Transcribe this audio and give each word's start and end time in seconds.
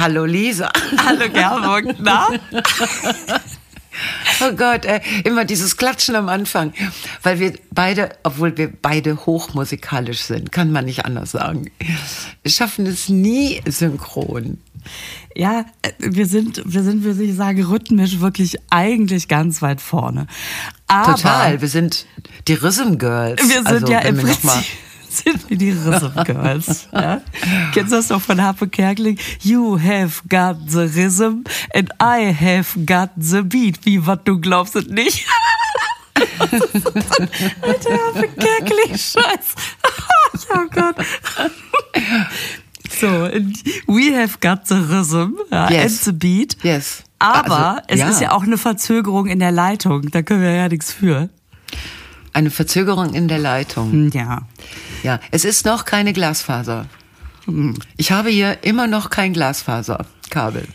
Hallo 0.00 0.24
Lisa. 0.24 0.70
Hallo 1.04 1.28
Gerburg, 1.28 1.94
na? 2.00 2.28
Oh 4.42 4.52
Gott, 4.52 4.86
ey, 4.86 5.00
immer 5.24 5.44
dieses 5.44 5.76
Klatschen 5.76 6.14
am 6.16 6.30
Anfang. 6.30 6.72
Weil 7.22 7.38
wir 7.38 7.52
beide, 7.70 8.08
obwohl 8.22 8.56
wir 8.56 8.72
beide 8.72 9.26
hochmusikalisch 9.26 10.20
sind, 10.20 10.52
kann 10.52 10.72
man 10.72 10.86
nicht 10.86 11.04
anders 11.04 11.32
sagen, 11.32 11.70
schaffen 12.46 12.86
es 12.86 13.10
nie 13.10 13.60
synchron. 13.66 14.58
Ja, 15.34 15.66
wir 15.98 16.24
sind, 16.26 16.62
wir 16.64 16.82
sind, 16.82 17.02
würde 17.04 17.24
ich 17.24 17.34
sagen, 17.36 17.62
rhythmisch 17.62 18.20
wirklich 18.20 18.56
eigentlich 18.70 19.28
ganz 19.28 19.60
weit 19.60 19.82
vorne. 19.82 20.26
Aber 20.86 21.16
Total, 21.16 21.60
wir 21.60 21.68
sind 21.68 22.06
die 22.48 22.54
Rhythm 22.54 22.96
Girls. 22.96 23.42
Wir 23.42 23.56
sind 23.56 23.66
also, 23.66 23.92
ja 23.92 23.98
im 23.98 24.16
wir 24.16 24.24
noch 24.24 24.42
mal- 24.44 24.52
Prinzip 24.54 24.70
sind 25.10 25.48
wir 25.50 25.56
die 25.58 25.70
Rhythm 25.72 26.22
Girls. 26.24 26.88
ja? 26.92 27.20
Kennst 27.74 27.92
du 27.92 27.96
das 27.96 28.08
noch 28.08 28.20
von 28.22 28.40
Harpe 28.42 28.68
Kerkeling? 28.68 29.18
You 29.42 29.78
have 29.78 30.22
got 30.28 30.56
the 30.68 30.80
rhythm 30.80 31.44
and 31.74 31.90
I 32.00 32.32
have 32.32 32.78
got 32.86 33.10
the 33.16 33.42
beat. 33.42 33.84
Wie, 33.84 34.04
was 34.06 34.18
du 34.24 34.38
glaubst 34.40 34.76
es 34.76 34.86
nicht? 34.86 35.26
Alter, 36.40 37.90
Harpe 37.90 38.28
Kerkeling, 38.38 38.90
Scheiß. 38.96 39.54
oh 40.54 40.66
Gott. 40.70 40.96
So, 42.90 43.28
we 43.86 44.12
have 44.14 44.38
got 44.40 44.66
the 44.66 44.74
rhythm 44.74 45.34
ja, 45.50 45.70
Yes. 45.70 45.82
and 45.82 46.00
the 46.04 46.12
beat. 46.12 46.56
Yes. 46.62 47.02
Aber 47.18 47.76
Also, 47.76 47.82
es 47.88 47.98
ja. 48.00 48.08
ist 48.08 48.20
ja 48.20 48.32
auch 48.32 48.42
eine 48.42 48.58
Verzögerung 48.58 49.26
in 49.26 49.38
der 49.38 49.52
Leitung. 49.52 50.10
Da 50.10 50.22
können 50.22 50.42
wir 50.42 50.52
ja 50.52 50.68
nichts 50.68 50.92
für. 50.92 51.28
Eine 52.32 52.50
Verzögerung 52.50 53.14
in 53.14 53.28
der 53.28 53.38
Leitung. 53.38 54.10
Ja. 54.12 54.42
Ja, 55.02 55.20
es 55.30 55.44
ist 55.44 55.66
noch 55.66 55.84
keine 55.84 56.12
Glasfaser. 56.12 56.86
Ich 57.96 58.12
habe 58.12 58.30
hier 58.30 58.62
immer 58.62 58.86
noch 58.86 59.10
kein 59.10 59.32
Glasfaserkabel. 59.32 60.68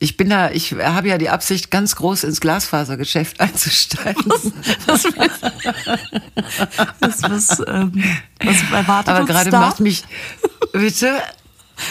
Ich 0.00 0.16
bin 0.16 0.30
da, 0.30 0.50
ich 0.50 0.72
habe 0.72 1.08
ja 1.08 1.18
die 1.18 1.28
Absicht, 1.28 1.70
ganz 1.70 1.96
groß 1.96 2.24
ins 2.24 2.40
Glasfasergeschäft 2.40 3.40
einzusteigen. 3.40 4.24
Was, 4.86 5.04
was, 7.00 7.22
was, 7.22 7.62
ähm, 7.66 8.04
was 8.44 8.62
erwartet 8.72 9.14
Aber 9.14 9.24
gerade 9.26 9.50
macht 9.50 9.80
mich, 9.80 10.04
bitte, 10.72 11.20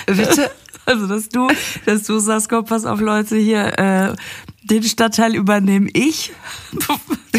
bitte, 0.06 0.52
Also, 0.88 1.06
dass 1.06 1.28
du, 1.28 1.50
dass 1.86 2.04
du 2.04 2.18
sagst, 2.20 2.48
komm, 2.48 2.64
pass 2.64 2.86
auf, 2.86 3.02
Leute, 3.02 3.36
hier, 3.36 3.78
äh, 3.78 4.16
den 4.64 4.84
Stadtteil 4.84 5.36
übernehme 5.36 5.90
ich, 5.92 6.32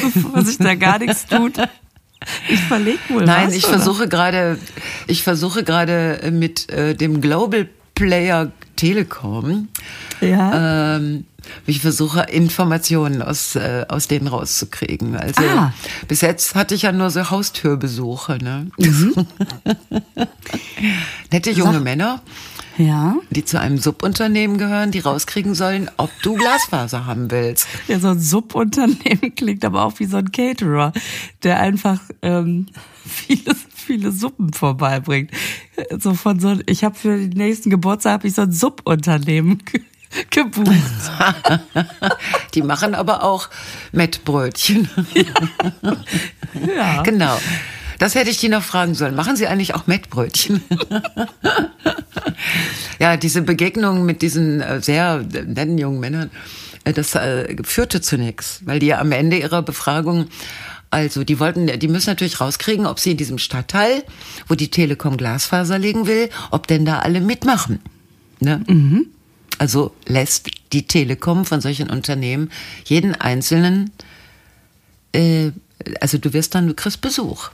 bevor 0.15 0.45
sich 0.45 0.59
da 0.59 0.75
gar 0.75 0.99
nichts 0.99 1.27
tut. 1.27 1.55
Ich 2.49 2.61
verleg 2.61 2.99
wohl 3.09 3.25
Nein, 3.25 3.49
was, 3.49 3.55
ich 3.55 3.65
oder? 3.65 3.75
versuche 3.75 4.09
gerade, 4.09 4.59
ich 5.07 5.23
versuche 5.23 5.63
gerade 5.65 6.31
mit 6.33 6.69
äh, 6.71 6.95
dem 6.95 7.21
Global 7.21 7.69
Player 7.95 8.51
Telekom, 8.77 9.69
Ja. 10.21 10.97
ähm, 10.97 11.25
ich 11.67 11.81
versuche 11.81 12.23
Informationen 12.31 13.23
aus, 13.23 13.55
äh, 13.57 13.87
aus 13.89 14.07
denen 14.09 14.27
rauszukriegen. 14.29 15.17
Also 15.17 15.43
Ah. 15.43 15.73
bis 16.07 16.21
jetzt 16.21 16.55
hatte 16.55 16.75
ich 16.75 16.83
ja 16.83 16.93
nur 16.93 17.11
so 17.11 17.31
Haustürbesuche, 17.31 18.39
ne? 18.43 18.71
Nette 21.33 21.51
junge 21.51 21.75
Sag- 21.75 21.83
Männer, 21.85 22.21
ja. 22.79 23.17
die 23.31 23.45
zu 23.45 23.61
einem 23.61 23.79
Subunternehmen 23.79 24.57
gehören, 24.57 24.91
die 24.91 25.01
rauskriegen 25.01 25.55
sollen, 25.55 25.91
ob 25.99 26.11
du 26.23 26.35
Glasfaser 26.35 27.05
haben 27.07 27.31
willst. 27.31 27.67
Ja, 27.89 27.99
so 27.99 28.09
ein 28.09 28.21
Subunternehmen 28.21 29.35
klingt 29.37 29.65
aber 29.65 29.85
auch 29.85 29.99
wie 29.99 30.07
so 30.07 30.17
ein 30.17 30.33
Caterer, 30.33 30.93
der 31.43 31.61
einfach 31.61 32.01
ähm, 32.23 32.67
viele, 33.05 33.55
viele 33.75 34.13
Suppen 34.13 34.53
vorbeibringt. 34.53 35.31
So 35.99 36.15
von 36.15 36.41
so, 36.41 36.57
ich 36.67 36.85
habe 36.85 36.95
für 36.95 37.17
den 37.19 37.31
nächsten 37.31 37.71
Geburtstag 37.71 38.13
hab 38.15 38.25
ich 38.25 38.35
so 38.35 38.43
ein 38.43 38.53
Subunternehmen 38.53 39.59
ge- 39.65 39.83
gebucht. 40.31 40.73
Die 42.55 42.63
machen 42.63 42.95
aber 42.95 43.23
auch 43.23 43.49
Mettbrötchen. 43.93 44.89
Ja. 46.75 47.03
Genau. 47.03 47.39
Das 47.99 48.15
hätte 48.15 48.31
ich 48.31 48.39
die 48.39 48.49
noch 48.49 48.63
fragen 48.63 48.95
sollen. 48.95 49.15
Machen 49.15 49.37
Sie 49.37 49.47
eigentlich 49.47 49.75
auch 49.75 49.87
Mettbrötchen? 49.87 50.63
ja, 52.99 53.17
diese 53.17 53.43
Begegnung 53.43 54.07
mit 54.07 54.23
diesen 54.23 54.61
äh, 54.61 54.81
sehr 54.81 55.25
netten 55.47 55.79
jungen 55.79 56.01
Männern, 56.01 56.31
äh, 56.85 56.93
das 56.93 57.15
äh, 57.15 57.57
führte 57.65 58.01
zu 58.01 58.17
nichts, 58.17 58.61
weil 58.65 58.79
die 58.79 58.87
ja 58.87 59.01
am 59.01 59.13
Ende 59.13 59.39
ihrer 59.39 59.63
Befragung, 59.63 60.29
also 60.91 61.25
die 61.25 61.41
wollten, 61.41 61.67
die 61.67 61.89
müssen 61.89 62.11
natürlich 62.11 62.41
rauskriegen, 62.41 62.87
ob 62.87 63.01
sie 63.01 63.11
in 63.11 63.17
diesem 63.17 63.39
Stadtteil, 63.39 64.05
wo 64.47 64.55
die 64.55 64.71
Telekom 64.71 65.17
Glasfaser 65.17 65.79
legen 65.79 66.07
will, 66.07 66.31
ob 66.51 66.67
denn 66.67 66.85
da 66.85 67.01
alle 67.01 67.21
mitmachen. 67.21 67.81
Ne? 68.41 68.65
Also 69.59 69.93
lässt 70.07 70.49
die 70.73 70.87
Telekom 70.87 71.45
von 71.45 71.61
solchen 71.61 71.91
Unternehmen 71.91 72.51
jeden 72.85 73.15
einzelnen 73.17 73.91
äh, 75.13 75.51
also 76.01 76.19
du 76.19 76.33
wirst 76.33 76.55
dann, 76.55 76.67
du 76.67 76.75
kriegst 76.75 77.01
Besuch. 77.01 77.51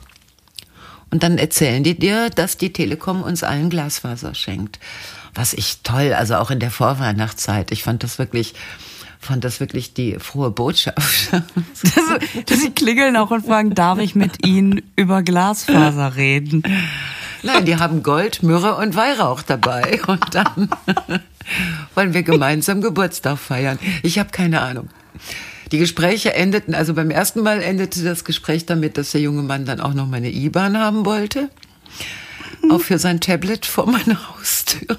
Und 1.11 1.23
dann 1.23 1.37
erzählen 1.37 1.83
die 1.83 1.97
dir, 1.97 2.29
dass 2.29 2.57
die 2.57 2.73
Telekom 2.73 3.21
uns 3.21 3.43
allen 3.43 3.69
Glasfaser 3.69 4.35
schenkt. 4.35 4.79
Was 5.33 5.53
ich 5.53 5.79
toll, 5.83 6.13
also 6.13 6.35
auch 6.35 6.51
in 6.51 6.59
der 6.59 6.71
Vorweihnachtszeit. 6.71 7.71
Ich 7.71 7.83
fand 7.83 8.03
das 8.03 8.19
wirklich, 8.19 8.53
fand 9.19 9.43
das 9.43 9.59
wirklich 9.59 9.93
die 9.93 10.17
frohe 10.19 10.51
Botschaft. 10.51 11.31
dass, 12.45 12.59
sie 12.59 12.71
klingeln 12.71 13.17
auch 13.17 13.31
und 13.31 13.45
fragen, 13.45 13.75
darf 13.75 13.99
ich 13.99 14.15
mit 14.15 14.45
Ihnen 14.45 14.81
über 14.95 15.23
Glasfaser 15.23 16.15
reden? 16.15 16.63
Nein, 17.43 17.65
die 17.65 17.77
haben 17.77 18.01
Gold, 18.01 18.43
Myrrhe 18.43 18.75
und 18.75 18.95
Weihrauch 18.95 19.41
dabei. 19.41 20.01
Und 20.07 20.33
dann 20.33 20.69
wollen 21.95 22.13
wir 22.13 22.23
gemeinsam 22.23 22.81
Geburtstag 22.81 23.37
feiern. 23.37 23.77
Ich 24.03 24.17
habe 24.19 24.31
keine 24.31 24.61
Ahnung. 24.61 24.89
Die 25.75 25.79
Gespräche 25.79 26.33
endeten, 26.33 26.73
also 26.73 26.93
beim 26.93 27.11
ersten 27.11 27.41
Mal 27.43 27.61
endete 27.61 28.01
das 28.01 28.23
Gespräch 28.23 28.65
damit, 28.65 28.97
dass 28.97 29.11
der 29.11 29.19
junge 29.19 29.41
Mann 29.43 29.65
dann 29.65 29.81
auch 29.81 29.93
noch 29.93 30.07
meine 30.07 30.31
IBAN 30.31 30.77
haben 30.77 31.05
wollte. 31.05 31.49
Auch 32.71 32.79
für 32.79 32.97
sein 32.97 33.19
Tablet 33.19 33.65
vor 33.65 33.85
meiner 33.85 34.17
Haustür. 34.29 34.97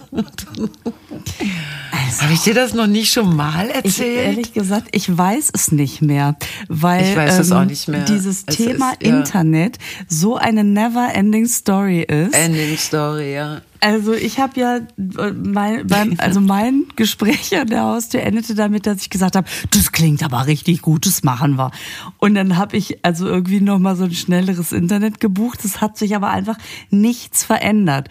Habe 2.20 2.32
ich 2.34 2.40
dir 2.40 2.52
das 2.52 2.74
noch 2.74 2.86
nicht 2.86 3.10
schon 3.10 3.34
mal 3.34 3.68
Ich, 3.70 3.74
erzählt? 3.86 4.18
ehrlich 4.26 4.52
gesagt, 4.52 4.88
ich 4.92 5.16
weiß 5.16 5.48
es 5.54 5.72
nicht 5.72 6.02
mehr, 6.02 6.36
weil 6.68 7.16
Ich 7.40 7.52
auch 7.52 7.64
nicht 7.64 7.88
mehr. 7.88 8.04
dieses 8.04 8.44
Es 8.46 8.56
Thema 8.56 8.92
ist, 8.98 9.02
ja. 9.08 9.16
Internet 9.16 9.78
so 10.08 10.36
eine 10.36 10.62
never-ending 10.62 11.46
Story 11.46 12.02
ist. 12.02 12.34
Ending 12.34 12.76
Story, 12.76 13.32
ja. 13.32 13.62
Also 13.80 14.12
ich 14.12 14.38
habe 14.38 14.60
ja 14.60 14.76
äh, 14.76 15.32
mein, 15.32 15.86
beim, 15.86 16.14
also 16.18 16.40
mein 16.40 16.84
Gespräch 16.96 17.56
an 17.58 17.68
der 17.68 17.82
Haustür 17.82 18.22
endete 18.22 18.54
damit, 18.54 18.86
dass 18.86 19.02
ich 19.02 19.10
gesagt 19.10 19.36
habe, 19.36 19.48
das 19.70 19.92
klingt 19.92 20.22
aber 20.22 20.46
richtig 20.46 20.82
gut, 20.82 21.06
das 21.06 21.22
machen 21.22 21.56
wir. 21.56 21.70
Und 22.18 22.34
dann 22.34 22.56
habe 22.56 22.76
ich 22.76 23.04
also 23.04 23.26
irgendwie 23.26 23.60
noch 23.60 23.78
mal 23.78 23.96
so 23.96 24.04
ein 24.04 24.14
schnelleres 24.14 24.72
Internet 24.72 25.20
gebucht. 25.20 25.64
Es 25.64 25.80
hat 25.80 25.98
sich 25.98 26.16
aber 26.16 26.30
einfach 26.30 26.58
nichts 26.90 27.44
verändert. 27.44 28.08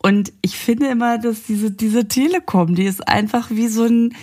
Und 0.00 0.32
ich 0.42 0.56
finde 0.56 0.86
immer, 0.88 1.18
dass 1.18 1.42
diese 1.44 1.70
diese 1.70 2.06
Telekom, 2.06 2.74
die 2.74 2.84
ist 2.84 3.08
einfach 3.08 3.50
wie 3.50 3.68
so 3.68 3.84
ein 3.84 4.14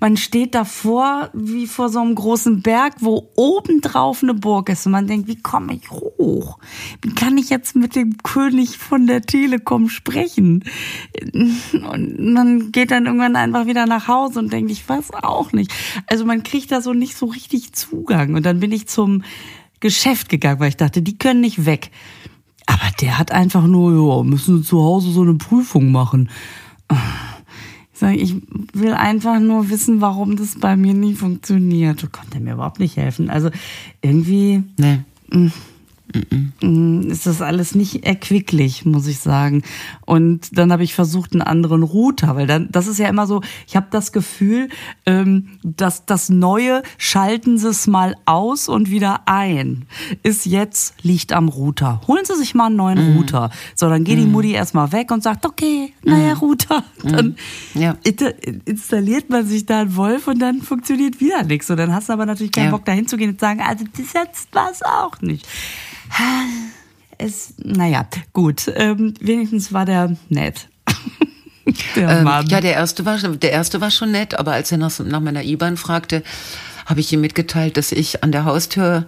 man 0.00 0.16
steht 0.16 0.54
davor 0.54 1.28
wie 1.34 1.66
vor 1.66 1.90
so 1.90 2.00
einem 2.00 2.14
großen 2.14 2.62
Berg, 2.62 2.94
wo 3.00 3.30
obendrauf 3.36 4.22
eine 4.22 4.32
Burg 4.32 4.70
ist. 4.70 4.86
Und 4.86 4.92
man 4.92 5.06
denkt, 5.06 5.28
wie 5.28 5.40
komme 5.40 5.74
ich 5.74 5.90
hoch? 5.90 6.58
Wie 7.02 7.14
kann 7.14 7.36
ich 7.36 7.50
jetzt 7.50 7.76
mit 7.76 7.94
dem 7.94 8.16
König 8.22 8.78
von 8.78 9.06
der 9.06 9.22
Telekom 9.22 9.90
sprechen? 9.90 10.64
Und 11.32 12.32
man 12.32 12.72
geht 12.72 12.90
dann 12.90 13.04
irgendwann 13.04 13.36
einfach 13.36 13.66
wieder 13.66 13.86
nach 13.86 14.08
Hause 14.08 14.38
und 14.38 14.52
denkt, 14.52 14.70
ich 14.70 14.88
weiß 14.88 15.12
auch 15.22 15.52
nicht. 15.52 15.70
Also 16.06 16.24
man 16.24 16.42
kriegt 16.42 16.72
da 16.72 16.80
so 16.80 16.94
nicht 16.94 17.16
so 17.16 17.26
richtig 17.26 17.74
Zugang. 17.74 18.34
Und 18.34 18.46
dann 18.46 18.60
bin 18.60 18.72
ich 18.72 18.88
zum 18.88 19.22
Geschäft 19.80 20.30
gegangen, 20.30 20.60
weil 20.60 20.70
ich 20.70 20.76
dachte, 20.78 21.02
die 21.02 21.18
können 21.18 21.40
nicht 21.40 21.66
weg. 21.66 21.90
Aber 22.66 22.90
der 23.00 23.18
hat 23.18 23.32
einfach 23.32 23.66
nur, 23.66 23.92
ja, 23.92 24.22
müssen 24.22 24.64
zu 24.64 24.82
Hause 24.82 25.10
so 25.10 25.22
eine 25.22 25.34
Prüfung 25.34 25.92
machen. 25.92 26.30
Ich 28.02 28.22
ich 28.22 28.36
will 28.72 28.92
einfach 28.92 29.40
nur 29.40 29.70
wissen, 29.70 30.00
warum 30.00 30.36
das 30.36 30.58
bei 30.58 30.76
mir 30.76 30.94
nie 30.94 31.14
funktioniert. 31.14 32.02
Da 32.02 32.06
konnte 32.06 32.34
er 32.36 32.40
mir 32.40 32.54
überhaupt 32.54 32.80
nicht 32.80 32.96
helfen. 32.96 33.30
Also 33.30 33.50
irgendwie 34.02 34.62
Nee. 34.78 35.00
mm, 35.30 35.52
ist 36.62 37.26
das 37.26 37.40
alles 37.42 37.74
nicht 37.74 38.04
erquicklich, 38.04 38.84
muss 38.84 39.06
ich 39.06 39.18
sagen. 39.20 39.62
Und 40.04 40.56
dann 40.58 40.72
habe 40.72 40.82
ich 40.84 40.94
versucht, 40.94 41.32
einen 41.32 41.42
anderen 41.42 41.82
Router, 41.82 42.36
weil 42.36 42.46
dann, 42.46 42.68
das 42.70 42.86
ist 42.86 42.98
ja 42.98 43.08
immer 43.08 43.26
so, 43.26 43.42
ich 43.66 43.76
habe 43.76 43.86
das 43.90 44.12
Gefühl, 44.12 44.68
ähm, 45.06 45.58
dass 45.62 46.06
das 46.06 46.28
Neue 46.28 46.82
schalten 46.98 47.58
sie 47.58 47.68
es 47.68 47.86
mal 47.86 48.16
aus 48.26 48.68
und 48.68 48.90
wieder 48.90 49.22
ein. 49.26 49.86
Ist 50.22 50.46
jetzt, 50.46 50.94
liegt 51.02 51.32
am 51.32 51.48
Router. 51.48 52.00
Holen 52.06 52.24
Sie 52.24 52.34
sich 52.36 52.54
mal 52.54 52.66
einen 52.66 52.76
neuen 52.76 53.16
Router. 53.16 53.50
So, 53.74 53.88
dann 53.88 54.04
geht 54.04 54.18
die 54.18 54.26
Mutti 54.26 54.52
erstmal 54.52 54.92
weg 54.92 55.10
und 55.10 55.22
sagt, 55.22 55.46
okay, 55.46 55.92
neuer 56.04 56.36
Router. 56.36 56.84
Dann 57.02 57.36
Ja. 57.74 57.96
inter- 58.04 58.34
installiert 58.64 59.30
man 59.30 59.46
sich 59.46 59.66
da 59.66 59.80
einen 59.82 59.96
Wolf 59.96 60.26
und 60.28 60.38
dann 60.40 60.62
funktioniert 60.62 61.20
wieder 61.20 61.42
nichts. 61.44 61.70
Und 61.70 61.76
dann 61.76 61.94
hast 61.94 62.08
du 62.08 62.12
aber 62.12 62.26
natürlich 62.26 62.52
keinen 62.52 62.66
Ja. 62.66 62.70
Bock, 62.72 62.84
da 62.84 62.92
hinzugehen 62.92 63.30
und 63.30 63.38
zu 63.38 63.44
sagen, 63.46 63.60
also 63.60 63.84
das 63.96 64.12
jetzt 64.12 64.54
war's 64.54 64.82
auch 64.82 65.20
nicht. 65.20 65.46
Es, 67.18 67.54
naja, 67.58 68.06
gut. 68.32 68.70
Ähm, 68.74 69.14
wenigstens 69.20 69.72
war 69.72 69.84
der 69.84 70.16
nett. 70.28 70.68
Der 71.94 72.08
ähm, 72.08 72.26
ja, 72.48 72.60
der 72.60 72.72
erste 72.72 73.04
war 73.04 73.16
der 73.18 73.52
erste 73.52 73.80
war 73.80 73.92
schon 73.92 74.10
nett, 74.10 74.36
aber 74.36 74.52
als 74.52 74.72
er 74.72 74.78
nach, 74.78 74.98
nach 74.98 75.20
meiner 75.20 75.44
IBAN 75.44 75.76
fragte, 75.76 76.24
habe 76.86 76.98
ich 76.98 77.12
ihm 77.12 77.20
mitgeteilt, 77.20 77.76
dass 77.76 77.92
ich 77.92 78.24
an 78.24 78.32
der 78.32 78.44
Haustür 78.44 79.06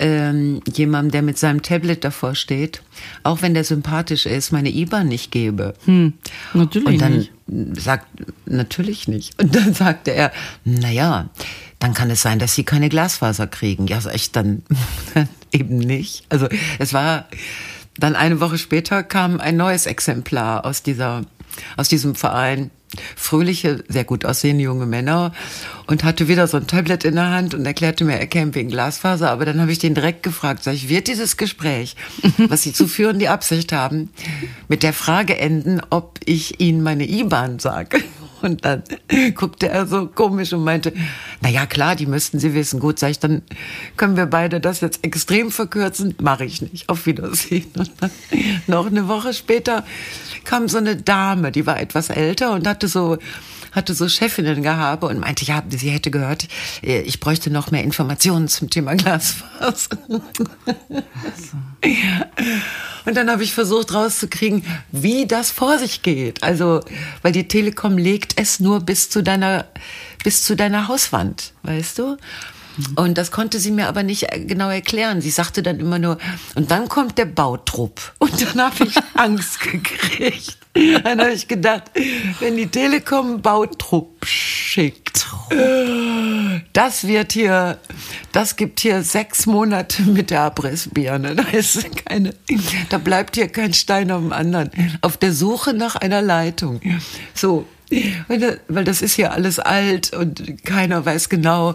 ähm, 0.00 0.60
jemandem, 0.66 1.12
der 1.12 1.22
mit 1.22 1.38
seinem 1.38 1.62
Tablet 1.62 2.02
davor 2.02 2.34
steht, 2.34 2.82
auch 3.22 3.42
wenn 3.42 3.54
der 3.54 3.62
sympathisch 3.62 4.26
ist, 4.26 4.50
meine 4.50 4.70
IBAN 4.70 5.06
nicht 5.06 5.30
gebe. 5.30 5.74
Hm, 5.84 6.14
natürlich 6.54 6.88
Und 6.88 6.98
dann 7.00 7.18
nicht. 7.18 7.80
sagt, 7.80 8.06
natürlich 8.46 9.06
nicht. 9.06 9.40
Und 9.40 9.54
dann 9.54 9.72
sagte 9.74 10.12
er, 10.12 10.32
na 10.64 10.90
ja, 10.90 11.30
dann 11.82 11.94
kann 11.94 12.10
es 12.10 12.22
sein, 12.22 12.38
dass 12.38 12.54
sie 12.54 12.64
keine 12.64 12.88
Glasfaser 12.88 13.46
kriegen. 13.46 13.86
Ja, 13.86 14.00
sag 14.00 14.14
ich 14.14 14.30
dann 14.30 14.62
eben 15.52 15.78
nicht. 15.78 16.24
Also 16.28 16.48
es 16.78 16.92
war 16.92 17.26
dann 17.98 18.14
eine 18.14 18.40
Woche 18.40 18.56
später 18.56 19.02
kam 19.02 19.40
ein 19.40 19.56
neues 19.56 19.86
Exemplar 19.86 20.64
aus 20.64 20.82
dieser 20.82 21.22
aus 21.76 21.88
diesem 21.88 22.14
Verein 22.14 22.70
fröhliche, 23.16 23.84
sehr 23.88 24.04
gut 24.04 24.24
aussehende 24.24 24.64
junge 24.64 24.86
Männer 24.86 25.32
und 25.86 26.04
hatte 26.04 26.28
wieder 26.28 26.46
so 26.46 26.58
ein 26.58 26.66
Tablet 26.66 27.04
in 27.04 27.14
der 27.14 27.30
Hand 27.30 27.54
und 27.54 27.64
erklärte 27.64 28.04
mir, 28.04 28.18
er 28.18 28.26
käme 28.26 28.54
wegen 28.54 28.68
Glasfaser. 28.68 29.30
Aber 29.30 29.44
dann 29.44 29.60
habe 29.60 29.72
ich 29.72 29.78
den 29.78 29.94
direkt 29.94 30.22
gefragt, 30.22 30.62
sag 30.62 30.74
ich, 30.74 30.88
wird 30.88 31.08
dieses 31.08 31.36
Gespräch, 31.36 31.96
was 32.38 32.62
Sie 32.62 32.72
zu 32.72 32.86
führen 32.86 33.18
die 33.18 33.28
Absicht 33.28 33.72
haben, 33.72 34.10
mit 34.68 34.82
der 34.82 34.92
Frage 34.92 35.38
enden, 35.38 35.80
ob 35.90 36.20
ich 36.24 36.60
Ihnen 36.60 36.82
meine 36.82 37.08
IBAN 37.08 37.58
sage? 37.58 37.98
Und 38.42 38.64
dann 38.64 38.82
guckte 39.34 39.68
er 39.68 39.86
so 39.86 40.06
komisch 40.06 40.52
und 40.52 40.64
meinte, 40.64 40.92
na 41.40 41.48
ja, 41.48 41.66
klar, 41.66 41.96
die 41.96 42.06
müssten 42.06 42.38
Sie 42.38 42.54
wissen. 42.54 42.80
Gut, 42.80 42.98
sag 42.98 43.10
ich, 43.10 43.18
dann 43.18 43.42
können 43.96 44.16
wir 44.16 44.26
beide 44.26 44.60
das 44.60 44.80
jetzt 44.80 45.04
extrem 45.04 45.50
verkürzen. 45.50 46.14
Mache 46.20 46.44
ich 46.44 46.62
nicht. 46.62 46.88
Auf 46.88 47.06
Wiedersehen. 47.06 47.70
Und 47.76 47.90
dann 48.00 48.10
noch 48.66 48.86
eine 48.86 49.08
Woche 49.08 49.32
später 49.32 49.84
kam 50.44 50.68
so 50.68 50.78
eine 50.78 50.96
Dame, 50.96 51.52
die 51.52 51.66
war 51.66 51.80
etwas 51.80 52.10
älter 52.10 52.52
und 52.52 52.66
hatte 52.66 52.88
so 52.88 53.18
hatte 53.72 53.94
so 53.94 54.08
Chefinnen 54.08 54.62
gehabt 54.62 55.02
und 55.02 55.18
meinte, 55.18 55.44
ja, 55.44 55.62
sie 55.68 55.90
hätte 55.90 56.10
gehört, 56.10 56.46
ich 56.82 57.20
bräuchte 57.20 57.50
noch 57.50 57.70
mehr 57.70 57.82
Informationen 57.82 58.48
zum 58.48 58.70
Thema 58.70 58.94
Glasfaser. 58.94 59.98
Und 63.04 63.16
dann 63.16 63.30
habe 63.30 63.42
ich 63.42 63.52
versucht 63.52 63.92
rauszukriegen, 63.92 64.64
wie 64.92 65.26
das 65.26 65.50
vor 65.50 65.78
sich 65.78 66.02
geht. 66.02 66.42
Also, 66.42 66.80
weil 67.22 67.32
die 67.32 67.48
Telekom 67.48 67.98
legt 67.98 68.38
es 68.38 68.60
nur 68.60 68.80
bis 68.80 69.10
zu 69.10 69.22
deiner, 69.22 69.64
bis 70.22 70.44
zu 70.44 70.54
deiner 70.54 70.86
Hauswand, 70.86 71.52
weißt 71.64 71.98
du? 71.98 72.16
Und 72.96 73.18
das 73.18 73.30
konnte 73.30 73.58
sie 73.58 73.70
mir 73.70 73.88
aber 73.88 74.02
nicht 74.02 74.26
genau 74.46 74.68
erklären. 74.68 75.20
Sie 75.20 75.30
sagte 75.30 75.62
dann 75.62 75.80
immer 75.80 75.98
nur, 75.98 76.18
und 76.54 76.70
dann 76.70 76.88
kommt 76.88 77.18
der 77.18 77.26
Bautrupp. 77.26 78.12
Und 78.18 78.40
dann 78.42 78.62
habe 78.62 78.84
ich 78.84 78.94
Angst 79.14 79.60
gekriegt. 79.60 80.58
Dann 80.74 81.20
habe 81.20 81.32
ich 81.32 81.48
gedacht, 81.48 81.90
wenn 82.40 82.56
die 82.56 82.66
Telekom 82.66 83.42
Bautrupp 83.42 84.24
schickt, 84.24 85.26
das 86.72 87.06
wird 87.06 87.32
hier, 87.32 87.78
das 88.32 88.56
gibt 88.56 88.80
hier 88.80 89.02
sechs 89.02 89.44
Monate 89.44 90.02
mit 90.02 90.30
der 90.30 90.42
Abrissbirne. 90.42 91.36
Da 91.36 91.42
ist 91.42 91.84
keine, 92.06 92.34
da 92.88 92.96
bleibt 92.96 93.36
hier 93.36 93.48
kein 93.48 93.74
Stein 93.74 94.10
auf 94.10 94.22
dem 94.22 94.32
anderen. 94.32 94.70
Auf 95.02 95.18
der 95.18 95.34
Suche 95.34 95.74
nach 95.74 95.96
einer 95.96 96.22
Leitung. 96.22 96.80
So, 97.34 97.66
weil 98.28 98.84
das 98.84 99.02
ist 99.02 99.14
hier 99.14 99.32
alles 99.32 99.58
alt 99.58 100.14
und 100.14 100.64
keiner 100.64 101.04
weiß 101.04 101.28
genau, 101.28 101.74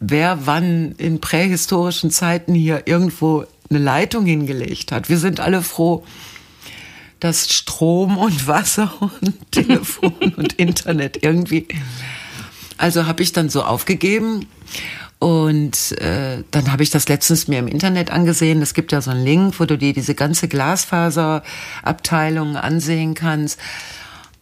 wer 0.00 0.46
wann 0.46 0.92
in 0.92 1.20
prähistorischen 1.20 2.10
Zeiten 2.10 2.54
hier 2.54 2.82
irgendwo 2.86 3.44
eine 3.70 3.78
Leitung 3.78 4.26
hingelegt 4.26 4.92
hat. 4.92 5.08
Wir 5.08 5.18
sind 5.18 5.40
alle 5.40 5.62
froh, 5.62 6.04
dass 7.20 7.52
Strom 7.52 8.16
und 8.16 8.46
Wasser 8.46 8.92
und 9.00 9.52
Telefon 9.52 10.12
und 10.36 10.54
Internet 10.54 11.22
irgendwie. 11.22 11.66
Also 12.76 13.06
habe 13.06 13.22
ich 13.22 13.32
dann 13.32 13.48
so 13.48 13.64
aufgegeben 13.64 14.46
und 15.18 16.00
äh, 16.00 16.44
dann 16.52 16.70
habe 16.70 16.84
ich 16.84 16.90
das 16.90 17.08
letztens 17.08 17.48
mir 17.48 17.58
im 17.58 17.66
Internet 17.66 18.12
angesehen. 18.12 18.62
Es 18.62 18.72
gibt 18.72 18.92
ja 18.92 19.00
so 19.00 19.10
einen 19.10 19.24
Link, 19.24 19.58
wo 19.58 19.64
du 19.64 19.76
dir 19.76 19.92
diese 19.92 20.14
ganze 20.14 20.46
Glasfaserabteilung 20.46 22.56
ansehen 22.56 23.14
kannst. 23.14 23.58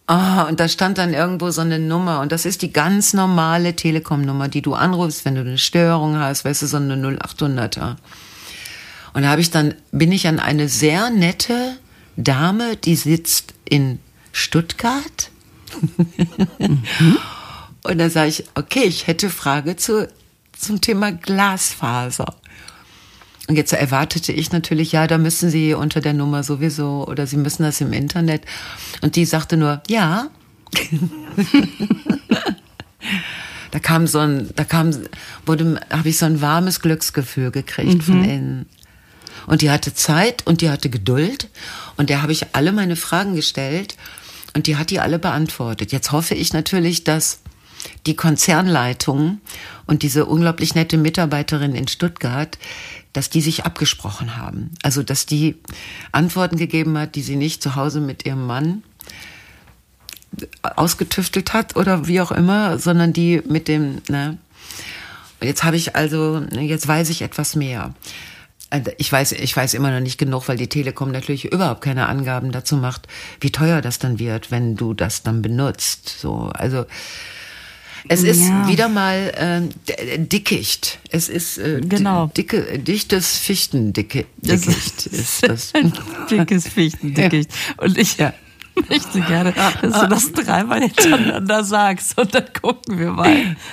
Ah, 0.09 0.43
und 0.43 0.61
da 0.61 0.69
stand 0.69 0.97
dann 0.97 1.13
irgendwo 1.13 1.51
so 1.51 1.59
eine 1.59 1.79
Nummer 1.79 2.21
und 2.21 2.31
das 2.31 2.45
ist 2.45 2.61
die 2.61 2.71
ganz 2.71 3.13
normale 3.13 3.75
Telekom-Nummer, 3.75 4.47
die 4.47 4.61
du 4.61 4.73
anrufst, 4.73 5.25
wenn 5.25 5.35
du 5.35 5.41
eine 5.41 5.57
Störung 5.57 6.17
hast, 6.17 6.45
weißt 6.45 6.61
du, 6.61 6.67
so 6.67 6.77
eine 6.77 6.95
0800er. 6.95 7.97
Und 9.13 9.23
da 9.23 9.29
habe 9.29 9.41
ich 9.41 9.51
dann, 9.51 9.73
bin 9.91 10.13
ich 10.13 10.27
an 10.27 10.39
eine 10.39 10.69
sehr 10.69 11.09
nette 11.09 11.77
Dame, 12.15 12.77
die 12.77 12.95
sitzt 12.95 13.53
in 13.65 13.99
Stuttgart. 14.31 15.29
mhm. 16.57 16.83
Und 17.83 17.97
dann 17.97 18.09
sage 18.09 18.29
ich, 18.29 18.45
okay, 18.55 18.83
ich 18.83 19.07
hätte 19.07 19.29
Frage 19.29 19.75
zu, 19.75 20.07
zum 20.57 20.79
Thema 20.79 21.11
Glasfaser. 21.11 22.35
Und 23.47 23.55
jetzt 23.55 23.71
erwartete 23.73 24.33
ich 24.33 24.51
natürlich, 24.51 24.91
ja, 24.91 25.07
da 25.07 25.17
müssen 25.17 25.49
Sie 25.49 25.73
unter 25.73 26.01
der 26.01 26.13
Nummer 26.13 26.43
sowieso 26.43 27.07
oder 27.07 27.25
Sie 27.27 27.37
müssen 27.37 27.63
das 27.63 27.79
im 27.79 27.93
Internet. 27.93 28.43
Und 29.01 29.15
die 29.15 29.25
sagte 29.25 29.55
nur, 29.55 29.81
ja. 29.87 30.27
da 33.71 33.79
kam 33.79 34.05
so 34.05 34.19
ein, 34.19 34.49
da 34.55 34.65
kam, 34.65 34.91
wurde, 35.45 35.79
habe 35.89 36.09
ich 36.09 36.17
so 36.17 36.25
ein 36.25 36.41
warmes 36.41 36.81
Glücksgefühl 36.81 37.51
gekriegt 37.51 37.93
mhm. 37.93 38.01
von 38.01 38.23
innen. 38.23 38.65
Und 39.45 39.61
die 39.61 39.71
hatte 39.71 39.93
Zeit 39.93 40.45
und 40.45 40.59
die 40.59 40.69
hatte 40.69 40.89
Geduld. 40.89 41.49
Und 41.95 42.09
der 42.09 42.21
habe 42.21 42.33
ich 42.33 42.53
alle 42.53 42.73
meine 42.73 42.97
Fragen 42.97 43.33
gestellt 43.33 43.95
und 44.53 44.67
die 44.67 44.75
hat 44.75 44.89
die 44.89 44.99
alle 44.99 45.19
beantwortet. 45.19 45.93
Jetzt 45.93 46.11
hoffe 46.11 46.35
ich 46.35 46.51
natürlich, 46.51 47.05
dass 47.05 47.39
die 48.05 48.15
Konzernleitung 48.15 49.39
und 49.85 50.03
diese 50.03 50.25
unglaublich 50.25 50.75
nette 50.75 50.97
Mitarbeiterin 50.97 51.75
in 51.75 51.87
Stuttgart, 51.87 52.57
dass 53.17 53.31
die 53.31 53.41
sich 53.41 53.65
abgesprochen 53.65 54.37
haben. 54.37 54.69
Also, 54.83 55.01
dass 55.01 55.25
die 55.25 55.55
Antworten 56.11 56.55
gegeben 56.55 56.95
hat, 56.99 57.15
die 57.15 57.23
sie 57.23 57.35
nicht 57.35 57.63
zu 57.63 57.75
Hause 57.75 57.99
mit 57.99 58.27
ihrem 58.27 58.45
Mann 58.45 58.83
ausgetüftelt 60.61 61.51
hat 61.51 61.75
oder 61.75 62.05
wie 62.05 62.21
auch 62.21 62.31
immer, 62.31 62.77
sondern 62.77 63.13
die 63.13 63.41
mit 63.49 63.67
dem, 63.67 64.03
ne. 64.07 64.37
Jetzt 65.41 65.63
habe 65.63 65.77
ich 65.77 65.95
also, 65.95 66.43
jetzt 66.59 66.87
weiß 66.87 67.09
ich 67.09 67.23
etwas 67.23 67.55
mehr. 67.55 67.95
Also, 68.69 68.91
ich 68.99 69.11
weiß, 69.11 69.31
ich 69.31 69.57
weiß 69.57 69.73
immer 69.73 69.89
noch 69.89 69.99
nicht 69.99 70.19
genug, 70.19 70.47
weil 70.47 70.57
die 70.57 70.69
Telekom 70.69 71.09
natürlich 71.09 71.45
überhaupt 71.45 71.81
keine 71.81 72.09
Angaben 72.09 72.51
dazu 72.51 72.77
macht, 72.77 73.07
wie 73.39 73.51
teuer 73.51 73.81
das 73.81 73.97
dann 73.97 74.19
wird, 74.19 74.51
wenn 74.51 74.75
du 74.75 74.93
das 74.93 75.23
dann 75.23 75.41
benutzt. 75.41 76.19
So, 76.19 76.51
also 76.53 76.85
es 78.09 78.23
ist 78.23 78.47
ja. 78.47 78.67
wieder 78.67 78.89
mal 78.89 79.69
äh, 79.87 80.19
Dickicht. 80.19 80.99
Es 81.09 81.29
ist 81.29 81.57
äh, 81.57 81.81
genau. 81.81 82.27
dicke, 82.27 82.79
dichtes 82.79 83.37
Fichtendickicht. 83.37 84.27
ist 84.41 85.47
das. 85.47 85.73
Dickes 86.29 86.67
Fichtendickicht. 86.67 87.51
Und 87.77 87.97
ich 87.97 88.17
ja. 88.17 88.33
möchte 88.89 89.21
gerne, 89.21 89.53
dass 89.81 90.01
du 90.01 90.07
das 90.07 90.31
dreimal 90.31 90.81
hintereinander 90.81 91.63
sagst 91.63 92.17
und 92.17 92.33
dann 92.33 92.45
gucken 92.61 92.99
wir 92.99 93.11
mal. 93.11 93.55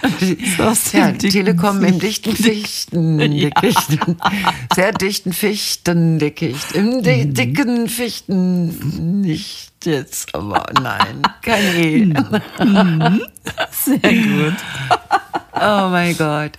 So 0.56 0.96
ja, 0.96 1.12
Telekom 1.12 1.82
im 1.84 1.98
dichten 1.98 2.34
Fichtendickicht. 2.34 3.88
Ja. 4.14 4.52
Sehr 4.74 4.92
dichten 4.92 5.32
Fichtendickicht. 5.32 6.72
Im 6.72 7.02
di 7.02 7.24
mhm. 7.24 7.34
dicken 7.34 7.88
Fichten 7.88 9.20
nicht 9.20 9.72
jetzt, 9.84 10.34
aber 10.34 10.66
nein, 10.80 11.22
kein 11.42 11.76
E. 11.76 12.04
Mhm. 12.64 13.22
Sehr 13.70 13.98
gut. 13.98 14.56
Oh 15.54 15.88
mein 15.90 16.16
Gott. 16.16 16.52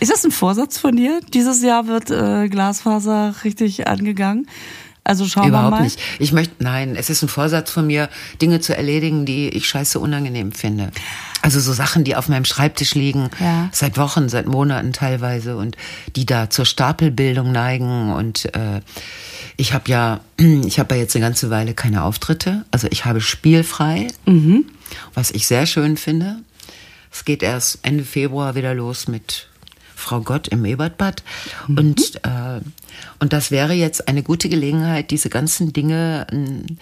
Ist 0.00 0.12
das 0.12 0.24
ein 0.24 0.30
Vorsatz 0.30 0.78
von 0.78 0.96
dir? 0.96 1.20
Dieses 1.34 1.62
Jahr 1.62 1.86
wird 1.86 2.10
äh, 2.10 2.48
Glasfaser 2.48 3.34
richtig 3.44 3.88
angegangen. 3.88 4.46
Also 5.04 5.26
schauen 5.26 5.48
Überhaupt 5.48 5.72
wir 5.72 5.78
mal. 5.78 5.82
nicht. 5.84 5.98
Ich 6.18 6.32
möchte, 6.32 6.62
nein, 6.62 6.94
es 6.94 7.08
ist 7.08 7.22
ein 7.22 7.28
Vorsatz 7.28 7.70
von 7.70 7.86
mir, 7.86 8.10
Dinge 8.42 8.60
zu 8.60 8.76
erledigen, 8.76 9.24
die 9.24 9.48
ich 9.48 9.66
scheiße 9.66 9.98
unangenehm 9.98 10.52
finde. 10.52 10.90
Also 11.40 11.60
so 11.60 11.72
Sachen, 11.72 12.04
die 12.04 12.14
auf 12.14 12.28
meinem 12.28 12.44
Schreibtisch 12.44 12.94
liegen, 12.94 13.30
ja. 13.40 13.70
seit 13.72 13.96
Wochen, 13.96 14.28
seit 14.28 14.46
Monaten 14.46 14.92
teilweise 14.92 15.56
und 15.56 15.76
die 16.16 16.26
da 16.26 16.50
zur 16.50 16.66
Stapelbildung 16.66 17.52
neigen 17.52 18.12
und 18.12 18.54
äh, 18.54 18.80
ich 19.56 19.72
habe 19.72 19.90
ja, 19.90 20.20
ich 20.36 20.78
habe 20.78 20.94
ja 20.94 21.02
jetzt 21.02 21.14
eine 21.16 21.24
ganze 21.24 21.50
Weile 21.50 21.74
keine 21.74 22.02
Auftritte. 22.04 22.64
Also 22.70 22.88
ich 22.90 23.04
habe 23.04 23.20
spielfrei, 23.20 24.08
mhm. 24.26 24.64
was 25.14 25.30
ich 25.30 25.46
sehr 25.46 25.66
schön 25.66 25.96
finde. 25.96 26.36
Es 27.12 27.24
geht 27.24 27.42
erst 27.42 27.80
Ende 27.82 28.04
Februar 28.04 28.54
wieder 28.54 28.74
los 28.74 29.08
mit 29.08 29.48
Frau 29.98 30.20
Gott 30.20 30.48
im 30.48 30.64
Ebertbad. 30.64 31.22
Mhm. 31.66 31.78
Und, 31.78 32.16
äh, 32.24 32.60
und 33.18 33.32
das 33.32 33.50
wäre 33.50 33.72
jetzt 33.72 34.08
eine 34.08 34.22
gute 34.22 34.48
Gelegenheit, 34.48 35.10
diese 35.10 35.28
ganzen 35.28 35.72
Dinge 35.72 36.26
äh, 36.30 36.74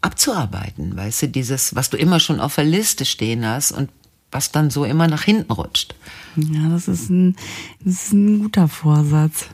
abzuarbeiten. 0.00 0.96
Weißt 0.96 1.22
du, 1.22 1.28
dieses, 1.28 1.74
was 1.74 1.90
du 1.90 1.96
immer 1.96 2.20
schon 2.20 2.40
auf 2.40 2.54
der 2.54 2.64
Liste 2.64 3.04
stehen 3.04 3.46
hast 3.46 3.72
und 3.72 3.90
was 4.30 4.52
dann 4.52 4.70
so 4.70 4.84
immer 4.84 5.08
nach 5.08 5.22
hinten 5.22 5.52
rutscht. 5.52 5.94
Ja, 6.36 6.68
das 6.68 6.86
ist 6.88 7.08
ein, 7.08 7.36
das 7.82 7.94
ist 7.94 8.12
ein 8.12 8.40
guter 8.40 8.68
Vorsatz. 8.68 9.46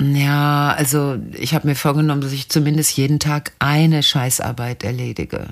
Ja, 0.00 0.74
also 0.76 1.18
ich 1.32 1.54
habe 1.54 1.66
mir 1.66 1.74
vorgenommen, 1.74 2.20
dass 2.20 2.32
ich 2.32 2.48
zumindest 2.48 2.96
jeden 2.96 3.18
Tag 3.18 3.52
eine 3.58 4.02
Scheißarbeit 4.02 4.84
erledige. 4.84 5.48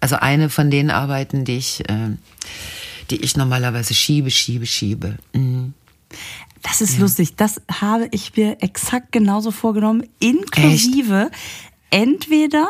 Also 0.00 0.16
eine 0.16 0.48
von 0.48 0.70
den 0.70 0.90
Arbeiten, 0.90 1.44
die 1.44 1.58
ich, 1.58 1.88
äh, 1.88 2.16
die 3.10 3.22
ich 3.22 3.36
normalerweise 3.36 3.94
schiebe, 3.94 4.30
schiebe, 4.30 4.66
schiebe. 4.66 5.16
Mhm. 5.32 5.61
Das 6.62 6.80
ist 6.80 6.94
ja. 6.94 7.00
lustig. 7.00 7.36
Das 7.36 7.60
habe 7.80 8.08
ich 8.12 8.36
mir 8.36 8.62
exakt 8.62 9.12
genauso 9.12 9.50
vorgenommen, 9.50 10.04
inklusive 10.20 11.30
Echt? 11.30 11.40
entweder 11.90 12.68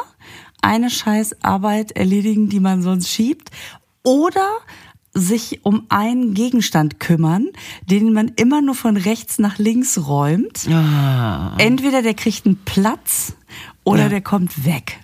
eine 0.63 0.91
Scheißarbeit 0.91 1.93
erledigen, 1.93 2.49
die 2.49 2.61
man 2.61 2.83
sonst 2.83 3.09
schiebt, 3.11 3.51
oder 4.03 4.49
sich 5.15 5.61
um 5.65 5.85
einen 5.91 6.33
Gegenstand 6.33 6.99
kümmern, 6.99 7.49
den 7.85 8.13
man 8.13 8.29
immer 8.37 8.63
nur 8.63 8.75
von 8.75 8.97
rechts 8.97 9.39
nach 9.39 9.59
links 9.59 10.07
räumt. 10.07 10.67
Ah. 10.71 11.55
Entweder 11.59 12.01
der 12.01 12.15
kriegt 12.15 12.47
einen 12.47 12.57
Platz 12.57 13.35
oder 13.85 14.05
ja. 14.05 14.09
der 14.09 14.21
kommt 14.23 14.65
weg. 14.65 15.01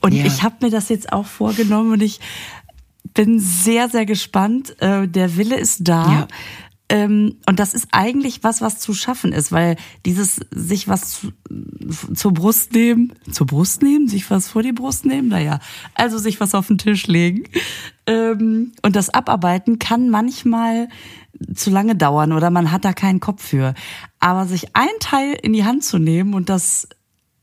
Und 0.00 0.12
ja. 0.12 0.24
ich 0.24 0.42
habe 0.42 0.56
mir 0.62 0.70
das 0.70 0.88
jetzt 0.88 1.12
auch 1.12 1.26
vorgenommen 1.26 1.92
und 1.92 2.02
ich 2.02 2.20
bin 3.12 3.38
sehr, 3.38 3.88
sehr 3.88 4.06
gespannt. 4.06 4.80
Äh, 4.80 5.08
der 5.08 5.36
Wille 5.36 5.56
ist 5.56 5.80
da. 5.88 6.12
Ja. 6.12 6.28
Ähm, 6.94 7.38
und 7.48 7.58
das 7.58 7.74
ist 7.74 7.88
eigentlich 7.90 8.44
was, 8.44 8.60
was 8.60 8.78
zu 8.78 8.94
schaffen 8.94 9.32
ist, 9.32 9.50
weil 9.50 9.74
dieses 10.06 10.36
sich 10.52 10.86
was 10.86 11.10
zu, 11.10 11.32
zur 12.14 12.32
Brust 12.32 12.72
nehmen, 12.72 13.12
zur 13.32 13.48
Brust 13.48 13.82
nehmen, 13.82 14.06
sich 14.06 14.30
was 14.30 14.46
vor 14.46 14.62
die 14.62 14.70
Brust 14.70 15.04
nehmen, 15.04 15.26
naja, 15.26 15.58
also 15.96 16.18
sich 16.18 16.38
was 16.38 16.54
auf 16.54 16.68
den 16.68 16.78
Tisch 16.78 17.08
legen 17.08 17.48
ähm, 18.06 18.70
und 18.82 18.94
das 18.94 19.10
abarbeiten 19.10 19.80
kann 19.80 20.08
manchmal 20.08 20.88
zu 21.52 21.70
lange 21.70 21.96
dauern 21.96 22.32
oder 22.32 22.50
man 22.50 22.70
hat 22.70 22.84
da 22.84 22.92
keinen 22.92 23.18
Kopf 23.18 23.42
für. 23.42 23.74
Aber 24.20 24.46
sich 24.46 24.76
ein 24.76 24.86
Teil 25.00 25.36
in 25.42 25.52
die 25.52 25.64
Hand 25.64 25.82
zu 25.82 25.98
nehmen 25.98 26.32
und 26.32 26.48
das 26.48 26.86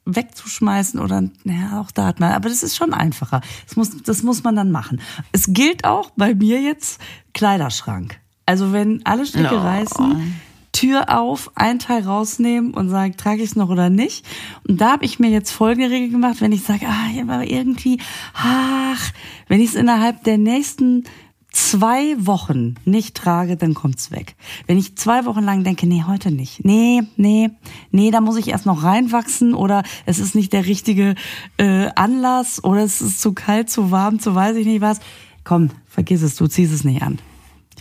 wegzuschmeißen 0.06 0.98
oder 0.98 1.24
ja, 1.44 1.82
auch 1.82 1.92
da 1.92 2.06
hat 2.06 2.22
man, 2.22 2.32
aber 2.32 2.48
das 2.48 2.64
ist 2.64 2.78
schon 2.78 2.94
einfacher. 2.94 3.42
Das 3.68 3.76
muss, 3.76 4.02
das 4.02 4.24
muss 4.24 4.46
man 4.46 4.56
dann 4.56 4.72
machen. 4.72 5.02
Es 5.34 5.48
gilt 5.50 5.84
auch 5.84 6.12
bei 6.12 6.36
mir 6.36 6.62
jetzt 6.62 7.02
Kleiderschrank. 7.34 8.22
Also 8.52 8.74
wenn 8.74 9.00
alle 9.06 9.26
Stricke 9.26 9.56
no. 9.56 9.62
reißen, 9.62 10.34
Tür 10.74 11.18
auf, 11.18 11.52
ein 11.56 11.80
Teil 11.80 12.04
rausnehmen 12.04 12.74
und 12.74 12.90
sagen, 12.90 13.16
trage 13.16 13.42
ich 13.42 13.52
es 13.52 13.56
noch 13.56 13.70
oder 13.70 13.90
nicht. 13.90 14.26
Und 14.68 14.82
da 14.82 14.92
habe 14.92 15.06
ich 15.06 15.20
mir 15.20 15.30
jetzt 15.30 15.52
folgende 15.52 15.90
Regel 15.90 16.10
gemacht, 16.10 16.42
wenn 16.42 16.52
ich 16.52 16.64
sage, 16.64 16.86
ah, 16.86 17.22
aber 17.22 17.50
irgendwie, 17.50 18.02
ach, 18.34 19.14
wenn 19.48 19.62
ich 19.62 19.70
es 19.70 19.76
innerhalb 19.76 20.26
der 20.26 20.38
nächsten 20.38 21.06
zwei 21.54 22.14
Wochen 22.18 22.76
nicht 22.84 23.16
trage, 23.16 23.56
dann 23.56 23.74
kommt's 23.74 24.12
weg. 24.12 24.36
Wenn 24.68 24.78
ich 24.78 24.98
zwei 24.98 25.24
Wochen 25.24 25.46
lang 25.46 25.64
denke, 25.64 25.88
nee, 25.88 26.04
heute 26.06 26.30
nicht. 26.30 26.66
Nee, 26.66 27.04
nee, 27.16 27.52
nee, 27.92 28.12
da 28.12 28.20
muss 28.20 28.36
ich 28.36 28.50
erst 28.50 28.66
noch 28.66 28.84
reinwachsen 28.84 29.54
oder 29.54 29.84
es 30.06 30.20
ist 30.20 30.36
nicht 30.36 30.52
der 30.52 30.66
richtige 30.66 31.16
äh, 31.56 31.88
Anlass 31.96 32.62
oder 32.62 32.84
es 32.84 33.02
ist 33.02 33.22
zu 33.22 33.32
kalt, 33.32 33.70
zu 33.70 33.92
warm, 33.92 34.20
zu 34.20 34.36
weiß 34.36 34.58
ich 34.58 34.66
nicht 34.66 34.82
was. 34.82 35.00
Komm, 35.46 35.70
vergiss 35.88 36.22
es, 36.22 36.36
du 36.36 36.48
ziehst 36.48 36.74
es 36.74 36.84
nicht 36.84 37.02
an. 37.02 37.18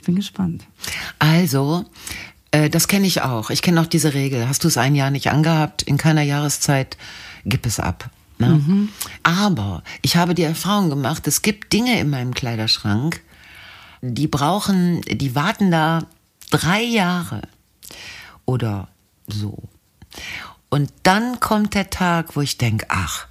Ich 0.00 0.06
bin 0.06 0.16
gespannt. 0.16 0.64
Also, 1.18 1.84
äh, 2.52 2.70
das 2.70 2.88
kenne 2.88 3.06
ich 3.06 3.20
auch. 3.20 3.50
Ich 3.50 3.60
kenne 3.60 3.82
auch 3.82 3.86
diese 3.86 4.14
Regel. 4.14 4.48
Hast 4.48 4.64
du 4.64 4.68
es 4.68 4.78
ein 4.78 4.94
Jahr 4.94 5.10
nicht 5.10 5.30
angehabt, 5.30 5.82
in 5.82 5.98
keiner 5.98 6.22
Jahreszeit, 6.22 6.96
gib 7.44 7.66
es 7.66 7.78
ab. 7.78 8.08
Ne? 8.38 8.48
Mhm. 8.48 8.88
Aber 9.22 9.82
ich 10.00 10.16
habe 10.16 10.34
die 10.34 10.42
Erfahrung 10.42 10.88
gemacht, 10.88 11.26
es 11.26 11.42
gibt 11.42 11.74
Dinge 11.74 12.00
in 12.00 12.08
meinem 12.08 12.32
Kleiderschrank, 12.32 13.20
die 14.00 14.26
brauchen, 14.26 15.02
die 15.02 15.34
warten 15.34 15.70
da 15.70 16.06
drei 16.48 16.82
Jahre 16.82 17.42
oder 18.46 18.88
so. 19.26 19.58
Und 20.70 20.90
dann 21.02 21.40
kommt 21.40 21.74
der 21.74 21.90
Tag, 21.90 22.36
wo 22.36 22.40
ich 22.40 22.56
denke, 22.56 22.86
ach, 22.88 23.26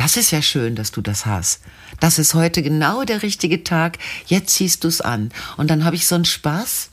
das 0.00 0.16
ist 0.16 0.30
ja 0.30 0.40
schön, 0.40 0.76
dass 0.76 0.92
du 0.92 1.02
das 1.02 1.26
hast. 1.26 1.60
Das 2.00 2.18
ist 2.18 2.32
heute 2.32 2.62
genau 2.62 3.04
der 3.04 3.22
richtige 3.22 3.64
Tag. 3.64 3.98
Jetzt 4.24 4.54
ziehst 4.54 4.82
du 4.82 4.88
es 4.88 5.02
an. 5.02 5.30
Und 5.58 5.70
dann 5.70 5.84
habe 5.84 5.94
ich 5.94 6.06
so 6.06 6.14
einen 6.14 6.24
Spaß. 6.24 6.88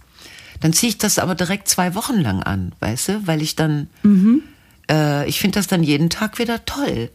Dann 0.59 0.73
ziehe 0.73 0.89
ich 0.89 0.97
das 0.97 1.17
aber 1.17 1.33
direkt 1.33 1.69
zwei 1.69 1.95
Wochen 1.95 2.19
lang 2.19 2.43
an, 2.43 2.73
weißt 2.81 3.07
du, 3.07 3.21
weil 3.27 3.41
ich 3.41 3.55
dann, 3.55 3.87
mhm. 4.03 4.43
äh, 4.91 5.25
ich 5.25 5.39
finde 5.39 5.57
das 5.57 5.67
dann 5.67 5.83
jeden 5.83 6.09
Tag 6.09 6.37
wieder 6.37 6.65
toll. 6.65 7.09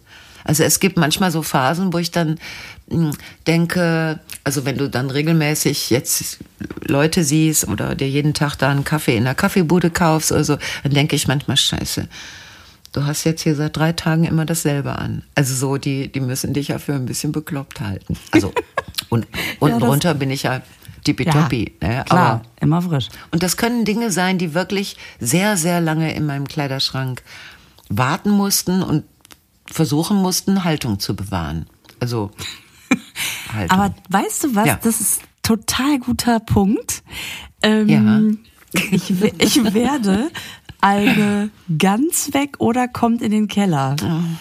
Also 0.44 0.64
es 0.64 0.80
gibt 0.80 0.96
manchmal 0.96 1.30
so 1.30 1.42
Phasen, 1.42 1.92
wo 1.92 1.98
ich 1.98 2.10
dann 2.10 2.38
mh, 2.88 3.10
hm, 3.10 3.10
denke, 3.46 4.18
also 4.44 4.64
wenn 4.64 4.78
du 4.78 4.88
dann 4.88 5.10
regelmäßig 5.10 5.90
jetzt 5.90 6.38
Leute 6.86 7.22
siehst 7.22 7.68
oder 7.68 7.94
dir 7.96 8.08
jeden 8.08 8.32
Tag 8.32 8.56
da 8.56 8.70
einen 8.70 8.84
Kaffee 8.84 9.16
in 9.16 9.24
der 9.24 9.34
Kaffeebude 9.34 9.90
kaufst 9.90 10.32
oder 10.32 10.44
so, 10.44 10.56
dann 10.84 10.94
denke 10.94 11.16
ich 11.16 11.28
manchmal, 11.28 11.58
scheiße, 11.58 12.08
du 12.92 13.04
hast 13.04 13.24
jetzt 13.24 13.42
hier 13.42 13.56
seit 13.56 13.76
drei 13.76 13.92
Tagen 13.92 14.24
immer 14.24 14.44
dasselbe 14.44 14.96
an. 14.96 15.22
Also 15.34 15.54
so, 15.54 15.76
die, 15.76 16.10
die 16.10 16.20
müssen 16.20 16.52
dich 16.52 16.68
ja 16.68 16.78
für 16.78 16.94
ein 16.94 17.06
bisschen 17.06 17.32
bekloppt 17.32 17.80
halten. 17.80 18.16
Also 18.30 18.52
und 19.08 19.26
unten 19.58 19.80
ja, 19.80 19.86
runter 19.86 20.14
bin 20.14 20.30
ich 20.30 20.44
ja 20.44 20.62
tippitoppi. 21.04 21.72
Ja, 21.82 21.88
ne? 21.88 22.04
klar, 22.04 22.30
Aber, 22.30 22.42
immer 22.60 22.82
frisch. 22.82 23.08
Und 23.30 23.42
das 23.42 23.56
können 23.56 23.84
Dinge 23.84 24.10
sein, 24.10 24.38
die 24.38 24.54
wirklich 24.54 24.96
sehr, 25.18 25.56
sehr 25.56 25.80
lange 25.80 26.14
in 26.14 26.26
meinem 26.26 26.46
Kleiderschrank 26.46 27.22
warten 27.88 28.30
mussten 28.30 28.82
und 28.82 29.04
versuchen 29.66 30.18
mussten, 30.18 30.64
Haltung 30.64 30.98
zu 30.98 31.16
bewahren. 31.16 31.66
Also 32.00 32.30
Haltung. 33.52 33.78
Aber 33.78 33.94
weißt 34.10 34.44
du 34.44 34.54
was? 34.54 34.66
Ja. 34.66 34.78
Das 34.82 35.00
ist 35.00 35.22
total 35.42 35.98
guter 35.98 36.40
Punkt. 36.40 37.02
Ähm, 37.62 37.88
ja. 37.88 38.20
ich, 38.90 39.10
ich 39.10 39.74
werde 39.74 40.30
eine 40.82 41.50
ganz 41.78 42.34
weg 42.34 42.56
oder 42.58 42.88
kommt 42.88 43.22
in 43.22 43.30
den 43.30 43.48
Keller 43.48 43.96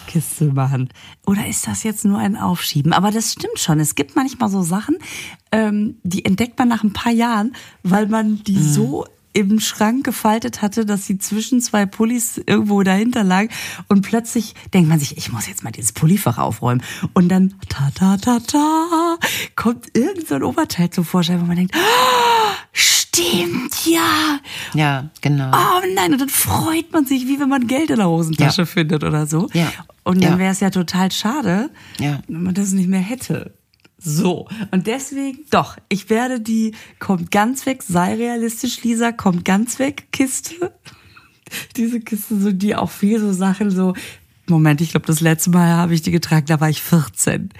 Kiste 0.08 0.46
machen. 0.46 0.88
Oder 1.24 1.46
ist 1.46 1.66
das 1.66 1.84
jetzt 1.84 2.04
nur 2.04 2.18
ein 2.18 2.36
Aufschieben? 2.36 2.92
Aber 2.92 3.10
das 3.10 3.32
stimmt 3.32 3.58
schon. 3.58 3.80
Es 3.80 3.94
gibt 3.94 4.16
manchmal 4.16 4.50
so 4.50 4.62
Sachen, 4.62 4.98
ähm, 5.52 5.96
die 6.02 6.24
entdeckt 6.24 6.58
man 6.58 6.68
nach 6.68 6.82
ein 6.82 6.92
paar 6.92 7.12
Jahren, 7.12 7.54
weil 7.84 8.08
man 8.08 8.42
die 8.42 8.56
mhm. 8.56 8.62
so 8.62 9.06
im 9.32 9.60
Schrank 9.60 10.04
gefaltet 10.04 10.62
hatte, 10.62 10.84
dass 10.84 11.06
sie 11.06 11.16
zwischen 11.16 11.60
zwei 11.60 11.86
Pullis 11.86 12.40
irgendwo 12.44 12.82
dahinter 12.82 13.24
lag 13.24 13.46
und 13.88 14.02
plötzlich 14.02 14.54
denkt 14.74 14.90
man 14.90 14.98
sich, 14.98 15.16
ich 15.16 15.32
muss 15.32 15.46
jetzt 15.46 15.64
mal 15.64 15.70
dieses 15.70 15.92
Pullifach 15.92 16.38
aufräumen 16.38 16.82
und 17.14 17.28
dann 17.28 17.54
ta 17.68 17.90
ta 17.94 18.16
ta 18.18 18.40
ta 18.40 19.16
kommt 19.56 19.96
irgend 19.96 20.28
so 20.28 20.36
Oberteil 20.36 20.90
zum 20.90 21.04
Vorschein, 21.04 21.40
wo 21.40 21.46
man 21.46 21.56
denkt, 21.56 21.74
oh, 21.74 22.52
stimmt, 23.14 23.86
ja. 23.86 24.40
Ja, 24.74 25.10
genau. 25.20 25.50
Oh 25.52 25.82
nein, 25.94 26.12
und 26.12 26.20
dann 26.20 26.28
freut 26.28 26.92
man 26.92 27.04
sich, 27.06 27.26
wie 27.26 27.38
wenn 27.38 27.48
man 27.48 27.66
Geld 27.66 27.90
in 27.90 27.96
der 27.96 28.08
Hosentasche 28.08 28.62
ja. 28.62 28.66
findet 28.66 29.04
oder 29.04 29.26
so. 29.26 29.48
Ja. 29.52 29.72
Und 30.04 30.22
dann 30.22 30.32
ja. 30.32 30.38
wäre 30.38 30.52
es 30.52 30.60
ja 30.60 30.70
total 30.70 31.12
schade, 31.12 31.70
ja. 31.98 32.20
wenn 32.28 32.42
man 32.42 32.54
das 32.54 32.72
nicht 32.72 32.88
mehr 32.88 33.00
hätte. 33.00 33.54
So, 33.98 34.48
und 34.72 34.88
deswegen, 34.88 35.38
doch, 35.50 35.76
ich 35.88 36.10
werde 36.10 36.40
die 36.40 36.74
kommt 36.98 37.30
ganz 37.30 37.66
weg, 37.66 37.84
sei 37.84 38.14
realistisch, 38.14 38.82
Lisa, 38.82 39.12
kommt 39.12 39.44
ganz 39.44 39.78
weg, 39.78 40.08
Kiste. 40.10 40.72
Diese 41.76 42.00
Kiste, 42.00 42.40
so 42.40 42.50
die 42.50 42.74
auch 42.74 42.90
viel 42.90 43.20
so 43.20 43.32
Sachen 43.32 43.70
so, 43.70 43.94
Moment, 44.48 44.80
ich 44.80 44.90
glaube, 44.90 45.06
das 45.06 45.20
letzte 45.20 45.50
Mal 45.50 45.68
habe 45.68 45.94
ich 45.94 46.02
die 46.02 46.10
getragen, 46.10 46.46
da 46.46 46.60
war 46.60 46.68
ich 46.68 46.82
14. 46.82 47.50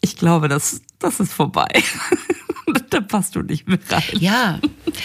Ich 0.00 0.16
glaube, 0.16 0.48
das, 0.48 0.80
das 0.98 1.20
ist 1.20 1.32
vorbei. 1.32 1.68
da 2.90 3.00
passt 3.00 3.36
du 3.36 3.42
nicht 3.42 3.68
mehr 3.68 3.78
rein. 3.88 4.02
Ja, 4.18 4.58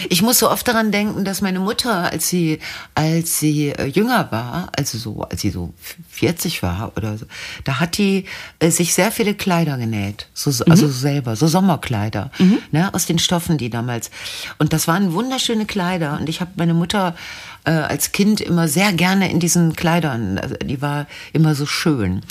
ich 0.09 0.21
muss 0.21 0.39
so 0.39 0.49
oft 0.49 0.67
daran 0.67 0.91
denken, 0.91 1.25
dass 1.25 1.41
meine 1.41 1.59
Mutter, 1.59 2.11
als 2.11 2.27
sie, 2.27 2.59
als 2.95 3.39
sie 3.39 3.69
äh, 3.69 3.85
jünger 3.85 4.31
war, 4.31 4.71
also 4.77 4.97
so, 4.97 5.21
als 5.23 5.41
sie 5.41 5.49
so 5.49 5.73
40 6.09 6.63
war 6.63 6.93
oder 6.95 7.17
so, 7.17 7.25
da 7.63 7.79
hat 7.79 7.97
die 7.97 8.25
äh, 8.59 8.69
sich 8.71 8.93
sehr 8.93 9.11
viele 9.11 9.35
Kleider 9.35 9.77
genäht, 9.77 10.27
so, 10.33 10.49
also 10.65 10.87
mhm. 10.87 10.91
selber, 10.91 11.35
so 11.35 11.47
Sommerkleider, 11.47 12.31
mhm. 12.39 12.59
ne, 12.71 12.93
aus 12.93 13.05
den 13.05 13.19
Stoffen, 13.19 13.57
die 13.57 13.69
damals. 13.69 14.11
Und 14.57 14.73
das 14.73 14.87
waren 14.87 15.13
wunderschöne 15.13 15.65
Kleider. 15.65 16.17
Und 16.19 16.29
ich 16.29 16.41
habe 16.41 16.51
meine 16.55 16.73
Mutter 16.73 17.15
äh, 17.63 17.71
als 17.71 18.11
Kind 18.11 18.41
immer 18.41 18.67
sehr 18.67 18.93
gerne 18.93 19.29
in 19.29 19.39
diesen 19.39 19.75
Kleidern. 19.75 20.37
Also 20.37 20.55
die 20.55 20.81
war 20.81 21.07
immer 21.33 21.55
so 21.55 21.65
schön. 21.65 22.21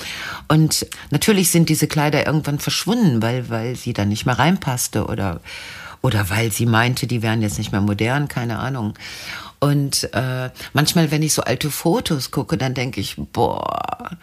Und 0.48 0.86
natürlich 1.10 1.50
sind 1.50 1.68
diese 1.68 1.86
Kleider 1.86 2.26
irgendwann 2.26 2.58
verschwunden, 2.58 3.22
weil, 3.22 3.48
weil 3.48 3.76
sie 3.76 3.92
da 3.92 4.04
nicht 4.04 4.26
mehr 4.26 4.38
reinpasste 4.38 5.06
oder, 5.06 5.40
oder 6.02 6.30
weil 6.30 6.50
sie 6.52 6.66
meinte, 6.66 7.06
die 7.06 7.22
wären 7.22 7.42
jetzt 7.42 7.58
nicht 7.58 7.72
mehr 7.72 7.80
modern, 7.80 8.28
keine 8.28 8.58
Ahnung. 8.58 8.94
Und 9.60 10.12
äh, 10.14 10.50
manchmal, 10.72 11.10
wenn 11.10 11.22
ich 11.22 11.34
so 11.34 11.42
alte 11.42 11.70
Fotos 11.70 12.30
gucke, 12.30 12.56
dann 12.56 12.74
denke 12.74 13.00
ich, 13.00 13.16
boah, 13.16 14.16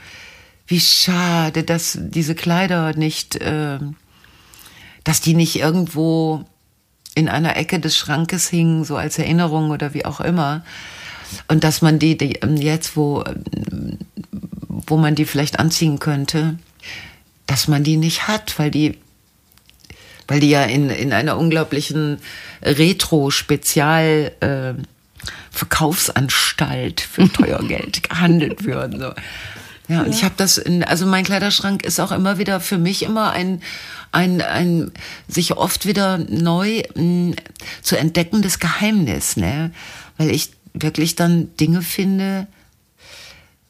wie 0.65 0.79
schade, 0.79 1.63
dass 1.63 1.97
diese 1.99 2.35
Kleider 2.35 2.93
nicht, 2.97 3.35
äh, 3.35 3.79
dass 5.03 5.21
die 5.21 5.35
nicht 5.35 5.57
irgendwo 5.57 6.43
in 7.17 7.29
einer 7.29 7.57
Ecke 7.57 7.79
des 7.79 7.97
Schrankes 7.97 8.47
hingen, 8.47 8.83
so 8.85 8.95
als 8.95 9.17
Erinnerung 9.17 9.71
oder 9.71 9.95
wie 9.95 10.05
auch 10.05 10.21
immer. 10.21 10.63
Und 11.47 11.63
dass 11.63 11.81
man 11.81 11.97
die, 11.97 12.15
die 12.15 12.33
ähm, 12.35 12.57
jetzt, 12.57 12.95
wo, 12.95 13.23
ähm, 13.23 13.97
wo 14.67 14.97
man 14.97 15.15
die 15.15 15.25
vielleicht 15.25 15.59
anziehen 15.59 15.97
könnte, 15.99 16.59
dass 17.47 17.67
man 17.67 17.83
die 17.83 17.97
nicht 17.97 18.27
hat, 18.27 18.59
weil 18.59 18.69
die, 18.69 18.99
weil 20.27 20.39
die 20.39 20.49
ja 20.49 20.63
in, 20.63 20.91
in 20.91 21.11
einer 21.11 21.37
unglaublichen 21.37 22.19
Retro-Spezial- 22.61 24.31
äh, 24.41 24.73
Verkaufsanstalt 25.49 27.01
für 27.01 27.29
teuer 27.33 27.59
Geld 27.67 28.07
gehandelt 28.07 28.63
würden. 28.63 28.99
So. 28.99 29.13
Ja, 29.87 30.03
und 30.03 30.09
ich 30.13 30.23
habe 30.23 30.35
das 30.37 30.57
in, 30.57 30.83
also 30.83 31.05
mein 31.05 31.23
Kleiderschrank 31.23 31.83
ist 31.83 31.99
auch 31.99 32.11
immer 32.11 32.37
wieder 32.37 32.59
für 32.59 32.77
mich 32.77 33.03
immer 33.03 33.31
ein, 33.31 33.61
ein, 34.17 34.41
ein 34.41 34.91
sich 35.27 35.55
oft 35.57 35.85
wieder 35.85 36.17
neu 36.17 36.81
mh, 36.95 37.35
zu 37.83 37.97
entdeckendes 37.97 38.59
Geheimnis, 38.59 39.37
ne? 39.37 39.71
Weil 40.17 40.31
ich 40.31 40.51
wirklich 40.73 41.15
dann 41.15 41.55
Dinge 41.57 41.81
finde, 41.83 42.47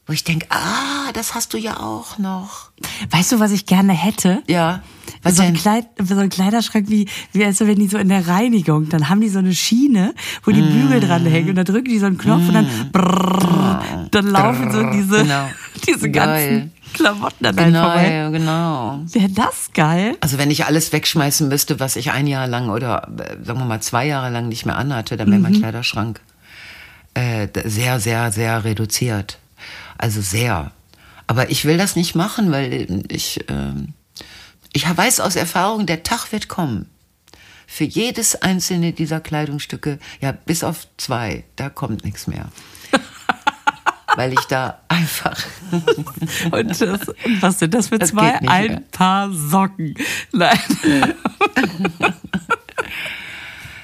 wo 0.05 0.13
ich 0.13 0.23
denke, 0.23 0.45
ah, 0.49 1.11
das 1.13 1.35
hast 1.35 1.53
du 1.53 1.57
ja 1.57 1.81
auch 1.81 2.17
noch. 2.17 2.71
Weißt 3.11 3.33
du, 3.33 3.39
was 3.41 3.51
ich 3.51 3.65
gerne 3.65 3.91
hätte? 3.91 4.41
Ja. 4.47 4.81
Was 5.21 5.35
so 5.35 5.41
ein, 5.41 5.53
denn? 5.53 5.61
Kleid, 5.61 5.87
so 6.01 6.17
ein 6.17 6.29
Kleiderschrank 6.29 6.89
wie, 6.89 7.09
wie 7.33 7.43
also 7.43 7.67
wenn 7.67 7.77
die 7.77 7.87
so 7.87 7.97
in 7.97 8.07
der 8.07 8.25
Reinigung, 8.27 8.87
dann 8.87 9.09
haben 9.09 9.19
die 9.19 9.27
so 9.27 9.39
eine 9.39 9.53
Schiene, 9.53 10.13
wo 10.43 10.51
die 10.51 10.61
Bügel 10.61 11.01
dran 11.01 11.25
hängen 11.25 11.49
und 11.49 11.55
da 11.55 11.65
drücken 11.65 11.89
die 11.89 11.99
so 11.99 12.05
einen 12.05 12.17
Knopf 12.17 12.47
und 12.47 12.53
dann 12.53 12.89
brrrr, 12.93 14.07
dann 14.11 14.27
laufen 14.27 14.71
so 14.71 14.83
diese, 14.91 15.23
Genau. 15.23 15.49
diese 15.87 16.09
Geil. 16.09 16.69
Klamotten 16.97 17.43
dann 17.43 17.57
halt 17.57 17.75
vorbei. 17.75 18.09
Genau, 18.09 18.31
genau. 18.31 18.99
Wäre 19.11 19.29
das 19.29 19.71
geil? 19.73 20.17
Also 20.21 20.37
wenn 20.37 20.51
ich 20.51 20.65
alles 20.65 20.91
wegschmeißen 20.91 21.47
müsste, 21.47 21.79
was 21.79 21.95
ich 21.95 22.11
ein 22.11 22.27
Jahr 22.27 22.47
lang 22.47 22.69
oder 22.69 23.07
äh, 23.17 23.43
sagen 23.43 23.59
wir 23.59 23.65
mal 23.65 23.81
zwei 23.81 24.05
Jahre 24.05 24.29
lang 24.29 24.47
nicht 24.47 24.65
mehr 24.65 24.77
anhatte, 24.77 25.17
dann 25.17 25.29
wäre 25.29 25.39
mein 25.39 25.53
Kleiderschrank 25.53 26.21
äh, 27.13 27.47
sehr, 27.65 27.99
sehr, 27.99 28.31
sehr 28.31 28.63
reduziert. 28.63 29.39
Also 29.97 30.21
sehr. 30.21 30.71
Aber 31.25 31.49
ich 31.49 31.65
will 31.65 31.77
das 31.77 31.95
nicht 31.95 32.15
machen, 32.15 32.51
weil 32.51 33.03
ich, 33.09 33.43
ähm, 33.49 33.93
ich 34.71 34.85
weiß 34.87 35.19
aus 35.19 35.35
Erfahrung, 35.35 35.85
der 35.85 36.03
Tag 36.03 36.31
wird 36.31 36.47
kommen. 36.47 36.89
Für 37.65 37.83
jedes 37.83 38.41
einzelne 38.41 38.93
dieser 38.93 39.19
Kleidungsstücke, 39.19 39.99
ja, 40.21 40.31
bis 40.31 40.63
auf 40.63 40.87
zwei, 40.97 41.43
da 41.57 41.69
kommt 41.69 42.05
nichts 42.05 42.27
mehr. 42.27 42.49
Weil 44.17 44.33
ich 44.33 44.41
da 44.45 44.79
einfach 44.87 45.37
Und, 46.51 46.81
das, 46.81 46.99
was 47.39 47.59
sind 47.59 47.73
das 47.73 47.89
für 47.89 47.99
Das 47.99 48.09
zwei? 48.09 48.39
nicht. 48.39 48.49
Ein 48.49 48.83
paar 48.91 49.31
Socken. 49.31 49.93
Nein. 50.31 50.59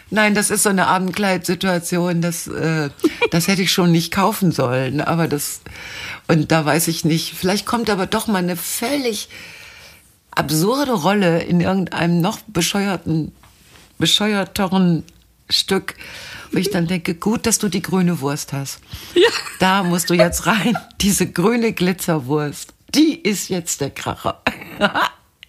Nein, 0.10 0.36
das 0.36 0.50
ist 0.52 0.64
so 0.64 0.70
eine 0.70 0.88
Abendkleidsituation, 0.88 2.22
das, 2.22 2.48
äh, 2.48 2.90
das 3.32 3.48
hätte 3.48 3.62
ich 3.64 3.72
schon 3.72 3.92
nicht 3.92 4.12
kaufen 4.14 4.52
sollen. 4.52 5.02
Aber 5.02 5.28
das, 5.28 5.62
und 6.28 6.52
da 6.52 6.66
weiß 6.66 6.88
ich 6.88 7.06
nicht, 7.06 7.34
vielleicht 7.36 7.66
kommt 7.66 7.90
aber 7.90 8.06
doch 8.06 8.28
mal 8.28 8.38
eine 8.40 8.56
völlig 8.56 9.30
absurde 10.32 10.94
Rolle 10.94 11.42
in 11.44 11.62
irgendeinem 11.62 12.22
noch 12.22 12.40
bescheuerten, 12.48 13.32
bescheuerteren 13.98 15.04
Stück, 15.50 15.96
wo 16.54 16.58
ich 16.60 16.70
dann 16.70 16.88
denke, 16.88 17.16
gut, 17.16 17.46
dass 17.46 17.60
du 17.60 17.68
die 17.70 17.82
grüne 17.82 18.20
Wurst 18.22 18.54
hast. 18.54 18.80
Ja. 19.16 19.30
Da 19.60 19.84
musst 19.84 20.10
du 20.10 20.14
jetzt 20.14 20.46
rein, 20.46 20.78
diese 21.02 21.30
grüne 21.32 21.74
Glitzerwurst. 21.74 22.74
Die 22.96 23.16
ist 23.20 23.50
jetzt 23.50 23.82
der 23.82 23.90
Kracher. 23.90 24.42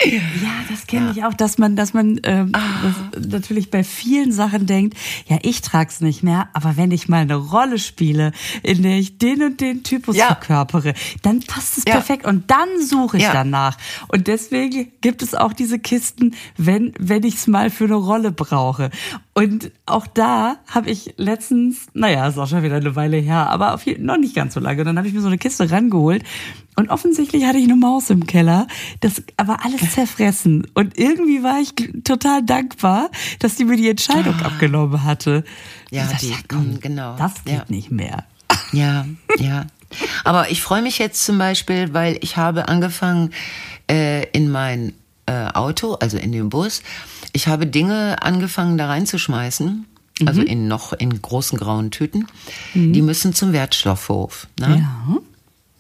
Ja, 0.03 0.51
das 0.69 0.87
kenne 0.87 1.13
ich 1.15 1.25
auch, 1.25 1.33
dass 1.35 1.57
man, 1.57 1.77
dass 1.77 1.95
man 1.95 2.21
ähm, 2.25 2.51
Ah. 2.53 2.61
das 3.13 3.27
natürlich 3.29 3.71
bei 3.71 3.85
vielen 3.85 4.33
Sachen 4.33 4.67
denkt, 4.67 4.99
ja, 5.29 5.39
ich 5.43 5.63
trag's 5.63 6.01
nicht 6.01 6.23
mehr, 6.23 6.49
aber 6.53 6.77
wenn 6.77 6.91
ich 6.91 7.09
mal 7.09 7.19
eine 7.23 7.37
Rolle 7.37 7.79
spiele, 7.79 8.33
in 8.63 8.83
der 8.83 8.99
ich 8.99 9.19
den 9.19 9.43
und 9.43 9.61
den 9.61 9.83
Typus 9.85 10.17
Ja. 10.17 10.27
verkörpere, 10.27 10.95
dann 11.23 11.41
passt 11.41 11.79
es 11.79 11.85
Ja. 11.87 11.93
perfekt 11.95 12.27
und 12.27 12.51
dann 12.51 12.69
suche 12.85 13.19
ich 13.19 13.23
Ja. 13.23 13.33
danach. 13.33 13.79
Und 14.09 14.27
deswegen 14.27 14.91
gibt 15.01 15.23
es 15.23 15.35
auch 15.35 15.53
diese 15.53 15.79
Kisten, 15.79 16.35
wenn 16.59 16.93
wenn 16.99 17.23
ich's 17.23 17.47
mal 17.47 17.71
für 17.71 17.85
eine 17.85 17.95
Rolle 17.95 18.33
brauche. 18.33 18.91
Und 19.37 19.73
auch 19.87 20.07
da 20.07 20.57
habe 20.73 20.91
ich 20.91 21.15
letztens, 21.17 21.87
naja, 21.93 22.29
ist 22.29 22.39
auch 22.39 22.47
schon 22.47 22.63
wieder 22.63 22.77
eine 22.77 22.95
Weile 22.95 23.17
her, 23.17 23.49
aber 23.51 23.75
auf 23.75 23.85
noch 23.99 24.17
nicht 24.17 24.35
ganz 24.37 24.55
so 24.55 24.61
lange. 24.61 24.81
Und 24.83 24.87
dann 24.87 24.97
habe 24.97 25.09
ich 25.09 25.15
mir 25.15 25.21
so 25.23 25.27
eine 25.27 25.39
Kiste 25.39 25.69
rangeholt 25.71 26.23
und 26.77 26.89
offensichtlich 26.89 27.45
hatte 27.45 27.59
ich 27.59 27.65
eine 27.65 27.75
Maus 27.75 28.11
im 28.11 28.27
Keller, 28.27 28.69
das 29.01 29.23
aber 29.37 29.65
alles 29.65 29.93
zerfressen. 29.93 30.69
Und 30.75 30.97
irgendwie 30.99 31.43
war 31.43 31.61
ich 31.61 31.75
total 32.05 32.45
dankbar, 32.45 33.11
dass 33.41 33.57
die 33.57 33.65
mir 33.65 33.77
die 33.77 33.89
Entscheidung 33.89 34.41
abgenommen 34.41 35.03
hatte. 35.03 35.43
Ah. 35.47 35.51
Ja, 35.91 36.07
dachte, 36.07 36.27
die- 36.27 36.55
mm, 36.55 36.79
genau. 36.81 37.17
Das 37.17 37.43
geht 37.45 37.55
Ja. 37.55 37.65
nicht 37.69 37.91
mehr. 37.91 38.25
Ja, 38.73 39.05
ja. 39.39 39.67
Aber 40.23 40.51
ich 40.53 40.63
freue 40.63 40.83
mich 40.83 40.99
jetzt 40.99 41.25
zum 41.25 41.39
Beispiel, 41.39 41.93
weil 41.93 42.19
ich 42.21 42.37
habe 42.37 42.69
angefangen 42.69 43.31
äh, 43.91 44.29
in 44.31 44.51
mein 44.51 44.93
äh, 45.27 45.47
Auto, 45.55 45.95
also 45.95 46.19
in 46.19 46.33
den 46.33 46.51
Bus, 46.51 46.83
ich 47.35 47.49
habe 47.49 47.67
Dinge 47.67 48.23
angefangen 48.23 48.79
da 48.79 48.87
reinzuschmeißen, 48.87 49.85
also 50.25 50.41
in 50.41 50.69
noch 50.69 50.93
in 50.93 51.21
großen 51.21 51.59
grauen 51.59 51.91
Tüten. 51.91 52.27
Die 52.75 53.03
müssen 53.03 53.35
zum 53.35 53.53
Wertstoffhof. 53.53 54.47
Ne? 54.59 54.87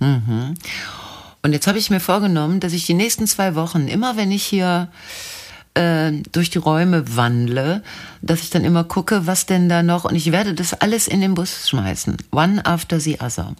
Ja. 0.00 0.60
Und 1.42 1.52
jetzt 1.52 1.66
habe 1.66 1.78
ich 1.78 1.90
mir 1.90 2.00
vorgenommen, 2.00 2.58
dass 2.58 2.72
ich 2.72 2.84
die 2.86 2.94
nächsten 2.94 3.26
zwei 3.26 3.54
Wochen, 3.54 3.86
immer 3.86 4.16
wenn 4.16 4.32
ich 4.32 4.44
hier 4.44 4.88
äh, 5.74 6.10
durch 6.32 6.50
die 6.50 6.58
Räume 6.58 7.16
wandle, 7.16 7.82
dass 8.20 8.42
ich 8.42 8.50
dann 8.50 8.64
immer 8.64 8.82
gucke, 8.82 9.26
was 9.26 9.46
denn 9.46 9.68
da 9.68 9.82
noch, 9.82 10.04
und 10.04 10.16
ich 10.16 10.32
werde 10.32 10.54
das 10.54 10.74
alles 10.74 11.06
in 11.06 11.20
den 11.20 11.34
Bus 11.34 11.68
schmeißen. 11.68 12.16
One 12.32 12.64
after 12.66 12.98
the 12.98 13.20
other. 13.20 13.54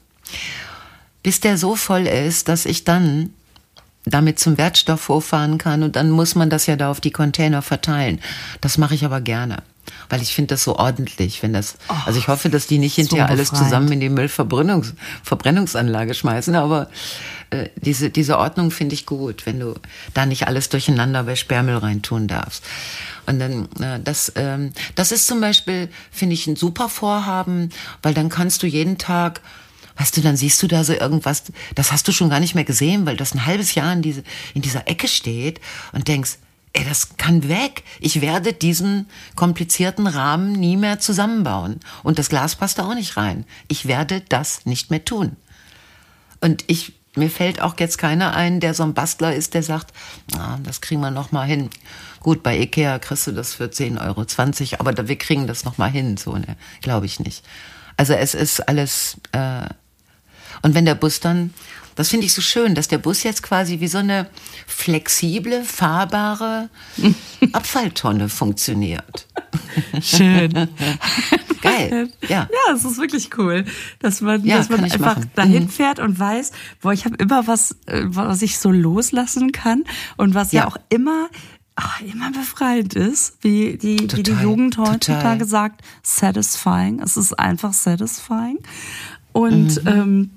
Bis 1.23 1.41
der 1.41 1.57
so 1.59 1.77
voll 1.77 2.07
ist, 2.07 2.49
dass 2.49 2.67
ich 2.67 2.83
dann 2.83 3.31
damit 4.05 4.39
zum 4.39 4.59
Wertstoffhof 4.59 5.25
fahren 5.25 5.59
kann 5.59 5.83
und 5.83 5.97
dann 5.97 6.11
muss 6.11 6.35
man 6.35 6.51
das 6.51 6.67
ja 6.67 6.77
da 6.77 6.91
auf 6.91 7.01
die 7.01 7.11
Container 7.11 7.63
verteilen. 7.63 8.21
Das 8.61 8.79
mache 8.79 8.95
ich 8.95 9.05
aber 9.05 9.21
gerne. 9.21 9.63
Weil 10.09 10.23
ich 10.23 10.35
finde 10.35 10.55
das 10.55 10.65
so 10.65 10.77
ordentlich, 10.77 11.43
wenn 11.43 11.53
das, 11.53 11.77
also 12.07 12.19
ich 12.19 12.29
hoffe, 12.29 12.49
dass 12.49 12.67
die 12.67 12.79
nicht 12.79 12.95
hinterher 12.95 13.29
alles 13.29 13.51
befreiend. 13.51 13.69
zusammen 13.69 13.93
in 13.93 14.01
die 14.01 14.09
Müllverbrennungs, 14.09 14.95
Verbrennungsanlage 15.23 16.15
schmeißen, 16.15 16.55
aber 16.55 16.89
äh, 17.51 17.69
diese, 17.77 18.11
diese 18.11 18.39
Ordnung 18.39 18.71
finde 18.71 18.95
ich 18.95 19.07
gut, 19.07 19.45
wenn 19.47 19.61
du 19.61 19.75
da 20.15 20.25
nicht 20.25 20.47
alles 20.47 20.69
durcheinander 20.69 21.25
bei 21.25 21.37
Sperrmüll 21.37 21.77
reintun 21.77 22.29
darfst. 22.29 22.65
Und 23.27 23.39
dann, 23.39 23.69
äh, 23.81 24.01
das, 24.03 24.33
ähm, 24.37 24.73
das 24.95 25.13
ist 25.13 25.27
zum 25.27 25.41
Beispiel, 25.41 25.89
finde 26.11 26.35
ich, 26.35 26.47
ein 26.47 26.57
super 26.57 26.89
Vorhaben, 26.89 27.71
weil 28.03 28.15
dann 28.15 28.29
kannst 28.29 28.63
du 28.63 28.67
jeden 28.67 28.99
Tag 28.99 29.41
Weißt 29.97 30.17
du, 30.17 30.21
dann 30.21 30.37
siehst 30.37 30.63
du 30.63 30.67
da 30.67 30.83
so 30.83 30.93
irgendwas, 30.93 31.45
das 31.75 31.93
hast 31.93 32.09
du 32.09 32.13
schon 32.13 32.31
gar 32.31 32.41
nicht 32.41 32.55
mehr 32.55 32.65
gesehen, 32.65 33.07
weil 33.07 33.17
das 33.17 33.35
ein 33.35 33.47
halbes 33.47 33.75
Jahr 33.75 33.93
in, 33.93 34.03
diese, 34.03 34.25
in 34.55 34.63
dieser 34.63 34.89
Ecke 34.89 35.07
steht 35.09 35.61
und 35.93 36.09
denkst, 36.09 36.39
ey, 36.75 36.85
das 36.85 37.17
kann 37.17 37.49
weg. 37.49 37.85
Ich 38.01 38.21
werde 38.21 38.53
diesen 38.53 39.09
komplizierten 39.37 40.07
Rahmen 40.07 40.53
nie 40.53 40.77
mehr 40.77 40.99
zusammenbauen. 40.99 41.81
Und 42.03 42.19
das 42.19 42.29
Glas 42.29 42.57
passt 42.57 42.79
da 42.79 42.87
auch 42.87 42.95
nicht 42.95 43.17
rein. 43.17 43.47
Ich 43.69 43.87
werde 43.87 44.21
das 44.29 44.67
nicht 44.67 44.91
mehr 44.91 45.05
tun. 45.05 45.37
Und 46.41 46.65
ich, 46.67 46.93
mir 47.15 47.31
fällt 47.31 47.61
auch 47.61 47.79
jetzt 47.79 47.97
keiner 47.97 48.35
ein, 48.35 48.59
der 48.59 48.75
so 48.75 48.83
ein 48.83 48.95
Bastler 48.95 49.35
ist, 49.35 49.55
der 49.55 49.63
sagt, 49.63 49.95
ah, 50.37 50.59
das 50.65 50.81
kriegen 50.81 51.01
wir 51.01 51.13
noch 51.13 51.31
mal 51.31 51.47
hin. 51.47 51.71
Gut, 52.21 52.43
bei 52.43 52.59
Ikea 52.59 52.99
kriegst 52.99 53.29
du 53.29 53.33
das 53.33 53.55
für 53.55 53.67
10,20 53.67 54.73
Euro, 54.73 54.81
aber 54.81 55.09
wir 55.09 55.17
kriegen 55.17 55.47
das 55.47 55.65
noch 55.65 55.79
mal 55.79 55.91
hin, 55.91 56.17
so, 56.17 56.37
ne? 56.37 56.57
Glaube 56.81 57.07
ich 57.07 57.21
nicht. 57.21 57.45
Also 57.97 58.15
es 58.15 58.35
ist 58.35 58.61
alles, 58.69 59.19
äh, 59.33 59.67
und 60.65 60.75
wenn 60.75 60.85
der 60.85 60.97
Bus 60.97 61.21
dann, 61.21 61.55
das 61.95 62.09
finde 62.09 62.27
ich 62.27 62.33
so 62.33 62.43
schön, 62.43 62.75
dass 62.75 62.89
der 62.89 62.99
Bus 62.99 63.23
jetzt 63.23 63.43
quasi 63.45 63.79
wie 63.79 63.87
so 63.87 63.99
eine 63.99 64.27
flexible, 64.67 65.63
fahrbare 65.63 66.69
Abfalltonne 67.53 68.29
funktioniert. 68.29 69.29
Schön. 70.03 70.53
Geil. 71.63 72.09
Ja. 72.29 72.49
Ja, 72.51 72.75
es 72.75 72.85
ist 72.85 72.99
wirklich 72.99 73.31
cool, 73.39 73.65
dass 74.01 74.21
man, 74.21 74.45
Ja, 74.45 74.59
dass 74.59 74.69
man 74.69 74.83
einfach 74.85 75.17
machen. 75.17 75.31
dahin 75.35 75.65
Mhm. 75.65 75.69
fährt 75.69 75.99
und 76.01 76.19
weiß, 76.19 76.51
boah, 76.81 76.93
ich 76.93 77.05
habe 77.05 77.17
immer 77.17 77.47
was, 77.47 77.73
äh, 77.87 78.03
was 78.07 78.43
ich 78.43 78.59
so 78.59 78.71
loslassen 78.71 79.53
kann 79.53 79.85
und 80.17 80.35
was 80.35 80.53
ja, 80.53 80.63
Ja. 80.63 80.69
auch 80.69 80.77
immer 80.89 81.29
ach, 81.77 82.01
immer 82.03 82.31
befreiend 82.31 82.95
ist, 82.95 83.37
wie 83.41 83.77
die, 83.77 83.99
wie 83.99 84.07
die 84.07 84.23
Total, 84.23 84.43
Jugend 84.45 84.75
total. 84.75 84.95
heutzutage 84.95 85.45
sagt, 85.45 85.81
satisfying. 86.05 87.01
Es 87.01 87.17
ist 87.17 87.33
einfach 87.39 87.73
satisfying. 87.73 88.59
Und 89.33 89.83
Mhm. 89.85 89.89
ähm, 89.89 90.31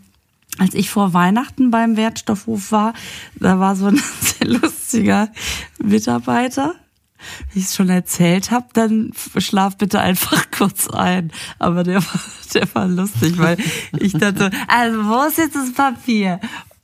als 0.57 0.73
ich 0.73 0.89
vor 0.89 1.13
Weihnachten 1.13 1.71
beim 1.71 1.97
Wertstoffhof 1.97 2.71
war, 2.71 2.93
da 3.35 3.59
war 3.59 3.75
so 3.75 3.87
ein 3.87 4.01
sehr 4.21 4.47
lustiger 4.47 5.29
Mitarbeiter. 5.79 6.75
Wie 7.51 7.59
ich 7.59 7.65
es 7.65 7.75
schon 7.75 7.89
erzählt 7.89 8.51
habe, 8.51 8.67
dann 8.73 9.11
schlaf 9.37 9.77
bitte 9.77 9.99
einfach 9.99 10.45
kurz 10.57 10.87
ein. 10.87 11.31
Aber 11.59 11.83
der 11.83 11.95
war, 11.95 12.21
der 12.53 12.75
war 12.75 12.87
lustig, 12.87 13.37
weil 13.37 13.57
ich 13.99 14.13
dachte, 14.13 14.51
also 14.67 15.05
wo 15.05 15.27
ist 15.27 15.37
jetzt 15.37 15.55
das 15.55 15.73
Papier? 15.73 16.39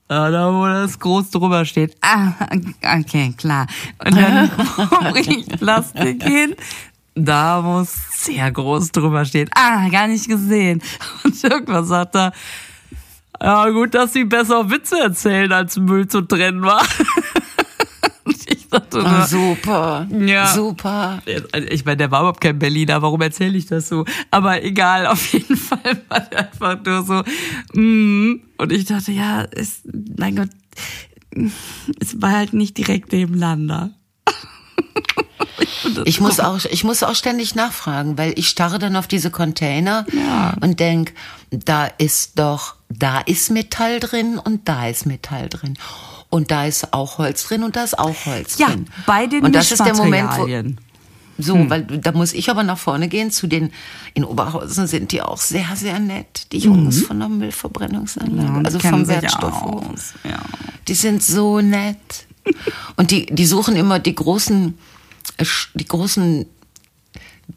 Ja, 0.10 0.30
da 0.30 0.54
wo 0.54 0.66
das 0.66 1.00
groß 1.00 1.32
drüber 1.32 1.66
steht. 1.66 1.96
Ah, 2.02 2.34
okay, 3.00 3.34
klar. 3.38 3.68
Und 4.04 4.16
dann 4.16 4.52
wo 4.76 5.12
bringe 5.12 5.40
ich 5.40 5.48
Plastik 5.48 6.24
hin? 6.24 6.56
Da 7.16 7.62
muss 7.62 7.96
sehr 8.12 8.52
groß 8.52 8.92
drüber 8.92 9.24
stehen. 9.26 9.50
Ah, 9.56 9.88
gar 9.90 10.08
nicht 10.08 10.28
gesehen. 10.28 10.82
Und 11.24 11.44
irgendwann 11.44 11.86
sagt 11.86 12.16
er, 12.16 12.34
ja 13.44 13.70
gut, 13.70 13.94
dass 13.94 14.14
sie 14.14 14.24
besser 14.24 14.70
Witze 14.70 15.00
erzählen, 15.00 15.52
als 15.52 15.78
Müll 15.78 16.08
zu 16.08 16.22
trennen 16.22 16.64
war. 16.64 16.86
Ich 18.26 18.70
dachte? 18.70 19.06
Ah, 19.06 19.26
super. 19.28 20.08
Ja. 20.10 20.48
Super. 20.48 21.22
Ich 21.70 21.86
meine, 21.86 21.98
der 21.98 22.12
war 22.12 22.22
überhaupt 22.22 22.42
kein 22.42 22.58
Berliner, 22.58 23.02
warum 23.02 23.22
erzähle 23.22 23.58
ich 23.58 23.66
das 23.66 23.90
so? 23.90 24.06
Aber 24.32 24.64
egal, 24.64 25.08
auf 25.08 25.34
jeden 25.34 25.58
Fall 25.58 26.02
war 26.08 26.22
der 26.22 26.40
einfach 26.40 26.84
nur 26.84 27.04
so. 27.04 27.80
Mm. 27.80 28.42
Und 28.58 28.72
ich 28.72 28.86
dachte, 28.86 29.12
ja, 29.12 29.42
ist, 29.42 29.84
mein 30.18 30.36
Gott, 30.36 30.50
es 32.00 32.22
war 32.22 32.32
halt 32.32 32.54
nicht 32.54 32.78
direkt 32.78 33.12
nebeneinander. 33.12 33.92
Ich 36.06 36.20
muss 36.22 36.40
auch, 36.40 36.64
ich 36.66 36.84
muss 36.84 37.04
auch 37.04 37.16
ständig 37.16 37.56
nachfragen, 37.56 38.18
weil 38.18 38.34
ich 38.38 38.48
starre 38.48 38.80
dann 38.80 38.96
auf 38.96 39.08
diese 39.08 39.30
Container 39.32 40.06
Ja. 40.12 40.56
und 40.62 40.80
denk, 40.80 41.14
da 41.52 41.86
ist 41.86 42.40
doch, 42.40 42.76
da 42.90 43.20
ist 43.20 43.52
Metall 43.52 44.00
drin 44.00 44.40
und 44.40 44.68
da 44.68 44.88
ist 44.88 45.06
Metall 45.06 45.50
drin. 45.50 45.76
Und 46.30 46.50
da 46.52 46.66
ist 46.66 46.94
auch 46.94 47.18
Holz 47.20 47.44
drin 47.48 47.64
und 47.64 47.76
da 47.76 47.84
ist 47.84 48.00
auch 48.00 48.26
Holz 48.26 48.58
Ja, 48.58 48.68
drin. 48.70 48.88
bei 49.06 49.28
den 49.28 49.44
und 49.46 49.54
das 49.54 49.72
ist 49.72 49.86
der 49.86 49.96
Moment, 49.96 50.30
wo, 50.38 50.48
so, 51.38 51.56
Hm. 51.56 51.70
weil 51.70 51.84
da 51.84 52.12
muss 52.12 52.34
ich 52.34 52.50
aber 52.50 52.64
nach 52.64 52.78
vorne 52.78 53.08
gehen 53.08 53.30
zu 53.32 53.48
den, 53.48 53.72
in 54.14 54.24
Oberhausen 54.24 54.88
sind 54.88 55.12
die 55.12 55.22
auch 55.22 55.38
sehr, 55.42 55.68
sehr 55.76 56.00
nett, 56.00 56.48
die 56.52 56.60
Jungs 56.60 57.02
von 57.04 57.20
der 57.20 57.30
Müllverbrennungsanlage, 57.30 58.50
Mhm. 58.50 58.56
Ja, 58.58 58.62
also 58.66 58.80
vom 58.80 59.08
Wertstoffhof. 59.08 59.90
aus, 59.92 60.14
Ja. 60.24 60.40
Die 60.88 60.94
sind 60.96 61.22
so 61.24 61.60
nett. 61.62 61.98
Und 62.96 63.12
die, 63.12 63.26
die 63.28 63.46
suchen 63.46 63.76
immer 63.76 64.00
die 64.00 64.16
großen, 64.16 64.78
äh, 65.38 65.46
die 65.74 65.86
großen 65.86 66.46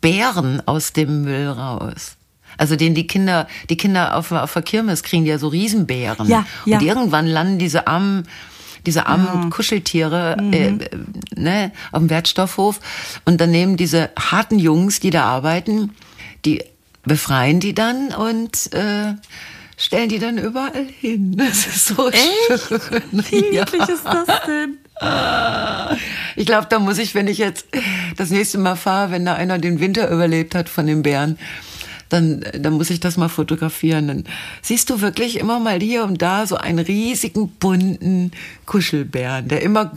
Bären 0.01 0.67
aus 0.67 0.93
dem 0.93 1.23
Müll 1.23 1.49
raus. 1.49 2.17
Also 2.59 2.77
den 2.77 2.95
die 2.95 3.07
Kinder, 3.07 3.47
die 3.69 3.77
Kinder 3.77 4.17
auf, 4.17 4.33
auf 4.33 4.53
der 4.53 4.63
Kirmes 4.63 5.03
kriegen 5.03 5.25
die 5.25 5.31
ja 5.31 5.39
so 5.39 5.49
Riesenbären. 5.49 6.29
Ja, 6.29 6.47
ja. 6.65 6.79
Und 6.79 6.85
irgendwann 6.85 7.27
landen 7.27 7.59
diese 7.59 7.87
armen, 7.87 8.27
diese 8.87 9.07
armen 9.07 9.51
Kuscheltiere 9.51 10.37
Mhm. 10.41 10.53
äh, 10.53 10.69
äh, 10.69 10.79
ne, 11.35 11.73
auf 11.93 12.01
dem 12.01 12.11
Wertstoffhof. 12.11 12.81
Und 13.25 13.41
dann 13.41 13.51
nehmen 13.51 13.77
diese 13.77 14.11
harten 14.19 14.59
Jungs, 14.59 15.01
die 15.01 15.11
da 15.11 15.25
arbeiten, 15.25 15.93
die 16.45 16.65
befreien 17.05 17.61
die 17.61 17.75
dann 17.75 18.09
und 18.15 18.73
äh, 18.73 19.15
stellen 19.77 20.09
die 20.09 20.19
dann 20.19 20.39
überall 20.39 20.87
hin. 21.01 21.37
Das 21.47 21.67
ist 21.67 21.87
so 21.87 22.11
schön. 22.11 23.03
Wie 23.31 23.41
niedlich 23.43 23.89
ist 23.89 24.05
das 24.05 24.27
denn? 24.47 24.79
Ich 26.37 26.47
glaube, 26.47 26.67
da 26.71 26.79
muss 26.79 26.99
ich, 26.99 27.15
wenn 27.15 27.29
ich 27.29 27.39
jetzt 27.39 27.67
das 28.17 28.31
nächste 28.31 28.59
Mal 28.59 28.77
fahre, 28.77 29.11
wenn 29.11 29.25
da 29.27 29.35
einer 29.35 29.59
den 29.59 29.81
Winter 29.81 30.11
überlebt 30.11 30.55
hat 30.55 30.69
von 30.69 30.87
den 30.87 31.03
Bären, 31.03 31.39
dann, 32.09 32.45
dann 32.59 32.75
muss 32.75 32.91
ich 32.91 33.01
das 33.01 33.17
mal 33.17 33.29
fotografieren. 33.29 34.09
Dann 34.09 34.25
siehst 34.63 34.91
du 34.91 35.01
wirklich 35.01 35.39
immer 35.39 35.59
mal 35.59 35.81
hier 35.81 36.05
und 36.05 36.23
da 36.23 36.47
so 36.47 36.57
einen 36.57 36.79
riesigen 36.79 37.49
bunten 37.49 38.31
Kuschelbären, 38.65 39.49
der 39.49 39.63
immer, 39.63 39.93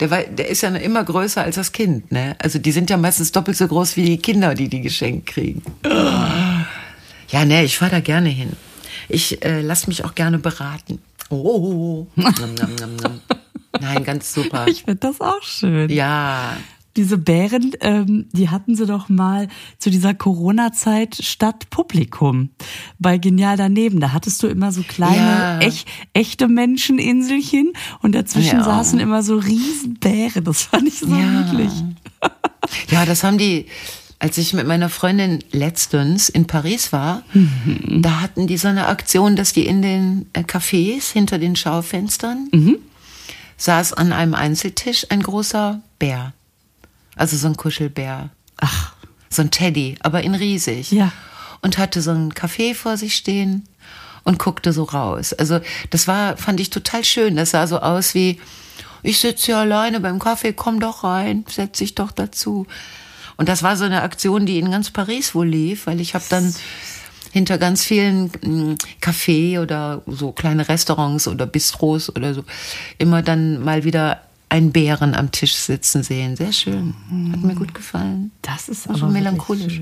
der, 0.00 0.10
war, 0.10 0.22
der 0.22 0.48
ist 0.48 0.62
ja 0.62 0.70
immer 0.70 1.04
größer 1.04 1.42
als 1.42 1.56
das 1.56 1.72
Kind, 1.72 2.10
ne? 2.12 2.34
Also 2.38 2.58
die 2.58 2.72
sind 2.72 2.90
ja 2.90 2.96
meistens 2.96 3.32
doppelt 3.32 3.56
so 3.56 3.68
groß 3.68 3.96
wie 3.96 4.04
die 4.04 4.18
Kinder, 4.18 4.54
die 4.54 4.68
die 4.68 4.80
geschenkt 4.80 5.26
kriegen. 5.26 5.62
Ja, 7.28 7.44
ne, 7.44 7.62
ich 7.62 7.78
fahre 7.78 7.92
da 7.92 8.00
gerne 8.00 8.30
hin. 8.30 8.56
Ich 9.10 9.44
äh, 9.44 9.60
lass 9.62 9.86
mich 9.86 10.04
auch 10.04 10.14
gerne 10.14 10.38
beraten. 10.38 11.00
Oh, 11.30 12.06
nom, 12.16 12.34
nom, 12.54 12.74
nom, 12.80 12.96
nom. 12.96 13.20
Nein, 13.80 14.04
ganz 14.04 14.32
super. 14.34 14.66
Ich 14.68 14.82
finde 14.84 14.96
das 15.00 15.20
auch 15.20 15.42
schön. 15.42 15.90
Ja, 15.90 16.56
Diese 16.96 17.18
Bären, 17.18 17.70
ähm, 17.82 18.26
die 18.32 18.48
hatten 18.48 18.74
sie 18.74 18.84
doch 18.84 19.08
mal 19.08 19.46
zu 19.78 19.90
dieser 19.90 20.12
Corona-Zeit 20.12 21.18
statt 21.22 21.70
Publikum 21.70 22.50
bei 22.98 23.16
Genial 23.16 23.56
daneben. 23.56 24.00
Da 24.00 24.12
hattest 24.12 24.42
du 24.42 24.48
immer 24.48 24.72
so 24.72 24.82
kleine, 24.82 25.16
Ja. 25.16 25.58
echt, 25.60 25.86
echte 26.14 26.48
Menscheninselchen 26.48 27.72
und 28.02 28.12
dazwischen 28.16 28.58
Ja. 28.58 28.64
saßen 28.64 28.98
immer 28.98 29.22
so 29.22 29.36
Riesenbären. 29.38 30.42
Das 30.44 30.62
fand 30.64 30.88
ich 30.88 30.98
so 30.98 31.06
Ja. 31.06 31.16
niedlich. 31.42 31.72
Ja, 32.90 33.06
das 33.06 33.22
haben 33.22 33.38
die, 33.38 33.66
als 34.20 34.38
ich 34.38 34.52
mit 34.52 34.66
meiner 34.66 34.88
Freundin 34.90 35.42
letztens 35.50 36.28
in 36.28 36.46
Paris 36.46 36.92
war, 36.92 37.22
da 37.88 38.20
hatten 38.20 38.46
die 38.46 38.58
so 38.58 38.68
eine 38.68 38.86
Aktion, 38.86 39.34
dass 39.34 39.52
die 39.52 39.66
in 39.66 39.80
den 39.82 40.26
äh, 40.34 40.42
Cafés 40.42 41.10
hinter 41.12 41.38
den 41.38 41.56
Schaufenstern 41.56 42.48
saß 43.56 43.94
an 43.94 44.12
einem 44.12 44.34
Einzeltisch 44.34 45.06
ein 45.10 45.22
großer 45.22 45.80
Bär. 45.98 46.32
Also 47.16 47.36
so 47.36 47.46
ein 47.46 47.56
Kuschelbär. 47.56 48.30
Ach, 48.58 48.92
So 49.30 49.42
ein 49.42 49.50
Teddy, 49.50 49.96
aber 50.00 50.22
in 50.22 50.34
riesig. 50.34 50.90
Ja. 50.92 51.12
Und 51.62 51.78
hatte 51.78 52.00
so 52.02 52.10
einen 52.10 52.34
Kaffee 52.34 52.74
vor 52.74 52.96
sich 52.96 53.14
stehen 53.16 53.66
und 54.24 54.38
guckte 54.38 54.72
so 54.72 54.84
raus. 54.84 55.32
Also 55.32 55.60
das 55.90 56.06
war, 56.08 56.36
fand 56.36 56.60
ich 56.60 56.70
total 56.70 57.04
schön. 57.04 57.36
Das 57.36 57.50
sah 57.50 57.66
so 57.66 57.80
aus 57.80 58.14
wie, 58.14 58.38
ich 59.02 59.18
sitze 59.18 59.46
hier 59.46 59.58
alleine 59.58 60.00
beim 60.00 60.18
Kaffee, 60.18 60.52
komm 60.52 60.78
doch 60.80 61.04
rein, 61.04 61.44
setz 61.48 61.78
dich 61.78 61.94
doch 61.94 62.12
dazu. 62.12 62.66
Und 63.40 63.48
das 63.48 63.62
war 63.62 63.74
so 63.78 63.84
eine 63.84 64.02
Aktion, 64.02 64.44
die 64.44 64.58
in 64.58 64.70
ganz 64.70 64.90
Paris 64.90 65.34
wohl 65.34 65.48
lief, 65.48 65.86
weil 65.86 65.98
ich 66.00 66.14
habe 66.14 66.24
dann 66.28 66.54
hinter 67.32 67.56
ganz 67.56 67.82
vielen 67.84 68.26
mm, 68.26 68.74
Café 69.00 69.60
oder 69.60 70.02
so 70.06 70.32
kleine 70.32 70.68
Restaurants 70.68 71.26
oder 71.26 71.46
Bistros 71.46 72.14
oder 72.14 72.34
so 72.34 72.44
immer 72.98 73.22
dann 73.22 73.64
mal 73.64 73.84
wieder 73.84 74.20
einen 74.50 74.72
Bären 74.72 75.14
am 75.14 75.30
Tisch 75.30 75.54
sitzen 75.54 76.02
sehen. 76.02 76.36
Sehr 76.36 76.52
schön. 76.52 76.92
Hat 77.32 77.40
mir 77.40 77.54
gut 77.54 77.72
gefallen. 77.72 78.30
das 78.42 78.68
ist 78.68 78.86
aber 78.88 78.98
schon 78.98 79.12
melancholisch. 79.14 79.80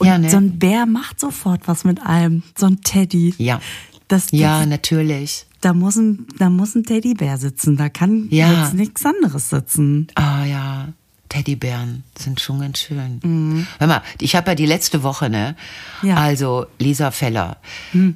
Und 0.00 0.06
Ja, 0.06 0.18
ne? 0.18 0.28
so 0.28 0.38
ein 0.38 0.58
Bär 0.58 0.86
macht 0.86 1.20
sofort 1.20 1.68
was 1.68 1.84
mit 1.84 2.00
einem. 2.02 2.42
So 2.58 2.66
ein 2.66 2.80
Teddy. 2.80 3.32
Ja. 3.38 3.60
Das, 4.08 4.32
Ja, 4.32 4.58
das, 4.60 4.68
natürlich. 4.68 5.46
da 5.60 5.72
muss 5.72 5.94
ein, 5.96 6.26
da 6.38 6.50
muss 6.50 6.74
ein 6.74 6.82
Teddybär 6.84 7.38
sitzen. 7.38 7.76
Da 7.76 7.88
kann 7.90 8.26
Ja. 8.30 8.62
jetzt 8.64 8.74
nichts 8.74 9.04
anderes 9.04 9.50
sitzen. 9.50 10.08
Ah 10.16 10.44
ja, 10.44 10.88
Teddybären 11.28 12.04
sind 12.18 12.40
schon 12.40 12.60
ganz 12.60 12.78
schön. 12.78 13.66
Hör 13.78 13.86
mal, 13.86 14.02
ich 14.20 14.36
habe 14.36 14.50
ja 14.50 14.54
die 14.54 14.66
letzte 14.66 15.02
Woche, 15.02 15.28
ne? 15.28 15.56
Ja. 16.02 16.16
Also 16.16 16.66
Lisa 16.78 17.10
Feller, 17.10 17.58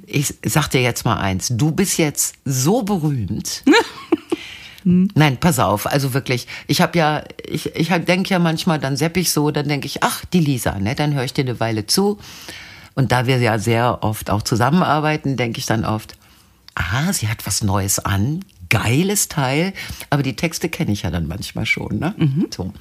ich 0.07 0.35
sag 0.45 0.69
dir 0.69 0.83
jetzt 0.83 1.05
mal 1.05 1.19
eins, 1.19 1.49
du 1.51 1.73
bist 1.73 1.99
jetzt 1.99 2.37
so 2.45 2.83
berühmt. 2.83 3.65
Nein, 4.85 5.37
pass 5.39 5.59
auf, 5.59 5.87
also 5.87 6.15
wirklich, 6.15 6.47
ich 6.67 6.81
habe 6.81 6.99
ja, 6.99 7.25
ich, 7.47 7.75
ich 7.77 7.89
denke 7.89 8.31
ja 8.31 8.39
manchmal, 8.39 8.79
dann 8.79 8.97
sepp 8.97 9.17
ich 9.17 9.31
so, 9.31 9.51
dann 9.51 9.69
denke 9.69 9.87
ich, 9.87 10.03
ach, 10.03 10.25
die 10.25 10.41
Lisa, 10.41 10.79
ne, 10.79 10.95
dann 10.95 11.15
höre 11.15 11.25
ich 11.25 11.35
dir 11.35 11.45
eine 11.45 11.61
Weile 11.61 11.87
zu. 11.87 12.19
Und 12.95 13.13
da 13.13 13.27
wir 13.27 13.39
ja 13.39 13.59
sehr 13.59 14.03
oft 14.03 14.31
auch 14.31 14.43
zusammenarbeiten, 14.43 15.37
denke 15.37 15.59
ich 15.59 15.67
dann 15.67 15.85
oft, 15.85 16.17
ah, 16.75 17.13
sie 17.13 17.29
hat 17.29 17.47
was 17.47 17.63
Neues 17.63 17.99
an, 17.99 18.45
geiles 18.71 19.29
Teil, 19.29 19.75
aber 20.09 20.23
die 20.23 20.37
Texte 20.37 20.69
kenne 20.69 20.93
ich 20.93 21.03
ja 21.03 21.11
dann 21.11 21.29
manchmal 21.29 21.67
schon, 21.67 21.99
ne? 21.99 22.15
So. 22.55 22.73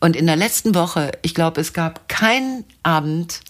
Und 0.00 0.16
in 0.16 0.26
der 0.26 0.36
letzten 0.36 0.74
Woche, 0.74 1.12
ich 1.22 1.34
glaube, 1.34 1.60
es 1.60 1.72
gab 1.72 2.08
keinen 2.08 2.64
Abend, 2.82 3.40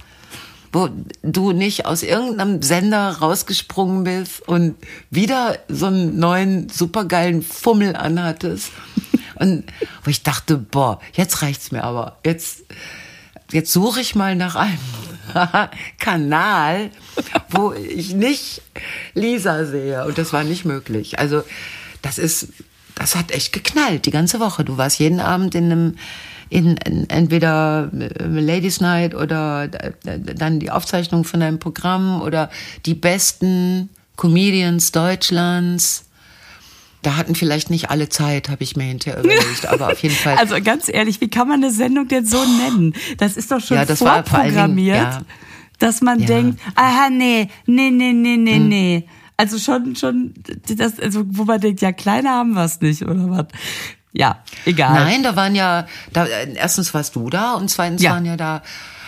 wo 0.73 0.89
du 1.23 1.53
nicht 1.53 1.87
aus 1.87 2.03
irgendeinem 2.03 2.63
Sender 2.63 3.19
rausgesprungen 3.19 4.05
bist 4.05 4.47
und 4.49 4.77
wieder 5.11 5.59
so 5.69 5.87
einen 5.87 6.19
neuen 6.19 6.69
supergeilen 6.69 7.43
Fummel 7.43 7.95
anhattest. 7.95 8.73
Und 9.37 9.65
wo 10.05 10.11
ich 10.11 10.23
dachte, 10.23 10.57
boah, 10.57 11.01
jetzt 11.15 11.43
reicht's 11.43 11.73
mir 11.73 11.85
aber. 11.85 12.19
Jetzt, 12.25 12.65
jetzt 13.51 13.73
suche 13.73 14.01
ich 14.01 14.15
mal 14.15 14.37
nach 14.37 14.55
einem 14.57 14.79
Kanal, 15.99 16.91
wo 17.51 17.73
ich 17.73 18.15
nicht 18.15 18.63
Lisa 19.15 19.65
sehe. 19.65 20.05
Und 20.05 20.19
das 20.19 20.33
war 20.33 20.45
nicht 20.45 20.65
möglich. 20.65 21.19
Also, 21.19 21.43
das 22.03 22.19
ist, 22.19 22.49
das 22.95 23.17
hat 23.17 23.31
echt 23.31 23.53
geknallt, 23.53 24.07
die 24.07 24.11
ganze 24.11 24.41
Woche. 24.41 24.65
Du 24.65 24.77
warst 24.77 24.99
jeden 24.99 25.21
Abend 25.21 25.55
in 25.55 25.65
einem, 25.65 25.97
in, 26.51 26.77
in 26.79 27.09
entweder 27.09 27.91
äh, 27.99 28.25
Ladies 28.27 28.81
Night 28.81 29.15
oder 29.15 29.65
äh, 29.65 29.93
dann 30.19 30.61
die 30.61 30.71
Aufzeichnung 30.71 31.25
von 31.25 31.43
einem 31.43 31.59
Programm 31.59 32.21
oder 32.21 32.51
die 32.85 32.95
besten 32.95 33.89
Comedians 34.17 34.93
Deutschlands. 34.93 36.05
Da 37.03 37.17
hatten 37.17 37.35
vielleicht 37.35 37.69
nicht 37.69 37.91
alle 37.91 38.09
Zeit, 38.09 38.49
habe 38.49 38.63
ich 38.63 38.77
mir 38.77 38.85
hinterher 38.85 39.21
überlegt, 39.25 39.67
aber 39.67 39.91
auf 39.93 39.99
jeden 40.03 40.15
Fall. 40.15 40.37
Also 40.39 40.61
ganz 40.63 40.89
ehrlich, 40.89 41.21
wie 41.21 41.29
kann 41.29 41.49
man 41.49 41.63
eine 41.63 41.73
Sendung 41.73 42.07
denn 42.09 42.25
so 42.25 42.39
nennen? 42.45 42.95
Das 43.19 43.37
ist 43.37 43.51
doch 43.51 43.61
schon 43.61 43.77
Ja, 43.77 43.85
das 43.85 44.01
war 44.01 44.25
vor 44.25 44.39
Dingen, 44.41 44.53
vorprogrammiert, 44.53 44.97
ja. 44.97 45.21
dass 45.81 46.01
man 46.01 46.21
Ja. 46.21 46.27
denkt, 46.27 46.61
aha, 46.77 47.11
nee, 47.11 47.49
nee, 47.67 47.91
nee, 47.91 48.13
nee, 48.13 48.37
nee, 48.37 48.57
Hm. 48.57 48.69
nee. 48.69 49.09
Also 49.37 49.59
schon, 49.59 49.97
schon, 49.97 50.35
das, 50.77 51.01
also 51.01 51.25
wo 51.27 51.43
man 51.45 51.61
denkt, 51.61 51.81
ja, 51.81 51.91
kleine 51.93 52.29
haben 52.29 52.53
wir 52.53 52.65
es 52.65 52.81
nicht, 52.81 53.03
oder 53.03 53.29
was? 53.31 53.47
Ja, 54.13 54.45
egal. 54.67 54.93
Nein, 54.93 55.23
da 55.25 55.35
waren 55.35 55.55
ja, 55.57 55.87
da, 56.13 56.27
äh, 56.27 56.53
erstens 56.55 56.93
warst 56.95 57.17
du 57.17 57.31
da 57.31 57.55
und 57.55 57.69
zweitens 57.71 58.03
Ja. 58.03 58.13
waren 58.13 58.27
ja 58.27 58.37
da 58.37 58.63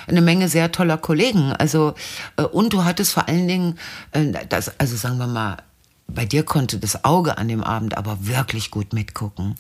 eine 0.09 0.21
Menge 0.23 0.49
sehr 0.49 0.73
toller 0.73 0.97
Kollegen. 0.99 1.53
Also, 1.53 1.95
äh, 2.37 2.43
und 2.43 2.73
du 2.73 2.85
hattest 2.85 3.13
vor 3.13 3.29
allen 3.29 3.47
Dingen, 3.47 3.79
äh, 4.13 4.33
das, 4.49 4.73
also 4.81 4.97
sagen 4.97 5.19
wir 5.19 5.27
mal, 5.29 5.59
bei 6.07 6.25
dir 6.25 6.45
konnte 6.45 6.79
das 6.79 7.05
Auge 7.05 7.39
an 7.39 7.49
dem 7.49 7.63
Abend 7.63 7.97
aber 7.97 8.27
wirklich 8.27 8.71
gut 8.71 8.93
mitgucken. 8.93 9.55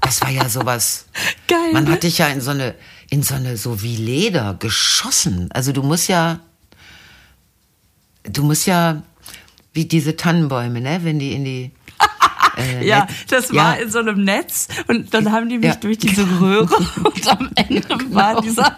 Das 0.00 0.20
war 0.22 0.30
ja 0.30 0.48
sowas. 0.48 1.06
Geil, 1.48 1.72
Man 1.72 1.84
ne? 1.84 1.92
hat 1.92 2.02
dich 2.04 2.18
ja 2.18 2.28
in 2.28 2.40
so 2.40 2.50
eine, 2.50 2.74
in 3.10 3.22
so 3.22 3.34
eine, 3.34 3.56
so 3.56 3.82
wie 3.82 3.96
Leder 3.96 4.54
geschossen. 4.54 5.50
Also 5.52 5.72
du 5.72 5.82
musst 5.82 6.08
ja, 6.08 6.40
du 8.22 8.42
musst 8.44 8.66
ja, 8.66 9.02
wie 9.72 9.84
diese 9.84 10.16
Tannenbäume, 10.16 10.80
ne, 10.80 11.00
wenn 11.02 11.18
die 11.18 11.32
in 11.32 11.44
die, 11.44 11.70
äh, 12.56 12.86
ja, 12.86 13.06
das 13.28 13.50
Ja. 13.50 13.54
war 13.62 13.78
in 13.78 13.90
so 13.90 13.98
einem 13.98 14.22
Netz 14.24 14.68
und 14.88 15.12
dann 15.14 15.30
haben 15.32 15.48
die 15.48 15.58
mich 15.58 15.66
Ja. 15.66 15.74
durch 15.76 15.98
diese 15.98 16.22
Röhre 16.40 16.76
und 17.04 17.28
am 17.28 17.50
Ende 17.54 17.82
war 18.10 18.40
dieser, 18.40 18.76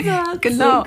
dieser 0.00 0.22
Genau. 0.40 0.84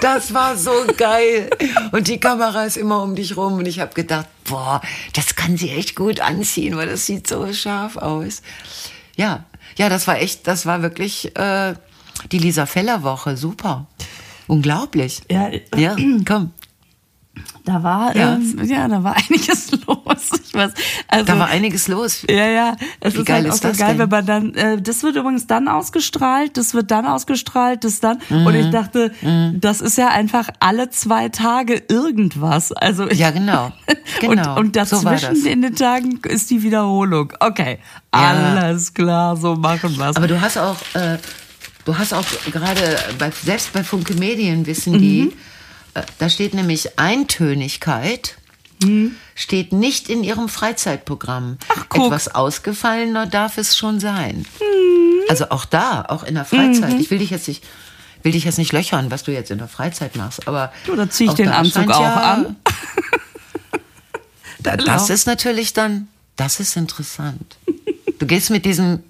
Das 0.00 0.32
war 0.34 0.56
so 0.56 0.72
geil. 0.96 1.50
Und 1.92 2.08
die 2.08 2.18
Kamera 2.18 2.64
ist 2.64 2.76
immer 2.76 3.02
um 3.02 3.14
dich 3.14 3.36
rum. 3.36 3.54
Und 3.54 3.66
ich 3.66 3.80
habe 3.80 3.92
gedacht, 3.94 4.26
boah, 4.44 4.80
das 5.14 5.34
kann 5.36 5.56
sie 5.56 5.70
echt 5.70 5.94
gut 5.94 6.20
anziehen, 6.20 6.76
weil 6.76 6.88
das 6.88 7.06
sieht 7.06 7.26
so 7.26 7.52
scharf 7.52 7.96
aus. 7.96 8.42
Ja, 9.16 9.44
ja, 9.76 9.88
das 9.88 10.06
war 10.06 10.18
echt, 10.18 10.46
das 10.46 10.66
war 10.66 10.82
wirklich 10.82 11.36
äh, 11.36 11.74
die 12.32 12.38
Lisa 12.38 12.66
Feller 12.66 13.02
Woche. 13.02 13.36
Super. 13.36 13.86
Unglaublich. 14.46 15.20
Ja, 15.30 15.50
Ja, 15.76 15.96
komm. 16.26 16.52
Da 17.70 17.82
war, 17.82 18.16
Ja. 18.16 18.34
Ähm, 18.34 18.60
ja, 18.64 18.86
da 18.88 19.02
war 19.02 19.16
einiges 19.28 19.70
los. 19.86 20.30
Ich 20.44 20.54
weiß, 20.54 20.72
also, 21.08 21.24
Da 21.24 21.38
war 21.38 21.46
einiges 21.48 21.88
los. 21.88 22.24
Ja, 22.28 22.46
ja. 22.48 22.76
Es 23.00 23.14
Wie 23.14 23.18
ist 23.20 23.26
geil 23.26 23.36
halt 23.42 23.50
auch 23.50 23.54
ist 23.54 23.62
so 23.62 23.68
das 23.68 23.78
geil, 23.78 23.88
denn? 23.90 23.98
wenn 23.98 24.08
man 24.08 24.26
dann, 24.26 24.54
äh, 24.54 24.80
das 24.82 25.02
wird 25.02 25.16
übrigens 25.16 25.46
dann 25.46 25.68
ausgestrahlt, 25.68 26.56
das 26.56 26.74
wird 26.74 26.90
dann 26.90 27.06
ausgestrahlt, 27.06 27.84
das 27.84 28.00
dann. 28.00 28.18
Und 28.30 28.44
Mhm. 28.54 28.54
ich 28.56 28.70
dachte, 28.70 29.12
das 29.54 29.80
ist 29.80 29.96
ja 29.98 30.08
einfach 30.08 30.48
alle 30.60 30.90
zwei 30.90 31.28
Tage 31.28 31.82
irgendwas. 31.88 32.72
Also 32.72 33.08
ich, 33.08 33.18
Ja, 33.18 33.30
genau. 33.30 33.72
Genau. 34.20 34.56
Und, 34.58 34.76
und 34.76 34.88
So 34.88 35.02
dazwischen 35.02 35.34
das. 35.36 35.44
in 35.44 35.62
den 35.62 35.74
Tagen 35.76 36.18
ist 36.28 36.50
die 36.50 36.62
Wiederholung. 36.62 37.32
Okay, 37.40 37.78
Ja. 38.14 38.20
alles 38.60 38.92
klar, 38.92 39.36
so 39.36 39.54
machen 39.54 39.96
wir's. 39.96 40.16
Aber 40.16 40.26
du 40.26 40.40
hast 40.40 40.58
auch, 40.58 40.76
äh, 40.94 41.18
du 41.84 41.96
hast 41.96 42.12
auch 42.12 42.24
gerade, 42.52 42.80
bei, 43.18 43.30
selbst 43.30 43.72
bei 43.72 43.82
Funke 43.84 44.14
Medien 44.14 44.66
wissen 44.66 44.98
die, 44.98 45.22
Mhm. 45.22 45.32
Äh, 45.94 46.02
da 46.18 46.28
steht 46.28 46.54
nämlich 46.54 46.98
Eintönigkeit, 46.98 48.36
Mhm. 48.82 49.16
steht 49.34 49.74
nicht 49.74 50.08
in 50.08 50.24
ihrem 50.24 50.48
Freizeitprogramm. 50.48 51.58
guck. 51.90 52.06
Etwas 52.06 52.34
ausgefallener 52.34 53.26
darf 53.26 53.58
es 53.58 53.76
schon 53.76 54.00
sein. 54.00 54.46
Mhm. 54.58 55.20
Also 55.28 55.50
auch 55.50 55.66
da, 55.66 56.06
auch 56.08 56.24
in 56.24 56.34
der 56.34 56.46
Freizeit. 56.46 56.98
Ich 56.98 57.10
will 57.10 57.18
dich 57.18 57.28
jetzt 57.30 57.46
nicht, 57.46 57.62
will 58.22 58.32
dich 58.32 58.44
jetzt 58.44 58.56
nicht 58.56 58.72
löchern, 58.72 59.10
was 59.10 59.22
du 59.22 59.32
jetzt 59.32 59.50
in 59.50 59.58
der 59.58 59.68
Freizeit 59.68 60.16
machst, 60.16 60.48
aber 60.48 60.72
Du, 60.86 60.96
da 60.96 61.10
zieh 61.10 61.26
ich 61.26 61.34
den 61.34 61.50
Anzug 61.50 61.90
auch 61.90 62.00
ja, 62.00 62.14
an. 62.34 62.56
Da, 64.62 64.76
das 64.76 65.08
ist 65.08 65.26
natürlich 65.26 65.72
dann, 65.72 66.08
das 66.36 66.60
ist 66.60 66.76
interessant. 66.76 67.56
Du 68.18 68.26
gehst 68.26 68.50
mit 68.50 68.66
diesem 68.66 69.02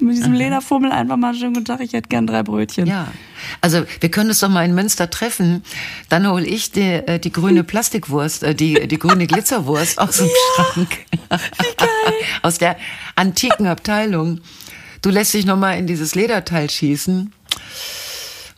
Mit 0.00 0.16
diesem 0.16 0.32
Lederfummel 0.32 0.90
einfach 0.92 1.16
mal 1.16 1.34
schönen 1.34 1.54
guten 1.54 1.66
Tag, 1.66 1.80
ich 1.80 1.92
hätte 1.92 2.08
gern 2.08 2.26
drei 2.26 2.42
Brötchen. 2.42 2.86
Ja, 2.86 3.08
also 3.60 3.84
wir 4.00 4.10
können 4.10 4.30
uns 4.30 4.40
doch 4.40 4.48
mal 4.48 4.64
in 4.64 4.74
Münster 4.74 5.10
treffen. 5.10 5.62
Dann 6.08 6.26
hole 6.28 6.44
ich 6.46 6.72
die, 6.72 6.80
äh, 6.80 7.18
die 7.18 7.30
grüne 7.32 7.64
Plastikwurst, 7.64 8.42
äh, 8.42 8.54
die, 8.54 8.88
die 8.88 8.98
grüne 8.98 9.26
Glitzerwurst 9.26 9.98
aus 9.98 10.16
dem 10.18 10.28
Schrank. 10.56 10.98
Wie 11.10 11.18
geil. 11.76 11.88
Aus 12.42 12.58
der 12.58 12.76
antiken 13.16 13.66
Abteilung. 13.66 14.40
Du 15.02 15.10
lässt 15.10 15.32
dich 15.34 15.44
noch 15.46 15.56
mal 15.56 15.78
in 15.78 15.86
dieses 15.86 16.14
Lederteil 16.14 16.68
schießen. 16.70 17.32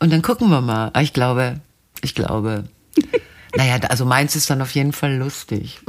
Und 0.01 0.13
dann 0.13 0.23
gucken 0.23 0.49
wir 0.51 0.61
mal. 0.61 0.91
Ah, 0.95 1.03
Ich 1.03 1.13
glaube, 1.13 1.61
ich 2.03 2.15
glaube. 2.15 2.65
Naja, 3.57 3.77
also 3.89 4.07
meins 4.07 4.35
ist 4.35 4.49
dann 4.49 4.63
auf 4.63 4.71
jeden 4.71 4.93
Fall 4.93 5.17
lustig. 5.17 5.81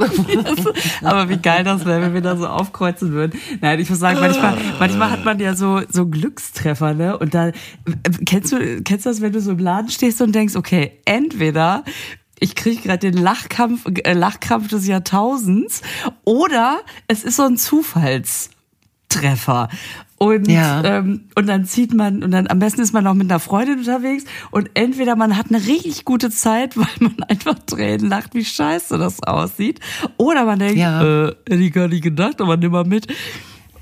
Aber 1.02 1.30
wie 1.30 1.38
geil 1.38 1.64
das 1.64 1.86
wäre, 1.86 2.02
wenn 2.02 2.14
wir 2.14 2.20
da 2.20 2.36
so 2.36 2.46
aufkreuzen 2.46 3.12
würden. 3.12 3.40
Nein, 3.60 3.80
ich 3.80 3.88
muss 3.88 4.00
sagen, 4.00 4.20
manchmal, 4.20 4.58
manchmal 4.78 5.10
hat 5.10 5.24
man 5.24 5.40
ja 5.40 5.54
so, 5.54 5.80
so 5.88 6.06
Glückstreffer, 6.06 6.92
ne? 6.92 7.18
Und 7.18 7.34
da, 7.34 7.52
kennst 8.26 8.52
du, 8.52 8.82
kennst 8.82 9.06
du 9.06 9.10
das, 9.10 9.22
wenn 9.22 9.32
du 9.32 9.40
so 9.40 9.52
im 9.52 9.58
Laden 9.58 9.90
stehst 9.90 10.20
und 10.20 10.34
denkst, 10.34 10.56
okay, 10.56 11.00
entweder 11.06 11.84
ich 12.38 12.54
kriege 12.54 12.82
gerade 12.82 13.10
den 13.10 13.16
Lachkampf, 13.16 13.86
äh, 14.04 14.12
Lachkrampf 14.12 14.68
des 14.68 14.86
Jahrtausends 14.86 15.80
oder 16.24 16.80
es 17.08 17.24
ist 17.24 17.36
so 17.36 17.44
ein 17.44 17.56
Zufallstreffer. 17.56 19.70
Und, 20.16 20.48
Ja. 20.48 20.82
ähm, 20.84 21.22
und 21.34 21.48
dann 21.48 21.64
zieht 21.64 21.92
man, 21.92 22.22
und 22.22 22.30
dann 22.30 22.46
am 22.46 22.58
besten 22.60 22.80
ist 22.80 22.92
man 22.92 23.06
auch 23.06 23.14
mit 23.14 23.30
einer 23.30 23.40
Freundin 23.40 23.78
unterwegs 23.80 24.24
und 24.52 24.70
entweder 24.74 25.16
man 25.16 25.36
hat 25.36 25.46
eine 25.50 25.58
richtig 25.66 26.04
gute 26.04 26.30
Zeit, 26.30 26.76
weil 26.76 26.86
man 27.00 27.16
einfach 27.28 27.56
Tränen 27.66 28.08
lacht, 28.08 28.34
wie 28.34 28.44
scheiße 28.44 28.96
das 28.96 29.22
aussieht, 29.24 29.80
oder 30.16 30.44
man 30.44 30.58
denkt, 30.60 30.76
Ja. 30.78 31.02
äh, 31.26 31.34
hätte 31.48 31.62
ich 31.62 31.72
gar 31.72 31.88
nicht 31.88 32.02
gedacht, 32.04 32.40
aber 32.40 32.56
nimm 32.56 32.72
mal 32.72 32.84
mit. 32.84 33.08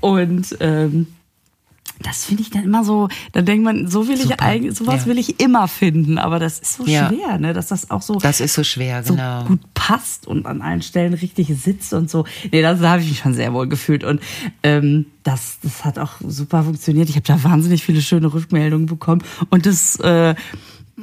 Und 0.01 0.57
ähm, 0.59 1.07
das 2.01 2.25
finde 2.25 2.41
ich 2.41 2.49
dann 2.49 2.63
immer 2.63 2.83
so, 2.83 3.07
da 3.31 3.41
denkt 3.41 3.63
man, 3.63 3.87
so 3.87 4.07
will 4.07 4.15
ich 4.15 4.23
Super. 4.23 4.41
eigentlich, 4.41 4.75
sowas 4.75 5.01
Ja. 5.01 5.05
will 5.07 5.17
ich 5.17 5.39
immer 5.39 5.67
finden, 5.67 6.17
aber 6.17 6.37
das 6.39 6.59
ist 6.59 6.73
so 6.77 6.85
Ja. 6.85 7.07
schwer, 7.07 7.37
ne, 7.37 7.53
dass 7.53 7.67
das 7.67 7.91
auch 7.91 8.01
so, 8.01 8.15
Das 8.15 8.41
ist 8.41 8.53
so 8.55 8.63
schwer, 8.63 9.03
so 9.03 9.13
genau. 9.15 9.45
gut 9.45 9.59
passt 9.73 10.27
und 10.27 10.45
an 10.45 10.61
allen 10.61 10.81
Stellen 10.81 11.13
richtig 11.13 11.47
sitzt 11.57 11.93
und 11.93 12.09
so. 12.09 12.25
Nee, 12.51 12.61
da 12.61 12.73
da 12.73 12.89
habe 12.91 13.01
ich 13.03 13.09
mich 13.09 13.19
schon 13.19 13.33
sehr 13.35 13.53
wohl 13.53 13.67
gefühlt 13.67 14.03
und 14.03 14.21
ähm, 14.63 15.05
das, 15.23 15.59
das 15.61 15.85
hat 15.85 15.97
auch 15.99 16.13
super 16.27 16.63
funktioniert. 16.63 17.09
Ich 17.09 17.15
habe 17.15 17.25
da 17.27 17.41
wahnsinnig 17.43 17.83
viele 17.83 18.01
schöne 18.01 18.33
Rückmeldungen 18.33 18.87
bekommen 18.87 19.23
und 19.49 19.65
das, 19.65 19.95
äh, 19.97 20.35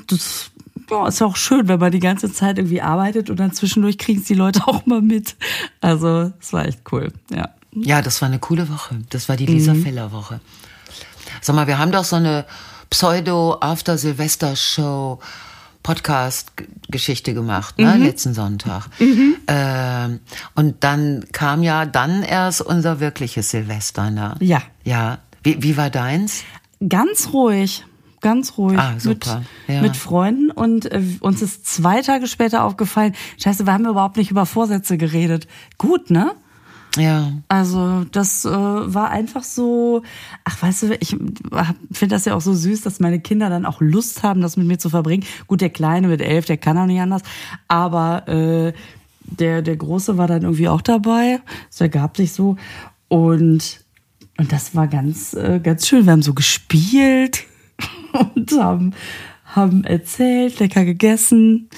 das 0.09 0.51
ja, 0.91 1.07
ist 1.07 1.21
ja 1.21 1.27
auch 1.27 1.37
schön, 1.37 1.69
wenn 1.69 1.79
man 1.81 1.93
die 1.93 2.01
ganze 2.01 2.33
Zeit 2.33 2.59
irgendwie 2.59 2.83
arbeitet 2.83 3.31
und 3.31 3.39
dann 3.39 3.53
zwischendurch 3.53 3.97
kriegen 3.97 4.21
es 4.21 4.27
die 4.27 4.35
Leute 4.35 4.63
auch 4.67 4.85
mal 4.87 5.01
mit. 5.01 5.37
Also, 5.81 6.33
es 6.41 6.53
war 6.53 6.67
echt 6.67 6.81
cool, 6.93 7.13
ja. 7.33 7.51
Ja, 7.73 8.03
das 8.03 8.21
war 8.21 8.29
eine 8.29 8.41
coole 8.41 8.69
Woche. 8.69 8.99
Das 9.11 9.29
war 9.29 9.37
die 9.37 9.47
Lisa 9.47 9.75
Feller 9.75 10.11
Woche. 10.11 10.41
Sag 11.41 11.57
mal, 11.57 11.67
wir 11.67 11.79
haben 11.79 11.93
doch 11.93 12.05
so 12.05 12.17
eine 12.17 12.45
Pseudo-After-Silvester-Show 12.91 15.19
Podcast-Geschichte 15.83 17.33
gemacht, 17.33 17.79
ne, 17.79 17.97
letzten 17.97 18.35
Sonntag. 18.35 18.89
Ähm, 19.47 20.21
und 20.55 20.85
dann 20.85 21.25
kam 21.33 21.63
ja 21.63 21.87
dann 21.87 22.23
erst 22.23 22.61
unser 22.61 23.01
wirkliches 23.01 23.49
Silvester, 23.51 24.11
ne? 24.11 24.35
Ja. 24.41 24.61
Ja. 24.85 25.19
Wie, 25.43 25.63
wie 25.63 25.79
war 25.79 25.89
deins? 25.89 26.43
Ganz 26.87 27.33
ruhig. 27.33 27.87
Ganz 28.21 28.59
ruhig. 28.59 28.79
Ah, 28.79 28.97
super. 28.99 29.43
Mit, 29.67 29.77
Ja. 29.77 29.81
mit 29.83 29.97
Freunden 29.97 30.51
und 30.51 30.85
äh, 30.93 31.03
uns 31.21 31.41
ist 31.41 31.67
zwei 31.67 32.03
Tage 32.03 32.27
später 32.27 32.63
aufgefallen, 32.65 33.15
scheiße, 33.39 33.65
wir 33.65 33.73
haben 33.73 33.87
überhaupt 33.87 34.19
nicht 34.19 34.31
über 34.31 34.45
Vorsätze 34.45 34.99
geredet. 34.99 35.49
Gut, 35.79 36.11
ne? 36.11 36.33
Ja. 36.97 37.33
Also 37.49 38.05
das 38.11 38.45
äh, 38.45 38.51
war 38.51 39.11
einfach 39.11 39.45
so, 39.45 40.03
ach 40.45 40.61
weißt 40.61 40.83
du, 40.83 40.97
ich 40.99 41.11
finde 41.11 42.15
das 42.15 42.25
ja 42.25 42.35
auch 42.35 42.41
so 42.41 42.53
süß, 42.53 42.83
dass 42.83 42.99
meine 42.99 43.21
Kinder 43.21 43.49
dann 43.49 43.65
auch 43.65 43.81
Lust 43.81 44.23
haben, 44.23 44.41
das 44.41 44.57
mit 44.57 44.67
mir 44.67 44.79
zu 44.79 44.91
verbringen. 44.91 45.25
Gut, 45.47 45.61
der 45.61 45.71
Kleine 45.71 46.09
mit 46.09 46.21
elf, 46.21 46.47
der 46.47 46.57
kann 46.57 46.77
auch 46.79 46.87
nicht 46.87 47.01
anders, 47.01 47.23
aber 47.69 48.27
äh, 48.29 48.73
der, 49.23 49.63
der 49.63 49.77
Große 49.77 50.19
war 50.19 50.27
dann 50.27 50.43
irgendwie 50.43 50.69
auch 50.69 50.83
dabei. 50.83 51.41
Es 51.71 51.81
ergab 51.81 52.17
sich 52.17 52.33
so 52.33 52.57
und, 53.09 53.85
und 54.39 54.53
das 54.53 54.75
war 54.75 54.89
ganz, 54.89 55.35
äh, 55.35 55.61
ganz 55.63 55.87
schön. 55.87 56.07
Wir 56.07 56.13
haben 56.13 56.23
so 56.23 56.35
gespielt 56.35 57.45
und 58.35 58.51
haben, 58.53 58.95
haben 59.45 59.85
erzählt, 59.85 60.59
lecker 60.59 60.85
gegessen. 60.85 61.69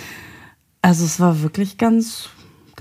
Also 0.81 1.05
es 1.05 1.21
war 1.21 1.43
wirklich 1.43 1.79
ganz, 1.79 2.31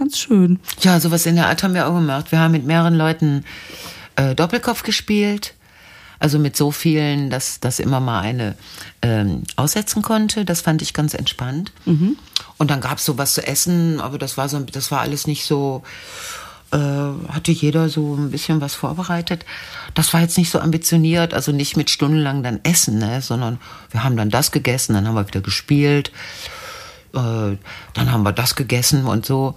ganz 0.02 0.18
schön. 0.18 0.60
Ja, 0.80 1.00
sowas 1.00 1.28
in 1.28 1.36
der 1.36 1.46
Art 1.48 1.62
haben 1.62 1.76
wir 1.76 1.88
auch 1.88 1.94
gemacht. 1.94 2.32
Wir 2.32 2.40
haben 2.40 2.54
mit 2.54 2.66
mehreren 2.66 2.96
Leuten 2.96 3.46
äh, 4.16 4.34
Doppelkopf 4.34 4.82
gespielt. 4.82 5.54
Also 6.18 6.40
mit 6.40 6.56
so 6.58 6.72
vielen, 6.72 7.30
dass 7.30 7.60
das 7.60 7.80
immer 7.80 8.00
mal 8.00 8.22
eine 8.22 8.56
ähm, 9.04 9.44
aussetzen 9.58 10.02
konnte. 10.02 10.44
Das 10.44 10.62
fand 10.62 10.82
ich 10.82 10.94
ganz 10.94 11.14
entspannt. 11.14 11.72
Und 12.58 12.72
dann 12.72 12.82
gab's 12.82 13.06
so 13.06 13.20
was 13.20 13.36
zu 13.36 13.46
essen, 13.46 14.02
aber 14.02 14.18
das 14.18 14.38
war 14.38 14.50
so, 14.50 14.60
das 14.60 14.90
war 14.90 15.02
alles 15.02 15.28
nicht 15.28 15.46
so, 15.46 15.84
äh, 16.72 16.78
hatte 16.78 17.52
jeder 17.52 17.88
so 17.90 18.16
ein 18.16 18.32
bisschen 18.32 18.60
was 18.60 18.74
vorbereitet. 18.74 19.46
Das 19.94 20.14
war 20.14 20.22
jetzt 20.22 20.38
nicht 20.38 20.50
so 20.50 20.60
ambitioniert, 20.60 21.36
also 21.36 21.52
nicht 21.52 21.78
mit 21.78 21.92
stundenlang 21.92 22.42
dann 22.42 22.60
Essen, 22.64 22.98
ne, 22.98 23.22
sondern 23.22 23.60
wir 23.92 24.04
haben 24.04 24.18
dann 24.18 24.32
das 24.32 24.52
gegessen, 24.52 24.94
dann 24.94 25.08
haben 25.08 25.16
wir 25.16 25.28
wieder 25.28 25.42
gespielt, 25.42 26.12
äh, 27.14 27.58
dann 27.94 28.12
haben 28.12 28.24
wir 28.24 28.32
das 28.32 28.56
gegessen 28.56 29.06
und 29.06 29.28
so. 29.28 29.56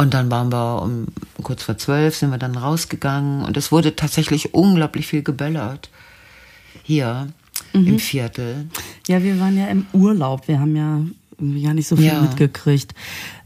Und 0.00 0.14
dann 0.14 0.30
waren 0.30 0.50
wir 0.52 0.80
um 0.82 1.08
kurz 1.42 1.64
vor 1.64 1.76
zwölf 1.76 2.16
sind 2.16 2.30
wir 2.30 2.38
dann 2.38 2.56
rausgegangen 2.56 3.44
und 3.44 3.56
es 3.56 3.72
wurde 3.72 3.96
tatsächlich 3.96 4.54
unglaublich 4.54 5.06
viel 5.08 5.22
geböllert. 5.22 5.90
Hier 6.84 7.28
im 7.72 7.98
Viertel. 7.98 8.68
Ja, 9.08 9.22
wir 9.22 9.38
waren 9.40 9.58
ja 9.58 9.66
im 9.66 9.86
Urlaub. 9.92 10.48
Wir 10.48 10.60
haben 10.60 10.74
ja 10.76 11.00
irgendwie 11.38 11.62
gar 11.62 11.74
nicht 11.74 11.88
so 11.88 11.96
viel 11.96 12.06
Ja. 12.06 12.20
mitgekriegt. 12.22 12.94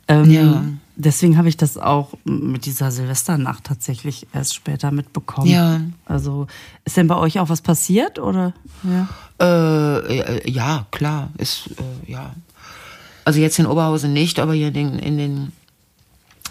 Ähm, 0.09 0.31
Ja. 0.31 0.65
Deswegen 0.95 1.39
habe 1.39 1.49
ich 1.49 1.57
das 1.57 1.79
auch 1.79 2.11
mit 2.25 2.67
dieser 2.67 2.91
Silvesternacht 2.91 3.65
tatsächlich 3.65 4.27
erst 4.35 4.55
später 4.55 4.91
mitbekommen. 4.91 5.49
Ja. 5.49 5.81
Also 6.05 6.47
ist 6.85 6.99
denn 6.99 7.09
bei 7.09 7.17
euch 7.17 7.41
auch 7.41 7.49
was 7.49 7.63
passiert 7.63 8.19
oder? 8.19 8.53
Ja. 8.85 9.09
Äh, 9.41 10.51
ja, 10.51 10.87
klar, 10.91 11.31
ist 11.39 11.71
äh, 12.07 12.13
ja. 12.13 12.35
Also 13.25 13.41
jetzt 13.41 13.59
in 13.59 13.67
Oberhausen 13.67 14.13
nicht, 14.13 14.39
aber 14.39 14.53
hier 14.53 14.69
in 14.69 14.75
den, 14.75 14.99
in 14.99 15.17
den, 15.17 15.53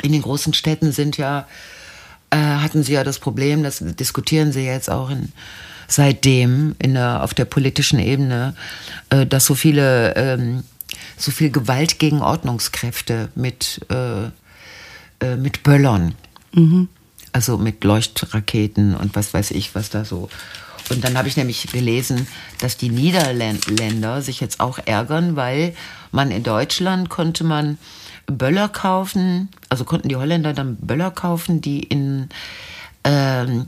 in 0.04 0.12
den 0.12 0.22
großen 0.22 0.54
Städten 0.54 0.92
sind 0.92 1.18
ja, 1.18 1.48
äh, 2.30 2.38
hatten 2.38 2.84
sie 2.84 2.94
ja 2.94 3.04
das 3.04 3.20
Problem, 3.20 3.64
das 3.64 3.80
diskutieren 3.82 4.52
sie 4.52 4.66
jetzt 4.66 4.90
auch 4.90 5.10
in, 5.10 5.32
seitdem 5.88 6.76
in 6.80 6.94
der, 6.94 7.24
auf 7.24 7.34
der 7.34 7.46
politischen 7.46 8.00
Ebene, 8.00 8.56
äh, 9.10 9.26
dass 9.26 9.46
so 9.46 9.56
viele, 9.56 10.16
ähm, 10.16 10.64
so 11.18 11.32
viel 11.32 11.52
Gewalt 11.52 12.00
gegen 12.00 12.22
Ordnungskräfte 12.22 13.30
mit, 13.36 13.82
äh, 13.90 14.26
äh, 15.26 15.36
mit 15.38 15.64
Böllern. 15.64 16.16
Also 17.34 17.58
mit 17.58 17.84
Leuchtraketen 17.84 18.96
und 18.96 19.16
was 19.16 19.34
weiß 19.34 19.52
ich, 19.52 19.74
was 19.74 19.90
da 19.90 20.04
so. 20.04 20.30
Und 20.90 21.04
dann 21.06 21.18
habe 21.18 21.30
ich 21.30 21.38
nämlich 21.38 21.68
gelesen, 21.72 22.28
dass 22.60 22.76
die 22.76 22.90
Niederländer 22.90 24.22
sich 24.22 24.42
jetzt 24.42 24.60
auch 24.60 24.80
ärgern, 24.84 25.38
weil 25.38 25.74
man 26.12 26.32
in 26.32 26.44
Deutschland 26.44 27.10
konnte 27.10 27.46
man 27.46 27.78
Böller 28.38 28.70
kaufen, 28.70 29.50
also 29.70 29.84
konnten 29.84 30.10
die 30.10 30.16
Holländer 30.16 30.54
dann 30.54 30.76
Böller 30.78 31.12
kaufen, 31.12 31.62
die 31.62 31.84
in 31.84 32.30
ähm, 33.04 33.68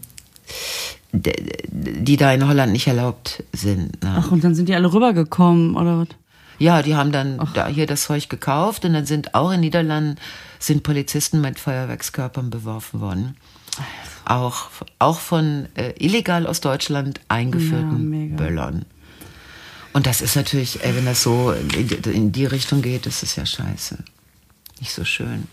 die 1.13 2.17
da 2.17 2.34
in 2.34 2.47
Holland 2.47 2.71
nicht 2.73 2.88
erlaubt 2.88 3.43
sind. 3.54 4.04
Ne? 4.04 4.15
Ach, 4.17 4.32
und 4.32 4.43
dann 4.43 4.56
sind 4.56 4.67
die 4.67 4.73
alle 4.76 4.91
rübergekommen, 4.91 5.76
oder 5.76 5.99
was? 5.99 6.08
Ja, 6.60 6.82
die 6.82 6.95
haben 6.95 7.12
dann 7.12 7.39
da 7.54 7.67
hier 7.67 7.88
das 7.88 8.04
Zeug 8.04 8.30
gekauft 8.30 8.86
und 8.86 8.93
dann 8.93 9.06
sind 9.06 9.36
auch 9.36 9.52
in 9.52 9.60
Niederlanden 9.60 10.17
sind 10.60 10.84
Polizisten 10.84 11.41
mit 11.41 11.60
Feuerwerkskörpern 11.60 12.49
beworfen 12.49 13.02
worden. 13.02 13.38
Auch, 14.26 14.69
auch 14.99 15.19
von 15.19 15.67
äh, 15.76 15.93
illegal 15.97 16.47
aus 16.47 16.62
Deutschland 16.62 17.19
eingeführten 17.28 18.30
Ja. 18.32 18.36
Böllern. 18.38 18.86
Und 19.93 20.08
das 20.08 20.21
ist 20.21 20.36
natürlich, 20.36 20.84
ey, 20.84 20.95
wenn 20.95 21.06
das 21.06 21.21
so 21.21 21.52
in, 21.52 21.89
in 22.12 22.32
die 22.32 22.45
Richtung 22.45 22.82
geht, 22.82 23.06
ist 23.06 23.23
es 23.23 23.36
ja 23.36 23.45
scheiße. 23.45 23.97
Nicht 24.84 24.93
so 24.93 25.06
schön. 25.06 25.48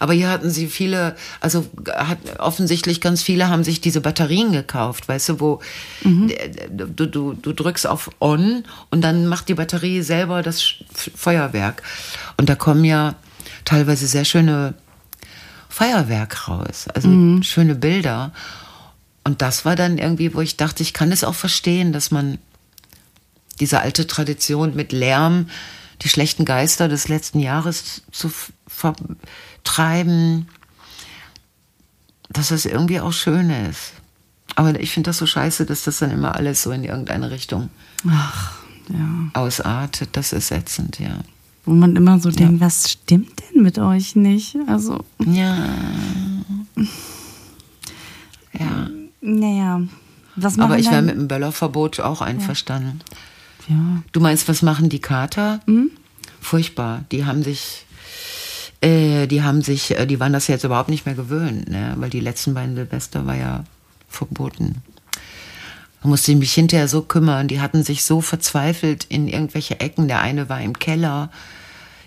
Aber 0.00 0.12
hier 0.12 0.28
hatten 0.28 0.50
sie 0.50 0.66
viele, 0.66 1.14
also 1.40 1.64
hat, 1.86 2.18
offensichtlich 2.40 3.00
ganz 3.00 3.22
viele 3.22 3.48
haben 3.48 3.62
sich 3.62 3.80
diese 3.80 4.00
Batterien 4.00 4.50
gekauft, 4.50 5.06
weißt 5.06 5.28
du, 5.28 5.40
wo 5.40 5.60
du, 6.02 7.06
du, 7.06 7.32
du 7.34 7.52
drückst 7.52 7.86
auf 7.86 8.10
On 8.20 8.64
und 8.90 9.02
dann 9.02 9.28
macht 9.28 9.48
die 9.48 9.54
Batterie 9.54 10.02
selber 10.02 10.42
das 10.42 10.74
Feuerwerk. 10.92 11.84
Und 12.36 12.48
da 12.48 12.56
kommen 12.56 12.84
ja 12.84 13.14
teilweise 13.64 14.08
sehr 14.08 14.24
schöne 14.24 14.74
Feuerwerk 15.68 16.48
raus, 16.48 16.88
also 16.92 17.40
schöne 17.42 17.76
Bilder. 17.76 18.32
Und 19.22 19.42
das 19.42 19.64
war 19.64 19.76
dann 19.76 19.96
irgendwie, 19.96 20.34
wo 20.34 20.40
ich 20.40 20.56
dachte, 20.56 20.82
ich 20.82 20.92
kann 20.92 21.12
es 21.12 21.22
auch 21.22 21.36
verstehen, 21.36 21.92
dass 21.92 22.10
man 22.10 22.38
diese 23.60 23.78
alte 23.78 24.08
Tradition 24.08 24.74
mit 24.74 24.90
Lärm, 24.90 25.48
die 26.02 26.08
schlechten 26.08 26.44
Geister 26.44 26.88
des 26.88 27.08
letzten 27.08 27.40
Jahres 27.40 28.02
zu 28.12 28.30
vertreiben, 28.66 30.48
dass 32.30 32.48
das 32.48 32.66
irgendwie 32.66 33.00
auch 33.00 33.12
schön 33.12 33.50
ist. 33.50 33.92
Aber 34.54 34.78
ich 34.80 34.92
finde 34.92 35.10
das 35.10 35.18
so 35.18 35.26
scheiße, 35.26 35.66
dass 35.66 35.84
das 35.84 35.98
dann 35.98 36.10
immer 36.10 36.34
alles 36.34 36.62
so 36.62 36.70
in 36.70 36.84
irgendeine 36.84 37.30
Richtung 37.30 37.70
Ach, 38.08 38.58
ja. 38.88 39.30
ausartet. 39.34 40.10
Das 40.12 40.32
ist 40.32 40.50
ätzend, 40.50 40.98
ja. 40.98 41.18
Wo 41.64 41.74
man 41.74 41.96
immer 41.96 42.18
so 42.18 42.30
denkt, 42.30 42.60
was 42.60 42.90
stimmt 42.90 43.40
denn 43.40 43.62
mit 43.62 43.78
euch 43.78 44.16
nicht? 44.16 44.56
Also, 44.66 45.04
Ja. 45.24 45.56
Ja. 48.58 48.90
naja. 49.20 49.82
Was 50.36 50.58
Aber 50.58 50.78
ich 50.78 50.90
wäre 50.90 51.02
mit 51.02 51.16
dem 51.16 51.28
Böllerverbot 51.28 52.00
auch 52.00 52.20
einverstanden. 52.20 53.00
Ja. 53.10 53.16
Du 54.12 54.20
meinst, 54.20 54.48
was 54.48 54.62
machen 54.62 54.88
die 54.88 55.00
Kater? 55.00 55.60
Hm? 55.66 55.90
Furchtbar. 56.40 57.04
Die 57.12 57.24
haben 57.24 57.42
sich, 57.42 57.84
äh, 58.80 59.26
die 59.26 59.42
haben 59.42 59.62
sich, 59.62 59.90
äh, 59.92 60.06
die 60.06 60.20
waren 60.20 60.32
das 60.32 60.46
jetzt 60.46 60.64
überhaupt 60.64 60.88
nicht 60.88 61.06
mehr 61.06 61.14
gewöhnt, 61.14 61.68
ne? 61.68 61.94
weil 61.96 62.10
die 62.10 62.20
letzten 62.20 62.54
beiden 62.54 62.74
Silvester 62.74 63.26
war 63.26 63.36
ja 63.36 63.64
verboten. 64.08 64.82
Da 66.02 66.08
musste 66.08 66.32
ich 66.32 66.38
mich 66.38 66.54
hinterher 66.54 66.88
so 66.88 67.02
kümmern. 67.02 67.48
Die 67.48 67.60
hatten 67.60 67.82
sich 67.82 68.04
so 68.04 68.20
verzweifelt 68.20 69.04
in 69.04 69.28
irgendwelche 69.28 69.80
Ecken. 69.80 70.08
Der 70.08 70.20
eine 70.20 70.48
war 70.48 70.60
im 70.60 70.78
Keller 70.78 71.30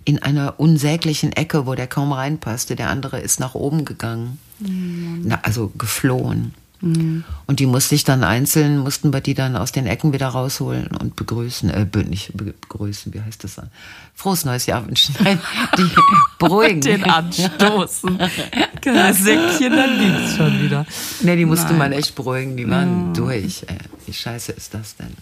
in 0.05 0.21
einer 0.23 0.59
unsäglichen 0.59 1.33
Ecke, 1.33 1.65
wo 1.65 1.75
der 1.75 1.87
kaum 1.87 2.11
reinpasste. 2.13 2.75
Der 2.75 2.89
andere 2.89 3.19
ist 3.19 3.39
nach 3.39 3.53
oben 3.53 3.85
gegangen. 3.85 4.39
Na, 4.59 5.39
also 5.43 5.71
geflohen. 5.77 6.53
Und 6.81 7.59
die 7.59 7.67
musste 7.67 7.93
ich 7.93 8.03
dann 8.03 8.23
einzeln, 8.23 8.79
mussten 8.79 9.13
wir 9.13 9.21
die 9.21 9.35
dann 9.35 9.55
aus 9.55 9.71
den 9.71 9.85
Ecken 9.85 10.13
wieder 10.13 10.29
rausholen 10.29 10.87
und 10.87 11.15
begrüßen, 11.15 11.69
äh, 11.69 11.85
nicht 12.07 12.35
be- 12.35 12.53
begrüßen, 12.59 13.13
wie 13.13 13.21
heißt 13.21 13.43
das 13.43 13.55
dann? 13.55 13.69
Frohes 14.15 14.45
neues 14.45 14.65
Jahr 14.65 14.87
wünschen. 14.87 15.13
Nein, 15.23 15.39
die 15.77 15.87
beruhigen. 16.39 16.81
Den 16.81 17.03
anstoßen. 17.03 18.17
Kleines 18.81 19.23
Säckchen, 19.23 19.73
dann 19.73 19.99
ging's 19.99 20.35
schon 20.35 20.59
wieder. 20.63 20.87
Nee, 21.21 21.35
die 21.35 21.45
musste 21.45 21.67
Nein. 21.67 21.77
man 21.77 21.91
echt 21.91 22.15
beruhigen, 22.15 22.57
die 22.57 22.67
waren 22.67 23.13
durch. 23.13 23.63
Ey, 23.67 23.77
wie 24.07 24.13
scheiße 24.13 24.51
ist 24.53 24.73
das 24.73 24.95
denn? 24.95 25.13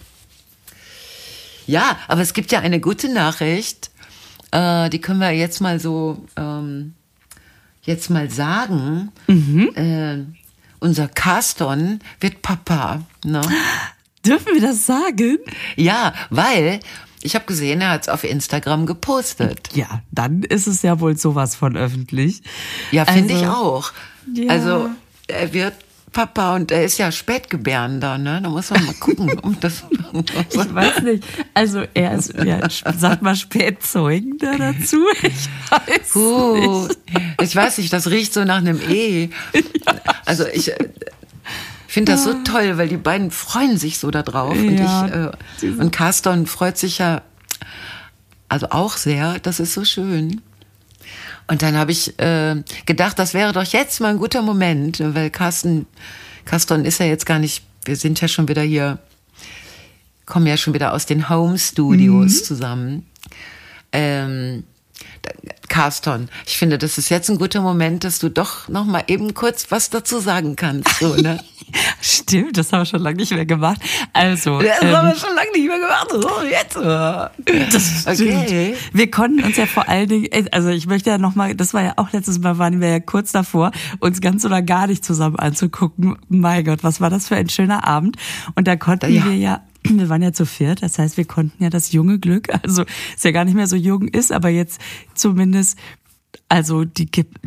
Ja, 1.66 1.98
aber 2.08 2.22
es 2.22 2.32
gibt 2.32 2.52
ja 2.52 2.60
eine 2.60 2.80
gute 2.80 3.12
Nachricht, 3.12 3.90
äh, 4.50 4.88
die 4.90 5.00
können 5.00 5.20
wir 5.20 5.30
jetzt 5.32 5.60
mal 5.60 5.78
so 5.78 6.24
ähm, 6.36 6.94
jetzt 7.82 8.08
mal 8.10 8.30
sagen. 8.30 9.12
Äh, 9.28 10.24
unser 10.80 11.08
Carston 11.08 12.00
wird 12.20 12.42
Papa. 12.42 13.02
Ne? 13.24 13.40
Dürfen 14.26 14.54
wir 14.54 14.60
das 14.60 14.86
sagen? 14.86 15.38
Ja, 15.76 16.12
weil 16.30 16.80
ich 17.22 17.34
habe 17.34 17.44
gesehen, 17.44 17.80
er 17.80 17.90
hat 17.90 18.02
es 18.02 18.08
auf 18.08 18.24
Instagram 18.24 18.86
gepostet. 18.86 19.68
Ja, 19.74 20.02
dann 20.10 20.42
ist 20.42 20.66
es 20.66 20.82
ja 20.82 21.00
wohl 21.00 21.16
sowas 21.16 21.54
von 21.54 21.76
öffentlich. 21.76 22.42
Ja, 22.90 23.04
finde 23.04 23.34
Also, 23.34 23.44
ich 23.44 23.50
auch. 23.50 23.92
ja. 24.34 24.50
Also 24.50 24.90
er 25.28 25.52
wird 25.52 25.74
Papa 26.12 26.56
und 26.56 26.72
er 26.72 26.84
ist 26.84 26.98
ja 26.98 27.12
Spätgebärender, 27.12 28.18
ne? 28.18 28.40
Da 28.42 28.48
muss 28.48 28.70
man 28.70 28.84
mal 28.84 28.94
gucken, 28.94 29.38
ob 29.42 29.60
das. 29.60 29.84
Ich 30.50 30.74
weiß 30.74 31.02
nicht. 31.02 31.24
Also 31.54 31.84
er 31.94 32.14
ist, 32.16 32.34
ja, 32.34 32.58
sagt 32.68 33.22
mal 33.22 33.36
Spätzeugender 33.36 34.58
dazu. 34.58 34.98
Ich 35.22 35.48
weiß 35.70 36.08
Puh, 36.12 36.86
nicht. 36.88 36.98
ich 37.40 37.54
weiß 37.54 37.78
nicht, 37.78 37.92
das 37.92 38.10
riecht 38.10 38.32
so 38.34 38.44
nach 38.44 38.56
einem 38.58 38.80
E. 38.88 39.30
Also 40.26 40.46
ich 40.46 40.72
äh, 40.72 40.88
finde 41.86 42.12
das 42.12 42.24
so 42.24 42.34
toll, 42.42 42.76
weil 42.76 42.88
die 42.88 42.96
beiden 42.96 43.30
freuen 43.30 43.76
sich 43.78 43.98
so 43.98 44.10
darauf. 44.10 44.50
Und, 44.58 44.78
Ja, 44.78 45.30
ich, 45.58 45.62
äh, 45.62 45.66
und 45.70 45.92
Carston 45.92 46.46
freut 46.46 46.76
sich 46.76 46.98
ja 46.98 47.22
also 48.48 48.66
auch 48.70 48.96
sehr. 48.96 49.38
Das 49.38 49.60
ist 49.60 49.74
so 49.74 49.84
schön. 49.84 50.40
Und 51.46 51.62
dann 51.62 51.76
habe 51.76 51.92
ich 51.92 52.18
äh, 52.18 52.62
gedacht, 52.86 53.18
das 53.18 53.34
wäre 53.34 53.52
doch 53.52 53.64
jetzt 53.64 54.00
mal 54.00 54.08
ein 54.08 54.18
guter 54.18 54.42
Moment, 54.42 55.00
weil 55.00 55.30
Carsten, 55.30 55.86
Carston 56.44 56.84
ist 56.84 57.00
ja 57.00 57.06
jetzt 57.06 57.26
gar 57.26 57.38
nicht, 57.38 57.64
wir 57.84 57.96
sind 57.96 58.20
ja 58.20 58.28
schon 58.28 58.48
wieder 58.48 58.62
hier, 58.62 58.98
kommen 60.26 60.46
ja 60.46 60.56
schon 60.56 60.74
wieder 60.74 60.92
aus 60.92 61.06
den 61.06 61.28
Home 61.28 61.58
Studios 61.58 62.44
zusammen. 62.44 63.06
Ähm, 63.92 64.64
Carston, 65.68 66.28
ich 66.46 66.56
finde, 66.58 66.78
das 66.78 66.98
ist 66.98 67.10
jetzt 67.10 67.28
ein 67.30 67.38
guter 67.38 67.60
Moment, 67.60 68.02
dass 68.04 68.18
du 68.18 68.28
doch 68.28 68.68
noch 68.68 68.84
mal 68.84 69.04
eben 69.06 69.34
kurz 69.34 69.70
was 69.70 69.88
dazu 69.90 70.18
sagen 70.18 70.56
kannst. 70.56 70.98
So, 70.98 71.14
ne? 71.14 71.38
Stimmt, 72.00 72.56
das 72.56 72.72
haben 72.72 72.80
wir 72.80 72.86
schon 72.86 73.02
lange 73.02 73.16
nicht 73.18 73.30
mehr 73.32 73.46
gemacht. 73.46 73.80
Also, 74.12 74.60
Das 74.60 74.82
ähm, 74.82 74.96
haben 74.96 75.08
wir 75.08 75.14
schon 75.14 75.34
lange 75.36 75.52
nicht 75.54 75.68
mehr 75.68 75.78
gemacht. 75.78 76.08
So, 76.10 76.42
jetzt. 76.42 76.76
Das 77.72 78.06
Okay. 78.06 78.74
stimmt. 78.74 78.76
Wir 78.92 79.10
konnten 79.10 79.44
uns 79.44 79.56
ja 79.56 79.66
vor 79.66 79.88
allen 79.88 80.08
Dingen, 80.08 80.28
also 80.50 80.68
ich 80.70 80.86
möchte 80.86 81.10
ja 81.10 81.18
nochmal, 81.18 81.54
das 81.54 81.72
war 81.74 81.82
ja 81.82 81.92
auch 81.96 82.12
letztes 82.12 82.38
Mal, 82.40 82.58
waren 82.58 82.80
wir 82.80 82.88
ja 82.88 83.00
kurz 83.00 83.30
davor, 83.32 83.70
uns 84.00 84.20
ganz 84.20 84.44
oder 84.44 84.62
gar 84.62 84.86
nicht 84.88 85.04
zusammen 85.04 85.36
anzugucken. 85.36 86.16
Mein 86.28 86.64
Gott, 86.64 86.82
was 86.82 87.00
war 87.00 87.10
das 87.10 87.28
für 87.28 87.36
ein 87.36 87.48
schöner 87.48 87.86
Abend. 87.86 88.16
Und 88.56 88.66
da 88.66 88.74
konnten 88.76 89.12
Ja. 89.12 89.24
wir 89.26 89.36
ja, 89.36 89.60
wir 89.84 90.08
waren 90.08 90.22
ja 90.22 90.32
zu 90.32 90.46
viert, 90.46 90.82
das 90.82 90.98
heißt, 90.98 91.16
wir 91.16 91.24
konnten 91.24 91.62
ja 91.62 91.70
das 91.70 91.92
junge 91.92 92.18
Glück, 92.18 92.48
also 92.62 92.84
ist 93.14 93.24
ja 93.24 93.30
gar 93.30 93.44
nicht 93.44 93.54
mehr 93.54 93.66
so 93.66 93.76
jung 93.76 94.08
ist, 94.08 94.32
aber 94.32 94.48
jetzt 94.48 94.80
zumindest, 95.14 95.78
also 96.48 96.84
die 96.84 97.06
gibt, 97.06 97.38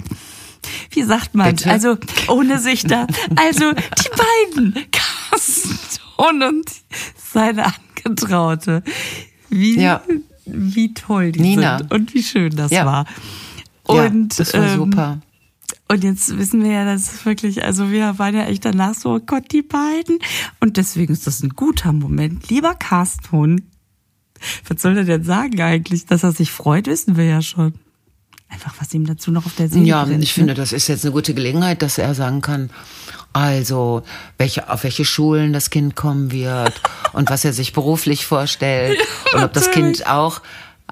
wie 0.91 1.03
sagt 1.03 1.35
man, 1.35 1.55
Bitte? 1.55 1.69
also 1.69 1.97
ohne 2.27 2.59
sich 2.59 2.83
da, 2.83 3.07
also 3.35 3.71
die 3.73 4.55
beiden, 4.55 4.73
Carsten 4.91 5.77
und 6.17 6.65
seine 7.17 7.65
Angetraute, 8.05 8.83
wie, 9.49 9.79
Ja. 9.79 10.01
wie 10.45 10.93
toll 10.93 11.31
die 11.31 11.41
Nina. 11.41 11.79
sind 11.79 11.91
und 11.93 12.13
wie 12.13 12.23
schön 12.23 12.55
das 12.55 12.71
Ja. 12.71 12.85
war. 12.85 13.05
Ja, 13.89 14.05
Und, 14.05 14.39
das 14.39 14.53
war 14.53 14.63
ähm, 14.67 14.75
super. 14.75 15.21
Und 15.93 16.03
jetzt 16.03 16.35
wissen 16.39 16.63
wir 16.63 16.71
ja, 16.71 16.85
dass 16.85 17.13
es 17.13 17.23
wirklich, 17.23 17.63
also 17.63 17.91
wir 17.91 18.17
waren 18.17 18.35
ja 18.35 18.45
echt 18.45 18.65
danach 18.65 18.95
so, 18.95 19.13
oh 19.13 19.19
Gott, 19.19 19.51
die 19.51 19.61
beiden. 19.61 20.17
Und 20.59 20.77
deswegen 20.77 21.13
ist 21.13 21.27
das 21.27 21.43
ein 21.43 21.49
guter 21.49 21.93
Moment. 21.93 22.49
Lieber 22.49 22.73
Carsten, 22.73 23.69
was 24.67 24.81
soll 24.81 24.97
er 24.97 25.03
denn 25.03 25.23
sagen 25.23 25.61
eigentlich? 25.61 26.07
Dass 26.07 26.23
er 26.23 26.31
sich 26.31 26.49
freut, 26.49 26.87
wissen 26.87 27.15
wir 27.15 27.25
ja 27.25 27.43
schon. 27.43 27.75
Einfach, 28.49 28.73
was 28.79 28.91
ihm 28.95 29.05
dazu 29.05 29.29
noch 29.29 29.45
auf 29.45 29.53
der 29.55 29.69
Seele 29.69 29.85
Ja, 29.85 30.03
brennt, 30.03 30.23
ich 30.23 30.31
ne? 30.31 30.33
finde, 30.33 30.53
das 30.55 30.73
ist 30.73 30.87
jetzt 30.87 31.05
eine 31.05 31.11
gute 31.11 31.35
Gelegenheit, 31.35 31.83
dass 31.83 31.99
er 31.99 32.15
sagen 32.15 32.41
kann, 32.41 32.71
also 33.31 34.01
welche, 34.39 34.71
auf 34.71 34.83
welche 34.83 35.05
Schulen 35.05 35.53
das 35.53 35.69
Kind 35.69 35.95
kommen 35.95 36.31
wird 36.31 36.73
und 37.11 37.29
was 37.29 37.45
er 37.45 37.53
sich 37.53 37.71
beruflich 37.71 38.25
vorstellt 38.25 38.99
und 39.35 39.43
ob 39.43 39.53
das 39.53 39.69
Kind 39.69 40.07
auch 40.07 40.41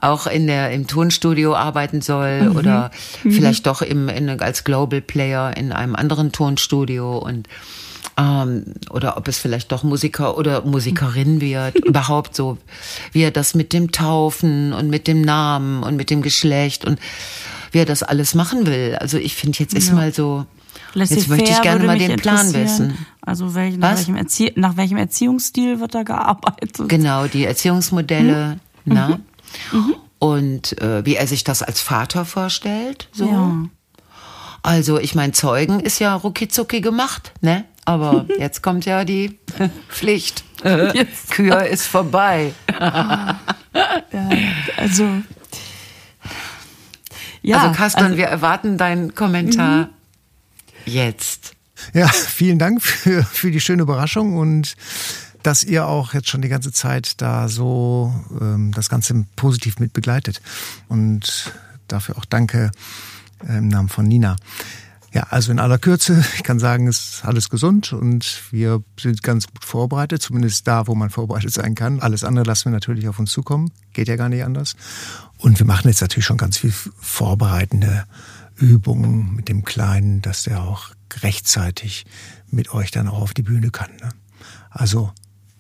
auch 0.02 0.28
in 0.28 0.48
der 0.48 0.72
im 0.72 0.88
Tonstudio 0.88 1.56
arbeiten 1.56 2.02
soll 2.02 2.50
Mhm. 2.50 2.56
oder 2.56 2.92
vielleicht 3.22 3.68
doch 3.68 3.82
im 3.82 4.10
in, 4.10 4.30
als 4.42 4.64
Global 4.64 5.02
Player 5.02 5.56
in 5.56 5.72
einem 5.72 5.96
anderen 5.96 6.32
Tonstudio 6.32 7.18
und 7.20 7.48
ähm, 8.18 8.66
oder 8.90 9.16
ob 9.18 9.28
es 9.28 9.38
vielleicht 9.40 9.72
doch 9.72 9.84
Musiker 9.84 10.38
oder 10.38 10.64
Musikerin 10.66 11.40
wird, 11.40 11.76
überhaupt 11.86 12.36
so, 12.36 12.58
wie 13.14 13.22
er 13.22 13.32
das 13.32 13.56
mit 13.56 13.72
dem 13.74 13.92
Taufen 13.92 14.74
und 14.74 14.90
mit 14.90 15.08
dem 15.08 15.22
Namen 15.22 15.82
und 15.84 15.96
mit 15.96 16.10
dem 16.10 16.22
Geschlecht 16.22 16.84
und 16.86 17.00
wie 17.72 17.78
er 17.80 17.86
das 17.86 18.04
alles 18.04 18.36
machen 18.36 18.66
will. 18.68 18.98
Also 19.00 19.18
ich 19.18 19.36
finde, 19.36 19.60
jetzt 19.60 19.74
ist 19.74 19.90
Ja. 19.90 19.94
mal 19.96 20.14
so, 20.14 20.46
jetzt 20.94 20.96
Laissez-faire 20.96 21.30
möchte 21.38 21.52
ich 21.52 21.62
gerne 21.62 21.86
mal 21.86 21.98
den 21.98 22.18
Plan 22.18 22.54
wissen. 22.54 22.98
Also 23.22 23.56
welch, 23.56 23.78
nach, 23.78 23.96
welchem 23.96 24.18
Erzie 24.18 24.52
nach 24.56 24.76
welchem 24.76 24.98
Erziehungsstil 24.98 25.80
wird 25.80 25.96
da 25.96 26.04
gearbeitet? 26.04 26.90
Genau, 26.90 27.28
die 27.28 27.46
Erziehungsmodelle, 27.46 28.58
Mhm. 28.84 29.18
Na? 29.72 29.84
Und 30.20 30.80
äh, 30.82 31.06
wie 31.06 31.16
er 31.16 31.26
sich 31.28 31.44
das 31.44 31.64
als 31.64 31.82
Vater 31.82 32.26
vorstellt. 32.26 33.10
So. 33.12 33.26
Ja. 33.26 33.66
Also, 34.64 35.00
ich 35.00 35.16
meine, 35.16 35.34
Zeugen 35.34 35.80
ist 35.80 36.00
ja 36.00 36.14
ruckizucki 36.14 36.82
gemacht, 36.82 37.34
ne? 37.42 37.66
Aber 37.86 38.28
jetzt 38.38 38.62
kommt 38.62 38.86
ja 38.86 39.04
die 39.06 39.40
Pflicht. 39.90 40.44
Jetzt. 40.94 41.32
Kür 41.32 41.66
ist 41.66 41.88
vorbei. 41.88 42.54
Also 44.78 45.22
ja, 47.42 47.62
also, 47.64 47.76
Kaston, 47.76 48.04
also- 48.04 48.18
wir 48.18 48.26
erwarten 48.26 48.78
deinen 48.78 49.16
Kommentar 49.16 49.90
jetzt. 50.86 51.54
Ja, 51.94 52.08
vielen 52.10 52.60
Dank 52.60 52.82
für, 52.84 53.24
für 53.24 53.50
die 53.50 53.60
schöne 53.60 53.82
Überraschung 53.84 54.38
und 54.38 54.76
dass 55.44 55.64
ihr 55.64 55.88
auch 55.88 56.14
jetzt 56.14 56.30
schon 56.30 56.42
die 56.42 56.50
ganze 56.50 56.72
Zeit 56.72 57.22
da 57.22 57.48
so 57.48 58.14
ähm, 58.40 58.72
das 58.74 58.90
Ganze 58.90 59.26
positiv 59.36 59.80
mit 59.80 59.94
begleitet. 59.94 60.42
Und 60.88 61.54
dafür 61.88 62.18
auch 62.18 62.26
danke 62.26 62.72
äh, 63.48 63.58
im 63.58 63.68
Namen 63.68 63.90
von 63.90 64.06
Nina. 64.06 64.36
Ja, 65.14 65.24
also 65.30 65.52
in 65.52 65.60
aller 65.60 65.78
Kürze, 65.78 66.24
ich 66.36 66.44
kann 66.44 66.60
sagen, 66.60 66.88
es 66.88 67.16
ist 67.16 67.26
alles 67.26 67.50
gesund 67.50 67.92
und 67.94 68.44
wir 68.52 68.82
sind 69.00 69.24
ganz 69.24 69.48
gut 69.48 69.66
vorbereitet, 69.66 70.22
zumindest 70.22 70.68
da, 70.68 70.88
wo 70.88 70.96
man 70.96 71.10
vorbereitet 71.10 71.52
sein 71.52 71.76
kann. 71.76 72.00
Alles 72.00 72.24
andere 72.24 72.46
lassen 72.46 72.66
wir 72.66 72.72
natürlich 72.72 73.08
auf 73.08 73.20
uns 73.20 73.32
zukommen, 73.32 73.72
geht 73.94 74.08
ja 74.08 74.16
gar 74.16 74.30
nicht 74.30 74.44
anders. 74.44 74.76
Und 75.38 75.60
wir 75.60 75.66
machen 75.66 75.88
jetzt 75.88 76.02
natürlich 76.02 76.26
schon 76.26 76.38
ganz 76.38 76.58
viel 76.58 76.72
vorbereitende 76.72 78.06
Übungen 78.56 79.36
mit 79.36 79.50
dem 79.50 79.66
Kleinen, 79.66 80.22
dass 80.22 80.44
der 80.44 80.62
auch 80.62 80.92
rechtzeitig 81.24 82.06
mit 82.50 82.74
euch 82.74 82.92
dann 82.92 83.08
auch 83.08 83.22
auf 83.22 83.34
die 83.34 83.42
Bühne 83.42 83.72
kann. 83.72 83.90
Ne? 84.02 84.10
Also 84.70 85.12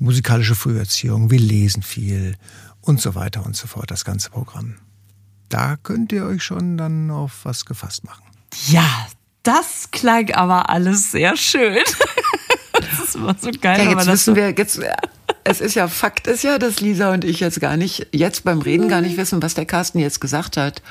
musikalische 0.01 0.55
Früherziehung, 0.55 1.31
wir 1.31 1.39
lesen 1.39 1.83
viel 1.83 2.35
und 2.81 2.99
so 2.99 3.15
weiter 3.15 3.45
und 3.45 3.55
so 3.55 3.67
fort, 3.67 3.91
das 3.91 4.03
ganze 4.03 4.29
Programm. 4.29 4.75
Da 5.49 5.77
könnt 5.77 6.11
ihr 6.11 6.25
euch 6.25 6.43
schon 6.43 6.77
dann 6.77 7.11
auf 7.11 7.41
was 7.43 7.65
gefasst 7.65 8.03
machen. 8.03 8.23
ja, 8.67 9.07
das 9.43 9.89
klang 9.91 10.31
aber 10.31 10.69
alles 10.69 11.11
sehr 11.11 11.35
schön. 11.35 11.79
das 12.73 13.07
ist 13.07 13.15
immer 13.15 13.35
so 13.39 13.49
geil, 13.59 13.85
Ja, 13.85 13.91
jetzt 13.91 14.07
wissen 14.07 14.35
wir, 14.35 14.51
jetzt, 14.51 14.79
es 15.43 15.61
ist 15.61 15.75
ja, 15.75 15.87
Fakt 15.87 16.27
ist 16.27 16.43
ja, 16.43 16.59
dass 16.59 16.79
Lisa 16.79 17.11
und 17.11 17.23
ich 17.23 17.39
jetzt 17.39 17.59
gar 17.59 17.77
nicht, 17.77 18.07
jetzt 18.11 18.43
beim 18.43 18.61
Reden 18.61 18.87
gar 18.87 19.01
nicht 19.01 19.17
wissen, 19.17 19.41
was 19.41 19.55
der 19.55 19.65
Carsten 19.65 19.99
jetzt 19.99 20.21
gesagt 20.21 20.57
hat. 20.57 20.81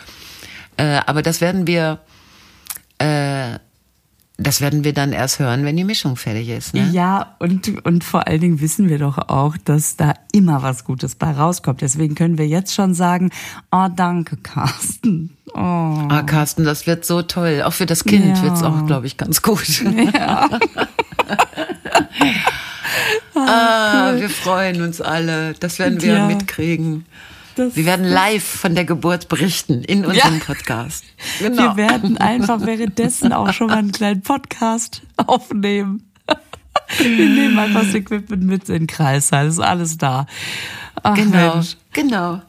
Äh, 0.77 1.01
aber 1.07 1.23
das 1.23 1.41
werden 1.41 1.67
wir, 1.67 2.01
äh, 2.99 3.59
das 4.41 4.61
werden 4.61 4.85
wir 4.85 4.93
dann 4.93 5.13
erst 5.13 5.39
hören, 5.39 5.65
wenn 5.65 5.77
die 5.77 5.85
Mischung 5.85 6.17
fertig 6.17 6.49
ist. 6.49 6.75
Ne? 6.75 6.89
Ja, 6.93 7.37
und, 7.39 7.85
und 7.85 8.05
vor 8.05 8.27
allen 8.27 8.41
Dingen 8.41 8.61
wissen 8.61 8.89
wir 8.89 8.99
doch 8.99 9.19
auch, 9.29 9.57
dass 9.65 9.97
da 9.97 10.15
immer 10.33 10.63
was 10.63 10.85
Gutes 10.85 11.15
bei 11.15 11.31
rauskommt. 11.31 11.81
Deswegen 11.83 12.15
können 12.15 12.39
wir 12.39 12.47
jetzt 12.49 12.75
schon 12.75 12.95
sagen, 12.95 13.31
oh, 13.71 13.89
danke, 13.95 14.37
Carsten. 14.39 15.37
Oh. 15.55 15.59
Ah, 15.59 16.23
Carsten, 16.25 16.65
das 16.65 16.87
wird 16.87 17.05
so 17.05 17.23
toll. 17.23 17.63
Auch 17.65 17.73
für 17.73 17.87
das 17.87 18.05
Kind 18.05 18.39
Ja. 18.39 18.43
wird's 18.43 18.63
auch, 18.63 18.87
glaube 18.87 19.07
ich, 19.07 19.17
ganz 19.17 19.43
gut. 19.43 19.67
ah, 23.35 24.13
wir 24.17 24.31
freuen 24.31 24.83
uns 24.83 25.01
alle. 25.01 25.55
Das 25.55 25.79
werden 25.79 26.01
wir 26.03 26.15
Ja. 26.15 26.27
mitkriegen. 26.27 27.05
Das- 27.57 27.77
Wir 27.77 27.85
werden 27.85 28.05
live 28.07 28.45
von 28.45 28.75
der 28.75 28.85
Geburt 28.85 29.29
berichten 29.29 29.83
in 29.83 30.05
unserem 30.05 30.39
Ja. 30.39 30.45
Podcast. 30.45 31.05
Wir 31.41 31.77
werden 31.77 32.17
einfach 32.19 32.65
währenddessen 32.65 33.33
auch 33.33 33.53
schon 33.53 33.69
mal 33.69 33.79
einen 33.79 33.93
kleinen 33.93 34.23
Podcast 34.23 35.03
aufnehmen. 35.17 36.05
Wir 36.99 37.09
nehmen 37.29 37.59
einfach 37.59 37.83
das 37.83 37.95
Equipment 37.95 38.45
mit 38.45 38.69
in 38.69 38.75
den 38.81 38.87
Kreissaal. 38.87 39.47
ist 39.47 39.59
alles 39.61 39.99
da. 39.99 40.27
Ach, 41.03 41.15
Genau, 41.15 41.55
Mensch. 41.55 41.77
genau. 41.93 42.43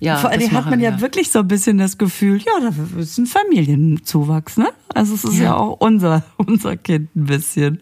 Ja, 0.00 0.16
Vor 0.18 0.30
allem 0.30 0.38
das 0.40 0.48
hat 0.50 0.54
man 0.54 0.64
machen 0.64 0.80
ja 0.80 0.92
wir. 0.92 1.00
wirklich 1.00 1.30
so 1.30 1.40
ein 1.40 1.48
bisschen 1.48 1.76
das 1.78 1.98
Gefühl, 1.98 2.38
ja, 2.38 2.52
da 2.60 3.00
ist 3.00 3.18
ein 3.18 3.26
Familienzuwachs, 3.26 4.56
ne? 4.56 4.68
Also 4.94 5.14
es 5.14 5.24
ist 5.24 5.38
ja, 5.38 5.44
Ja. 5.46 5.56
auch 5.56 5.80
unser, 5.80 6.22
unser 6.36 6.76
Kind 6.76 7.14
ein 7.16 7.24
bisschen. 7.24 7.80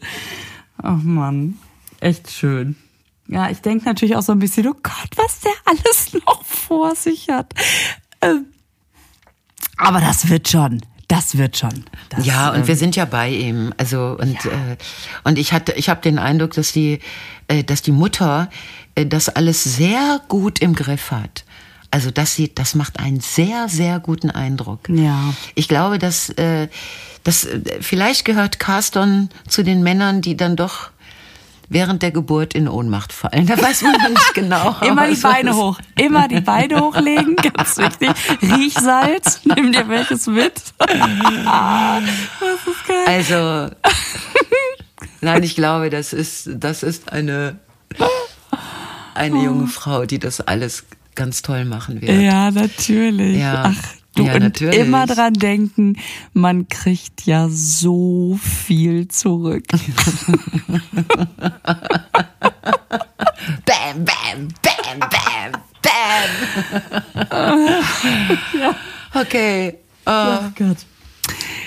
Ach 0.82 0.96
man, 1.02 1.56
echt 2.00 2.30
schön. 2.30 2.76
Ja, 3.28 3.50
ich 3.50 3.60
denke 3.60 3.84
natürlich 3.84 4.16
auch 4.16 4.22
so 4.22 4.32
ein 4.32 4.38
bisschen, 4.38 4.66
oh 4.68 4.76
Gott, 4.82 5.10
was 5.16 5.40
der 5.40 5.52
alles 5.64 6.12
noch 6.26 6.44
vor 6.44 6.94
sich 6.94 7.28
hat. 7.28 7.52
Ähm, 8.20 8.46
aber 9.76 10.00
das 10.00 10.28
wird 10.28 10.48
schon. 10.48 10.80
Das 11.08 11.38
wird 11.38 11.56
schon. 11.56 11.84
Das, 12.08 12.26
Ja, 12.26 12.50
und 12.50 12.60
ähm, 12.60 12.66
wir 12.66 12.76
sind 12.76 12.96
ja 12.96 13.04
bei 13.04 13.30
ihm. 13.30 13.72
Also 13.76 14.16
und 14.18 14.44
äh, 14.44 14.76
und 15.22 15.38
ich 15.38 15.52
hatte, 15.52 15.72
ich 15.72 15.88
habe 15.88 16.00
den 16.00 16.18
Eindruck, 16.18 16.52
dass 16.54 16.72
die, 16.72 16.98
äh, 17.46 17.62
dass 17.62 17.82
die 17.82 17.92
Mutter 17.92 18.50
äh, 18.96 19.06
das 19.06 19.28
alles 19.28 19.62
sehr 19.62 20.20
gut 20.28 20.58
im 20.60 20.74
Griff 20.74 21.12
hat. 21.12 21.44
Also 21.92 22.10
das 22.10 22.34
sieht, 22.34 22.58
das 22.58 22.74
macht 22.74 22.98
einen 22.98 23.20
sehr, 23.20 23.68
sehr 23.68 24.00
guten 24.00 24.30
Eindruck. 24.30 24.88
Ja. 24.88 25.32
Ich 25.54 25.68
glaube, 25.68 25.98
dass, 25.98 26.30
äh, 26.30 26.68
dass 27.22 27.44
äh, 27.44 27.60
vielleicht 27.80 28.24
gehört 28.24 28.58
Carston 28.58 29.30
zu 29.46 29.62
den 29.62 29.82
Männern, 29.82 30.22
die 30.22 30.36
dann 30.36 30.56
doch 30.56 30.90
während 31.68 32.02
der 32.02 32.10
Geburt 32.10 32.54
in 32.54 32.68
Ohnmacht 32.68 33.12
fallen. 33.12 33.46
Da 33.46 33.60
weiß 33.60 33.82
man 33.82 33.92
noch 33.92 34.08
nicht 34.08 34.34
genau. 34.34 34.76
Immer 34.86 35.08
die 35.08 35.20
Beine 35.20 35.56
hoch. 35.56 35.78
Immer 35.98 36.28
die 36.28 36.40
Beine 36.40 36.80
hochlegen, 36.80 37.36
ganz 37.54 37.76
wichtig. 37.76 38.10
Riechsalz, 38.42 39.40
nimm 39.44 39.72
dir 39.72 39.88
welches 39.88 40.26
mit. 40.26 40.52
Das 42.38 42.66
ist 42.66 42.86
geil. 42.86 43.04
Also, 43.06 43.74
nein, 45.20 45.42
ich 45.42 45.54
glaube, 45.54 45.90
das 45.90 46.12
ist, 46.12 46.50
das 46.54 46.82
ist 46.82 47.12
eine, 47.12 47.58
eine 49.14 49.42
junge 49.42 49.66
Frau, 49.66 50.04
die 50.04 50.18
das 50.18 50.40
alles 50.40 50.84
ganz 51.14 51.42
toll 51.42 51.64
machen 51.64 52.00
wird. 52.00 52.20
Ja, 52.20 52.50
natürlich. 52.50 53.38
Ja. 53.38 53.72
Ach, 53.74 53.84
du 54.16 54.24
Ja, 54.24 54.34
und 54.34 54.42
natürlich. 54.42 54.78
immer 54.78 55.06
dran 55.06 55.34
denken, 55.34 55.96
man 56.32 56.66
kriegt 56.68 57.26
ja 57.26 57.48
so 57.50 58.38
viel 58.42 59.06
zurück. 59.08 59.64
Bam, 63.64 64.04
bam, 64.04 64.48
bam, 64.62 64.98
bam, 65.00 65.52
bam. 65.82 66.30
Okay. 69.14 69.78
Oh 70.04 70.38
Gott. 70.56 70.78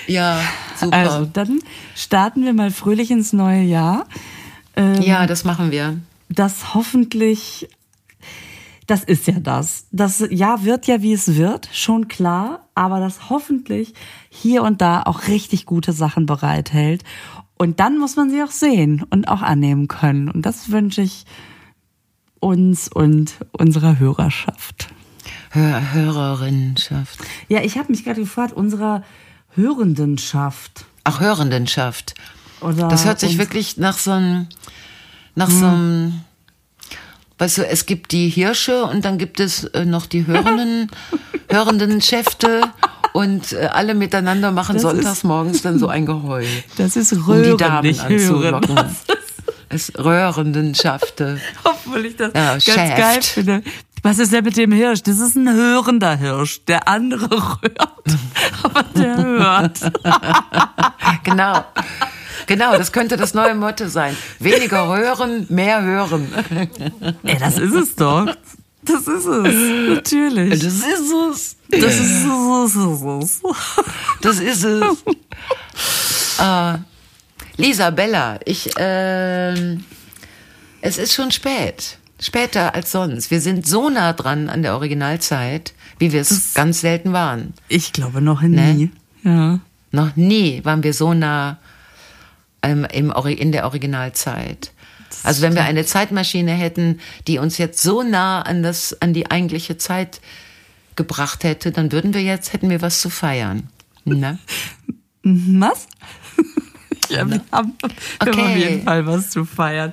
Ja, 0.06 0.40
super. 0.78 0.96
Also, 0.96 1.24
dann 1.26 1.60
starten 1.96 2.44
wir 2.44 2.52
mal 2.52 2.70
fröhlich 2.70 3.10
ins 3.10 3.32
neue 3.32 3.62
Jahr. 3.62 4.06
Ähm, 4.76 5.00
ja, 5.02 5.26
das 5.26 5.44
machen 5.44 5.70
wir. 5.70 5.98
das 6.28 6.74
hoffentlich, 6.74 7.68
das 8.90 9.04
ist 9.04 9.26
ja 9.28 9.38
das. 9.38 9.86
Das 9.92 10.24
Jahr 10.30 10.64
wird 10.64 10.86
ja, 10.88 11.00
wie 11.00 11.12
es 11.12 11.36
wird, 11.36 11.68
schon 11.72 12.08
klar, 12.08 12.68
aber 12.74 12.98
das 12.98 13.30
hoffentlich 13.30 13.94
hier 14.28 14.62
und 14.62 14.80
da 14.80 15.02
auch 15.04 15.28
richtig 15.28 15.64
gute 15.64 15.92
Sachen 15.92 16.26
bereithält. 16.26 17.04
Und 17.56 17.78
dann 17.78 17.98
muss 17.98 18.16
man 18.16 18.30
sie 18.30 18.42
auch 18.42 18.50
sehen 18.50 19.04
und 19.10 19.28
auch 19.28 19.42
annehmen 19.42 19.86
können. 19.86 20.28
Und 20.28 20.44
das 20.44 20.70
wünsche 20.72 21.02
ich 21.02 21.24
uns 22.40 22.88
und 22.88 23.34
unserer 23.52 23.98
Hörerschaft. 23.98 24.88
Hör 25.50 25.92
Hörerinnenschaft. 25.92 27.18
Ja, 27.48 27.60
ich 27.62 27.78
habe 27.78 27.92
mich 27.92 28.04
gerade 28.04 28.20
gefragt, 28.20 28.52
unserer 28.52 29.04
Hörendenschaft. 29.54 30.84
Ach, 31.04 31.20
Hörendenschaft. 31.20 32.14
Oder 32.60 32.88
Das 32.88 33.04
hört 33.04 33.20
sich 33.20 33.38
wirklich 33.38 33.76
nach 33.76 33.98
so 33.98 34.12
einem, 34.12 34.48
nach 35.34 35.50
so 35.50 35.66
einem, 35.66 36.20
weißt 37.40 37.58
du, 37.58 37.66
es 37.66 37.86
gibt 37.86 38.12
die 38.12 38.28
Hirsche 38.28 38.84
und 38.84 39.04
dann 39.04 39.18
gibt 39.18 39.40
es 39.40 39.64
äh, 39.64 39.84
noch 39.84 40.06
die 40.06 40.26
Hörenden, 40.26 40.88
hörenden 41.50 42.00
Schäfte 42.00 42.60
und 43.12 43.52
äh, 43.52 43.66
alle 43.72 43.94
miteinander 43.94 44.52
machen 44.52 44.74
Das 44.74 44.82
sonntags 44.82 45.24
morgens 45.24 45.62
dann 45.62 45.78
so 45.80 45.88
ein 45.88 46.06
Geheul. 46.06 46.46
Das 46.76 46.94
ist 46.94 47.12
um 47.12 47.24
Röhren, 47.24 47.56
die 47.56 47.56
Damen 47.56 47.86
nicht 47.88 48.08
Hören. 48.08 48.54
anzulocken. 48.54 48.94
Es 49.68 49.92
röhrenden 49.98 50.74
Schafte. 50.74 51.40
Obwohl 51.64 52.06
ich 52.06 52.16
das 52.16 52.32
Ja, 52.34 52.52
ganz 52.52 52.64
Schäft. 52.64 52.96
geil 52.96 53.22
finde. 53.22 53.62
Was 54.02 54.18
ist 54.18 54.32
denn 54.32 54.44
mit 54.44 54.56
dem 54.56 54.72
Hirsch? 54.72 55.02
Das 55.02 55.18
ist 55.18 55.36
ein 55.36 55.52
hörender 55.52 56.16
Hirsch. 56.16 56.64
Der 56.66 56.88
andere 56.88 57.28
rührt, 57.62 57.78
aber 58.62 58.82
der 58.94 59.16
hört. 59.16 59.78
Genau. 61.24 61.64
Genau, 62.46 62.76
das 62.76 62.92
könnte 62.92 63.16
das 63.16 63.34
neue 63.34 63.54
Motto 63.54 63.88
sein. 63.88 64.16
Weniger 64.38 64.88
röhren, 64.88 65.46
mehr 65.48 65.82
hören. 65.82 66.28
Ey, 67.22 67.38
das 67.38 67.58
ist 67.58 67.74
es 67.74 67.94
doch. 67.94 68.26
Das 68.82 69.02
ist 69.06 69.26
es. 69.26 69.88
Natürlich. 69.94 70.50
Das 70.62 70.72
ist 70.72 71.12
es. 71.30 71.56
Das 71.70 72.00
ist 72.00 72.24
es. 72.24 73.40
Das 74.22 74.40
ist 74.40 74.64
es. 74.64 75.04
äh, 76.40 76.78
Lisa, 77.56 77.90
Bella, 77.90 78.38
ich, 78.44 78.70
ähm, 78.78 79.84
es 80.80 80.98
ist 80.98 81.12
schon 81.12 81.30
spät. 81.30 81.98
Später 82.18 82.74
als 82.74 82.92
sonst. 82.92 83.30
Wir 83.30 83.40
sind 83.40 83.66
so 83.66 83.88
nah 83.88 84.12
dran 84.12 84.48
an 84.48 84.62
der 84.62 84.74
Originalzeit, 84.74 85.72
wie 85.98 86.12
wir 86.12 86.20
es 86.20 86.52
ganz 86.54 86.80
selten 86.80 87.12
waren. 87.12 87.54
Ich 87.68 87.92
glaube 87.92 88.20
noch 88.20 88.42
nie. 88.42 88.56
Ne? 88.56 88.90
Ja. 89.22 89.60
Noch 89.92 90.16
nie 90.16 90.64
waren 90.64 90.82
wir 90.82 90.94
so 90.94 91.14
nah 91.14 91.58
ähm, 92.62 92.86
im, 92.92 93.10
in 93.12 93.52
der 93.52 93.64
Originalzeit. 93.64 94.72
Also 95.22 95.42
wenn 95.42 95.54
wir 95.54 95.64
eine 95.64 95.84
Zeitmaschine 95.84 96.52
hätten, 96.52 97.00
die 97.26 97.38
uns 97.38 97.58
jetzt 97.58 97.82
so 97.82 98.02
nah 98.02 98.42
an 98.42 98.62
das, 98.62 99.00
an 99.02 99.12
die 99.12 99.30
eigentliche 99.30 99.76
Zeit 99.76 100.20
gebracht 100.96 101.44
hätte, 101.44 101.72
dann 101.72 101.92
würden 101.92 102.14
wir 102.14 102.22
jetzt, 102.22 102.52
hätten 102.52 102.70
wir 102.70 102.80
was 102.80 103.00
zu 103.00 103.10
feiern. 103.10 103.68
Ne? 104.04 104.38
Was? 105.22 105.86
ja, 107.10 107.28
wir 107.28 107.40
haben, 107.52 107.74
wir 107.80 107.90
haben 107.90 108.28
Okay. 108.28 108.40
auf 108.42 108.56
jeden 108.56 108.82
Fall 108.84 109.06
was 109.06 109.28
zu 109.30 109.44
feiern. 109.44 109.92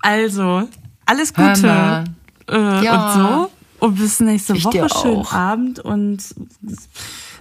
Also, 0.00 0.68
alles 1.04 1.34
Gute 1.34 2.04
äh, 2.48 2.84
Ja. 2.84 3.12
und 3.12 3.22
so. 3.22 3.50
Und 3.86 3.96
bis 3.96 4.20
nächste 4.20 4.56
Ich 4.56 4.64
Woche. 4.64 4.88
Schönen. 5.02 5.26
Abend 5.26 5.80
und 5.80 6.22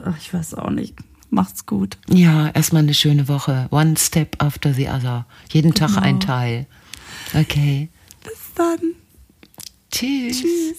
ach, 0.05 0.17
ich 0.19 0.33
weiß 0.33 0.55
auch 0.55 0.69
nicht. 0.71 0.95
Macht's 1.33 1.65
gut. 1.65 1.97
Ja, 2.09 2.49
erstmal 2.49 2.83
eine 2.83 2.93
schöne 2.93 3.27
Woche. 3.27 3.67
One 3.71 3.95
step 3.97 4.35
after 4.37 4.71
the 4.71 4.87
other. 4.87 5.25
Jeden 5.51 5.73
Tag 5.73 5.97
ein 5.97 6.19
Teil. 6.19 6.67
Okay. 7.33 7.89
Bis 8.23 8.37
dann. 8.53 8.79
Tschüss. 9.91 10.41
Tschüss. 10.41 10.77